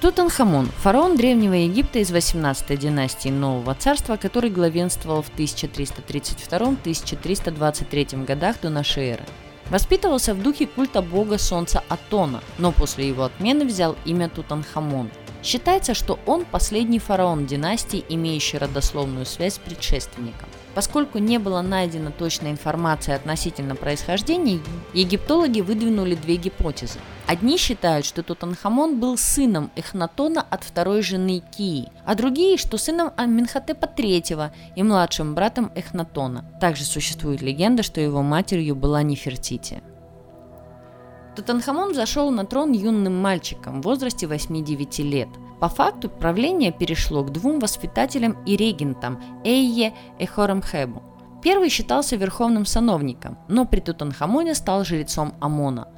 Тутанхамон– 0.00 0.66
фараон 0.82 1.16
Древнего 1.16 1.54
Египта 1.54 2.00
из 2.00 2.10
18 2.10 2.76
династии 2.78 3.30
Нового 3.30 3.74
Царства, 3.74 4.16
который 4.16 4.50
главенствовал 4.50 5.22
в 5.22 5.30
1332-1323 5.36 8.24
годах 8.24 8.60
до 8.60 8.70
нашей 8.70 9.10
эры. 9.10 9.22
Воспитывался 9.70 10.34
в 10.34 10.42
духе 10.42 10.66
культа 10.66 11.00
бога 11.00 11.38
солнца 11.38 11.84
Атона, 11.88 12.42
но 12.58 12.72
после 12.72 13.08
его 13.08 13.22
отмены 13.24 13.64
взял 13.64 13.96
имя 14.04 14.28
Тутанхамон. 14.28 15.10
Считается, 15.42 15.94
что 15.94 16.18
он 16.26 16.44
последний 16.44 16.98
фараон 16.98 17.46
династии, 17.46 18.04
имеющий 18.08 18.58
родословную 18.58 19.24
связь 19.24 19.54
с 19.54 19.58
предшественником. 19.58 20.50
Поскольку 20.74 21.18
не 21.18 21.38
было 21.38 21.62
найдено 21.62 22.10
точной 22.10 22.50
информации 22.50 23.14
относительно 23.14 23.76
происхождения, 23.76 24.60
египтологи 24.92 25.60
выдвинули 25.60 26.16
две 26.16 26.36
гипотезы. 26.36 26.98
Одни 27.26 27.56
считают, 27.56 28.04
что 28.04 28.22
Тутанхамон 28.22 28.98
был 28.98 29.16
сыном 29.16 29.70
Эхнатона 29.76 30.44
от 30.50 30.64
второй 30.64 31.02
жены 31.02 31.42
Кии, 31.56 31.88
а 32.04 32.14
другие, 32.14 32.58
что 32.58 32.76
сыном 32.76 33.12
Аминхотепа 33.16 33.86
III 33.86 34.50
и 34.74 34.82
младшим 34.82 35.34
братом 35.34 35.70
Эхнатона. 35.74 36.44
Также 36.60 36.84
существует 36.84 37.40
легенда, 37.40 37.82
что 37.82 38.00
его 38.00 38.22
матерью 38.22 38.74
была 38.74 39.02
Нефертити. 39.02 39.82
Тутанхамон 41.36 41.94
зашел 41.94 42.30
на 42.30 42.44
трон 42.44 42.72
юным 42.72 43.20
мальчиком 43.20 43.80
в 43.80 43.84
возрасте 43.84 44.26
8-9 44.26 45.02
лет. 45.02 45.28
По 45.60 45.68
факту 45.68 46.08
правление 46.08 46.72
перешло 46.72 47.22
к 47.22 47.30
двум 47.30 47.58
воспитателям 47.58 48.36
и 48.44 48.56
регентам 48.56 49.22
Эйе 49.44 49.94
и 50.18 50.26
Хоремхебу. 50.26 51.02
Первый 51.42 51.68
считался 51.68 52.16
верховным 52.16 52.66
сановником, 52.66 53.38
но 53.48 53.64
при 53.66 53.80
Тутанхамоне 53.80 54.54
стал 54.54 54.84
жрецом 54.84 55.34
Амона. 55.40 55.88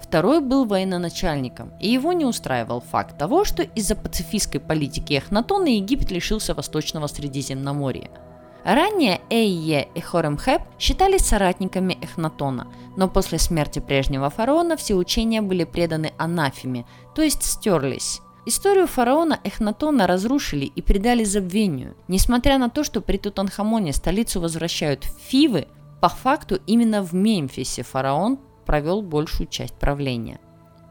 Второй 0.00 0.40
был 0.40 0.64
военачальником, 0.64 1.72
и 1.80 1.88
его 1.88 2.12
не 2.12 2.24
устраивал 2.24 2.80
факт 2.80 3.18
того, 3.18 3.44
что 3.44 3.62
из-за 3.62 3.96
пацифистской 3.96 4.60
политики 4.60 5.14
Эхнатона 5.14 5.68
Египет 5.68 6.10
лишился 6.10 6.54
Восточного 6.54 7.06
Средиземноморья– 7.06 8.10
Ранее 8.64 9.20
Эйе 9.28 9.88
и 9.94 10.00
Хоремхеп 10.00 10.62
считались 10.78 11.26
соратниками 11.26 11.98
Эхнатона, 12.00 12.66
но 12.96 13.08
после 13.08 13.38
смерти 13.38 13.78
прежнего 13.78 14.30
фараона 14.30 14.78
все 14.78 14.94
учения 14.94 15.42
были 15.42 15.64
преданы 15.64 16.14
анафеме, 16.16 16.86
то 17.14 17.20
есть 17.20 17.42
стерлись. 17.42 18.22
Историю 18.46 18.86
фараона 18.86 19.40
Эхнатона 19.42 20.06
разрушили 20.06 20.66
и 20.66 20.82
предали 20.82 21.24
забвению. 21.24 21.96
Несмотря 22.08 22.58
на 22.58 22.68
то, 22.68 22.84
что 22.84 23.00
при 23.00 23.16
Тутанхамоне 23.16 23.94
столицу 23.94 24.40
возвращают 24.40 25.04
в 25.04 25.18
Фивы, 25.28 25.66
по 26.02 26.10
факту 26.10 26.60
именно 26.66 27.02
в 27.02 27.14
Мемфисе 27.14 27.82
фараон 27.82 28.38
провел 28.66 29.00
большую 29.00 29.46
часть 29.46 29.74
правления. 29.74 30.40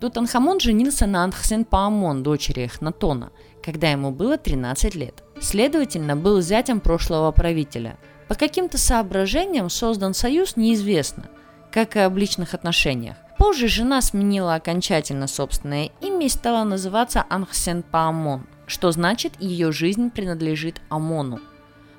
Тутанхамон 0.02 0.60
женился 0.60 1.06
на 1.06 1.24
Анхсен-Паамон, 1.24 2.24
дочери 2.24 2.66
Эхнатона, 2.66 3.32
когда 3.64 3.92
ему 3.92 4.12
было 4.12 4.38
13 4.38 4.96
лет. 4.96 5.24
Следовательно, 5.40 6.16
был 6.16 6.42
зятем 6.42 6.80
прошлого 6.80 7.32
правителя. 7.32 8.00
По 8.28 8.36
каким-то 8.36 8.80
соображениям 8.80 9.70
создан 9.70 10.16
союз 10.16 10.56
неизвестно, 10.56 11.30
как 11.72 11.96
и 11.96 12.00
об 12.00 12.18
личных 12.18 12.56
отношениях. 12.56 13.18
Позже 13.44 13.68
жена 13.68 14.02
сменила 14.02 14.56
окончательно 14.56 15.28
собственное 15.28 15.92
имя 16.00 16.28
и 16.28 16.30
стала 16.30 16.64
называться 16.64 17.26
Анхсен 17.30 17.84
Паамон, 17.84 18.48
что 18.68 18.90
значит 18.94 19.34
ее 19.38 19.74
жизнь 19.74 20.12
принадлежит 20.12 20.80
Амону. 20.88 21.42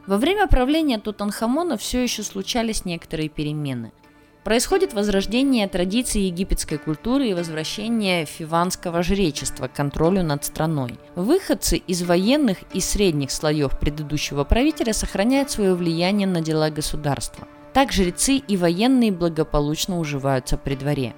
Во 0.07 0.17
время 0.17 0.47
правления 0.47 0.99
Тутанхамона 0.99 1.77
все 1.77 2.03
еще 2.03 2.23
случались 2.23 2.87
некоторые 2.87 3.29
перемены– 3.29 3.93
Происходит 4.45 4.93
возрождение 4.93 5.67
традиций 5.69 6.23
египетской 6.23 6.77
культуры 6.77 7.29
и 7.29 7.35
возвращение 7.35 8.27
фиванского 8.27 9.03
жречества 9.03 9.69
к 9.69 9.73
контролю 9.73 10.23
над 10.23 10.45
страной. 10.45 10.99
Выходцы 11.15 11.79
из 11.79 12.03
военных 12.03 12.59
и 12.75 12.81
средних 12.81 13.31
слоев 13.31 13.79
предыдущего 13.79 14.45
правителя 14.45 14.93
сохраняют 14.93 15.51
свое 15.51 15.75
влияние 15.75 16.29
на 16.29 16.43
дела 16.43 16.69
государства. 16.69 17.49
Так 17.73 17.91
жрецы 17.91 18.37
и 18.37 18.57
военные 18.59 19.13
благополучно 19.13 19.99
уживаются 19.99 20.59
при 20.59 20.75
дворе. 20.75 21.15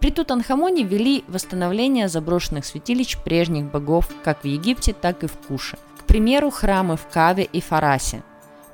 При 0.00 0.10
Тутанхамоне 0.10 0.82
вели 0.82 1.24
восстановление 1.28 2.08
заброшенных 2.08 2.64
святилищ 2.64 3.18
прежних 3.18 3.66
богов 3.66 4.08
как 4.24 4.42
в 4.42 4.46
Египте, 4.46 4.92
так 4.92 5.22
и 5.24 5.26
в 5.26 5.36
Куше. 5.46 5.78
К 5.98 6.04
примеру, 6.04 6.50
храмы 6.50 6.96
в 6.96 7.06
Каве 7.06 7.44
и 7.44 7.60
Фарасе– 7.60 8.22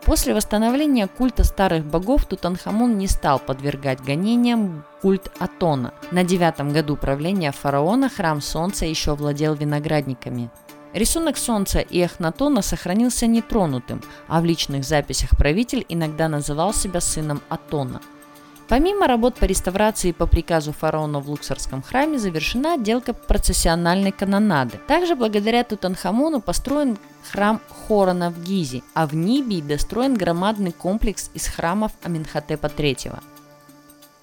После 0.07 0.35
восстановления 0.35 1.09
культа 1.09 1.43
старых 1.43 1.85
богов 1.85 2.27
Тутанхамон 2.27 2.97
не 2.97 3.09
стал 3.09 3.41
подвергать 3.41 4.01
гонениям 4.01 4.85
культ 5.03 5.33
Атона. 5.41 5.95
На 6.13 6.23
девятом 6.23 6.73
году 6.73 6.97
правления 6.97 7.51
фараона 7.51 8.09
храм 8.09 8.41
Солнца 8.41 8.87
еще 8.87 9.17
владел 9.17 9.55
виноградниками. 9.55 10.49
Рисунок 10.93 11.37
Солнца 11.37 11.81
и 11.81 11.99
Эхнатона 11.99 12.63
сохранился 12.63 13.27
нетронутым, 13.27 14.01
а 14.29 14.41
в 14.41 14.45
личных 14.45 14.85
записях 14.85 15.31
правитель 15.31 15.85
иногда 15.89 16.29
называл 16.29 16.73
себя 16.73 17.01
сыном 17.01 17.43
Атона– 17.49 18.01
Помимо 18.69 19.07
работ 19.07 19.37
по 19.37 19.45
реставрации 19.45 20.11
по 20.11 20.27
приказу 20.27 20.73
фараона 20.73 21.21
в 21.21 21.31
Луксорском 21.31 21.83
храме 21.83 22.19
завершена 22.19 22.75
отделка 22.75 23.13
процессиональной 23.13 24.11
канонады. 24.11 24.81
Также 24.89 25.15
благодаря 25.15 25.63
Тутанхамону 25.63 26.41
построен 26.41 26.99
храм 27.31 27.61
Хорона 27.87 28.31
в 28.31 28.43
Гизе, 28.43 28.83
а 28.93 29.07
в 29.07 29.15
Нибии 29.15 29.61
достроен 29.61 30.15
громадный 30.15 30.73
комплекс 30.73 31.31
из 31.33 31.47
храмов 31.47 31.93
Аминхотепа 32.03 32.67
III. 32.67 33.21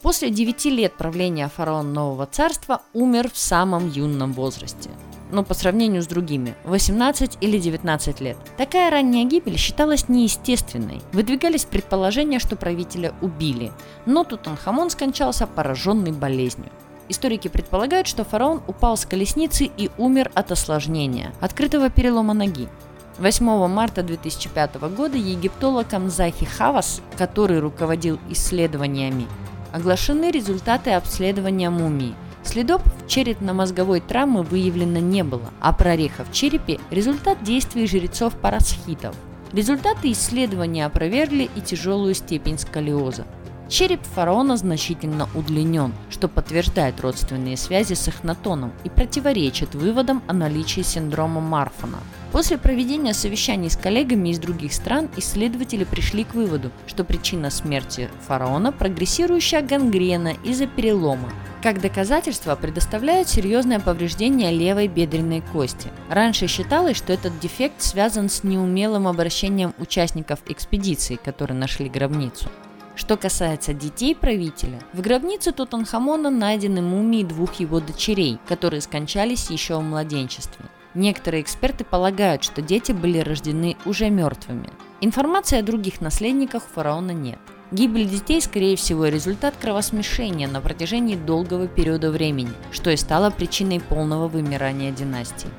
После 0.02 0.30
девяти 0.30 0.70
лет 0.70 0.94
правления 0.96 1.48
фараона 1.48 1.90
Нового 1.90 2.26
Царства 2.26 2.82
умер 2.92 3.30
в 3.32 3.38
самом 3.38 3.90
юном 3.90 4.34
возрасте 4.34 4.90
но 5.34 5.44
по 5.44 5.54
сравнению 5.54 6.04
с 6.04 6.08
другими– 6.08 6.56
18 6.64 7.40
или 7.42 7.58
19 7.58 8.22
лет. 8.22 8.38
Такая 8.56 8.92
ранняя 8.92 9.26
гибель 9.26 9.58
считалась 9.58 10.08
неестественной. 10.08 11.02
Выдвигались 11.12 11.66
предположения, 11.66 12.40
что 12.40 12.56
правителя 12.56 13.14
убили, 13.22 13.72
но 14.06 14.24
Тутанхамон 14.24 14.92
скончался 14.92 15.48
пораженный 15.48 16.12
болезнью. 16.12 16.70
Историки 17.10 17.48
предполагают, 17.48 18.08
что 18.08 18.24
фараон 18.24 18.62
упал 18.68 18.96
с 18.96 19.06
колесницы 19.06 19.66
и 19.66 19.90
умер 19.98 20.32
от 20.36 20.52
осложнения– 20.52 21.34
открытого 21.42 21.90
перелома 21.90 22.34
ноги. 22.34 22.70
8 23.18 23.68
марта 23.68 24.04
2005 24.04 24.76
года 24.96 25.18
египтолог 25.18 25.92
Амзахи 25.94 26.46
Хавас, 26.46 27.02
который 27.18 27.60
руководил 27.60 28.20
исследованиями, 28.30 29.28
оглашены 29.72 30.32
результаты 30.32 30.92
обследования 30.92 31.72
мумии– 31.72 32.16
Следов 32.44 32.82
черепно-мозговой 33.08 34.02
травмы 34.02 34.44
выявлено 34.44 35.00
не 35.00 35.24
было, 35.24 35.52
а 35.60 35.74
прореха 35.74 36.26
в 36.26 36.32
черепе– 36.32 36.80
результат 36.92 37.44
действий 37.44 37.88
жрецов-парасхитов. 37.88 39.16
Результаты 39.54 40.12
исследования 40.12 40.86
опровергли 40.86 41.50
и 41.56 41.62
тяжелую 41.62 42.14
степень 42.16 42.60
сколиоза. 42.60 43.26
Череп 43.74 44.04
фараона 44.04 44.56
значительно 44.56 45.28
удлинен, 45.34 45.96
что 46.12 46.28
подтверждает 46.28 47.02
родственные 47.02 47.58
связи 47.58 47.96
с 47.96 48.08
Эхнатоном 48.08 48.72
и 48.84 48.90
противоречит 48.90 49.74
выводам 49.74 50.22
о 50.28 50.34
наличии 50.34 50.82
синдрома 50.82 51.42
Марфана. 51.42 51.98
После 52.32 52.60
проведения 52.60 53.16
совещаний 53.16 53.72
с 53.72 53.76
коллегами 53.76 54.30
из 54.30 54.38
других 54.38 54.74
стран 54.74 55.10
исследователи 55.18 55.86
пришли 55.86 56.24
к 56.24 56.36
выводу, 56.36 56.70
что 56.86 57.04
причина 57.04 57.50
смерти 57.50 58.12
фараона– 58.28 58.72
прогрессирующая 58.74 59.64
гангрена 59.64 60.36
из-за 60.44 60.68
перелома, 60.68 61.34
как 61.64 61.82
доказательство 61.82 62.56
предоставляют 62.56 63.28
серьезное 63.28 63.80
повреждение 63.80 64.52
левой 64.52 64.88
бедренной 64.88 65.42
кости. 65.52 65.90
Раньше 66.12 66.46
считалось, 66.46 66.98
что 66.98 67.12
этот 67.12 67.40
дефект 67.40 67.82
связан 67.82 68.30
с 68.30 68.44
неумелым 68.44 69.08
обращением 69.08 69.74
участников 69.80 70.42
экспедиции, 70.46 71.16
которые 71.16 71.58
нашли 71.58 71.90
гробницу. 71.90 72.52
Что 72.96 73.18
касается 73.18 73.74
детей 73.74 74.16
правителя, 74.16 74.80
в 74.94 75.02
гробнице 75.02 75.52
Тутанхамона 75.52 76.30
найдены 76.30 76.82
мумии 76.82 77.24
двух 77.24 77.56
его 77.56 77.80
дочерей, 77.80 78.38
которые 78.48 78.82
скончались 78.82 79.50
еще 79.50 79.78
в 79.78 79.82
младенчестве. 79.82 80.66
Некоторые 80.94 81.42
эксперты 81.42 81.84
полагают, 81.84 82.44
что 82.44 82.62
дети 82.62 82.92
были 82.92 83.18
рождены 83.18 83.78
уже 83.86 84.12
мертвыми. 84.12 84.70
Информации 85.02 85.58
о 85.58 85.64
других 85.64 86.02
наследниках 86.02 86.64
фараона 86.72 87.12
нет. 87.12 87.40
Гибель 87.72 88.08
детей, 88.08 88.40
скорее 88.40 88.76
всего, 88.76 89.08
результат 89.08 89.56
кровосмешения 89.60 90.48
на 90.48 90.62
протяжении 90.62 91.16
долгого 91.16 91.68
периода 91.68 92.12
времени, 92.12 92.54
что 92.72 92.92
и 92.92 92.98
стало 92.98 93.32
причиной 93.32 93.80
полного 93.80 94.28
вымирания 94.28 94.92
династии. 94.92 95.50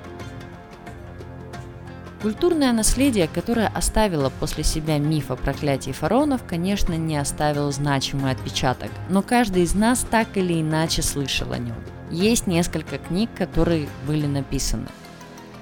Культурное 2.25 2.73
наследие, 2.73 3.29
которое 3.29 3.67
оставило 3.67 4.31
после 4.41 4.65
себя 4.65 4.97
миф 4.97 5.31
о 5.31 5.37
проклятии 5.37 5.91
фараонов, 5.91 6.43
конечно, 6.49 6.95
не 6.95 7.19
оставило 7.19 7.71
значимый 7.71 8.33
отпечаток, 8.33 8.91
но 9.11 9.21
каждый 9.21 9.65
из 9.65 9.75
нас 9.75 10.07
так 10.11 10.35
или 10.39 10.59
иначе 10.59 11.03
слышал 11.03 11.53
о 11.53 11.59
нем. 11.59 11.77
Есть 12.11 12.47
несколько 12.47 12.97
книг, 12.97 13.29
которые 13.37 13.91
были 14.07 14.25
написаны 14.25 14.87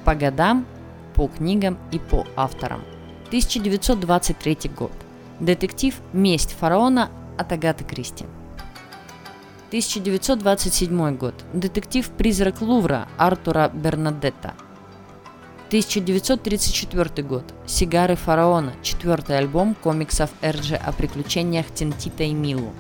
по 0.04 0.14
годам, 0.14 0.64
по 1.16 1.26
книгам 1.26 1.78
и 1.90 1.98
по 1.98 2.28
авторам. 2.36 2.84
1923 3.26 4.70
год. 4.78 4.92
Детектив 5.40 5.96
«Месть 6.12 6.52
фараона» 6.52 7.10
от 7.38 7.50
Агаты 7.50 7.82
Кристи. 7.82 8.24
1927 9.70 11.16
год. 11.16 11.34
Детектив 11.52 12.08
«Призрак 12.10 12.60
Лувра» 12.60 13.08
Артура 13.18 13.68
Бернадетта. 13.74 14.54
1934 15.72 17.26
год. 17.26 17.44
«Сигары 17.64 18.14
фараона» 18.14 18.74
четвертый 18.82 19.38
альбом 19.38 19.74
комиксов 19.74 20.28
Эрджи 20.42 20.74
о 20.76 20.92
приключениях 20.92 21.64
Тинтита 21.72 22.24
и 22.24 22.34
Милу. 22.34 22.74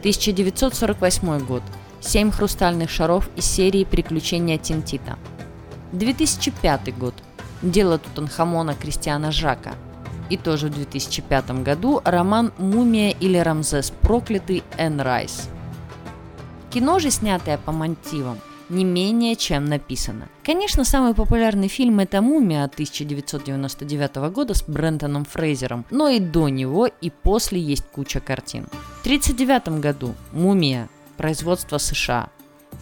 1948 0.00 1.46
год. 1.46 1.62
«Семь 2.00 2.32
хрустальных 2.32 2.90
шаров» 2.90 3.30
из 3.36 3.44
серии 3.44 3.84
«Приключения 3.84 4.58
Тинтита». 4.58 5.16
2005 5.92 6.98
год. 6.98 7.14
Дело 7.62 7.98
Тутанхамона 7.98 8.74
Кристиана 8.74 9.30
Жака– 9.30 9.74
И 10.28 10.36
тоже 10.36 10.66
в 10.66 10.74
2005 10.74 11.62
году 11.62 12.00
роман 12.04 12.52
«Мумия 12.58 13.10
или 13.10 13.38
Рамзес 13.38 13.92
проклятый» 13.92 14.64
Энн 14.76 15.00
Райс. 15.00 15.48
Кино 16.70 16.98
же, 16.98 17.12
снятое 17.12 17.58
по 17.58 17.70
мотивам, 17.70 18.40
не 18.68 18.84
менее 18.84 19.36
чем 19.36 19.64
написано. 19.66 20.28
Конечно, 20.44 20.84
самый 20.84 21.14
популярный 21.14 21.68
фильм 21.68 22.00
это 22.00 22.20
«Мумия» 22.20 22.64
1999 22.64 24.16
года 24.32 24.54
с 24.54 24.62
Брентоном 24.62 25.24
Фрейзером, 25.24 25.84
но 25.90 26.08
и 26.08 26.20
до 26.20 26.48
него, 26.48 26.86
и 26.86 27.10
после 27.10 27.60
есть 27.60 27.86
куча 27.86 28.20
картин. 28.20 28.66
В 29.02 29.06
1939 29.06 29.80
году 29.80 30.14
«Мумия», 30.32 30.88
производство 31.16 31.78
США. 31.78 32.28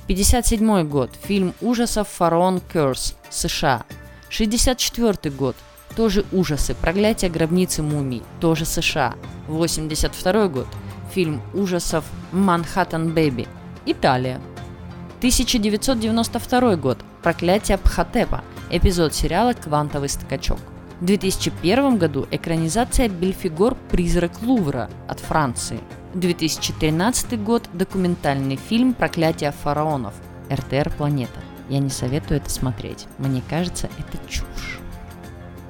1957 0.04 0.88
год, 0.88 1.10
фильм 1.22 1.54
ужасов 1.60 2.08
«Фараон 2.08 2.60
Curse», 2.72 3.14
США. 3.30 3.84
1964 4.28 5.34
год, 5.34 5.56
тоже 5.96 6.24
ужасы, 6.32 6.74
проклятие 6.74 7.30
гробницы 7.30 7.82
мумий, 7.82 8.22
тоже 8.40 8.64
США. 8.64 9.14
1982 9.46 10.48
год, 10.48 10.66
фильм 11.12 11.40
ужасов 11.54 12.04
«Манхэттен 12.32 13.14
Бэби», 13.14 13.46
Италия. 13.86 14.40
1992 15.24 16.76
год. 16.76 16.98
Проклятие 17.22 17.78
Пхотепа. 17.78 18.44
Эпизод 18.70 19.14
сериала 19.14 19.54
«Квантовый 19.54 20.10
скачок». 20.10 20.58
В 21.00 21.06
2001 21.06 21.96
году 21.96 22.26
экранизация 22.30 23.08
«Бельфигор. 23.08 23.74
Призрак 23.90 24.42
Лувра» 24.42 24.90
от 25.08 25.20
Франции. 25.20 25.80
2013 26.12 27.42
год. 27.42 27.62
Документальный 27.72 28.56
фильм 28.56 28.92
«Проклятие 28.92 29.52
фараонов» 29.52 30.12
РТР 30.52 30.90
«Планета». 30.90 31.40
Я 31.70 31.78
не 31.78 31.88
советую 31.88 32.36
это 32.40 32.50
смотреть. 32.50 33.06
Мне 33.16 33.42
кажется, 33.48 33.88
это 33.98 34.18
чушь. 34.28 34.78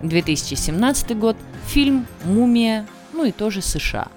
2017 0.02 1.16
год. 1.16 1.36
Фильм 1.68 2.08
«Мумия», 2.24 2.88
ну 3.12 3.24
и 3.24 3.30
тоже 3.30 3.62
США. 3.62 4.08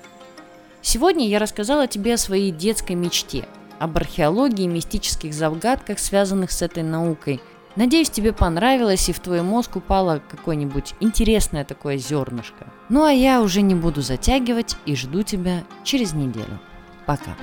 Сегодня 0.81 1.27
я 1.27 1.38
рассказала 1.38 1.85
тебе 1.85 2.15
о 2.15 2.17
своей 2.17 2.49
детской 2.49 2.93
мечте– 2.93 3.47
об 3.80 3.97
археологии 3.97 4.65
и 4.65 4.67
мистических 4.67 5.34
загадках, 5.34 5.99
связанных 5.99 6.51
с 6.51 6.61
этой 6.61 6.84
наукой. 6.84 7.41
Надеюсь, 7.75 8.09
тебе 8.09 8.34
понравилось 8.34 9.07
и 9.07 9.13
в 9.13 9.19
твой 9.19 9.43
мозг 9.43 9.75
упало 9.75 10.21
какое-нибудь 10.28 10.95
интересное 10.99 11.63
такое 11.63 11.97
зернышко. 11.97 12.67
Ну 12.89 13.03
а 13.03 13.11
я 13.11 13.41
уже 13.41 13.61
не 13.61 13.75
буду 13.75 14.01
затягивать 14.01 14.75
и 14.88 14.95
жду 14.95 15.21
тебя 15.21 15.63
через 15.84 16.13
неделю. 16.13 16.59
Пока. 17.05 17.36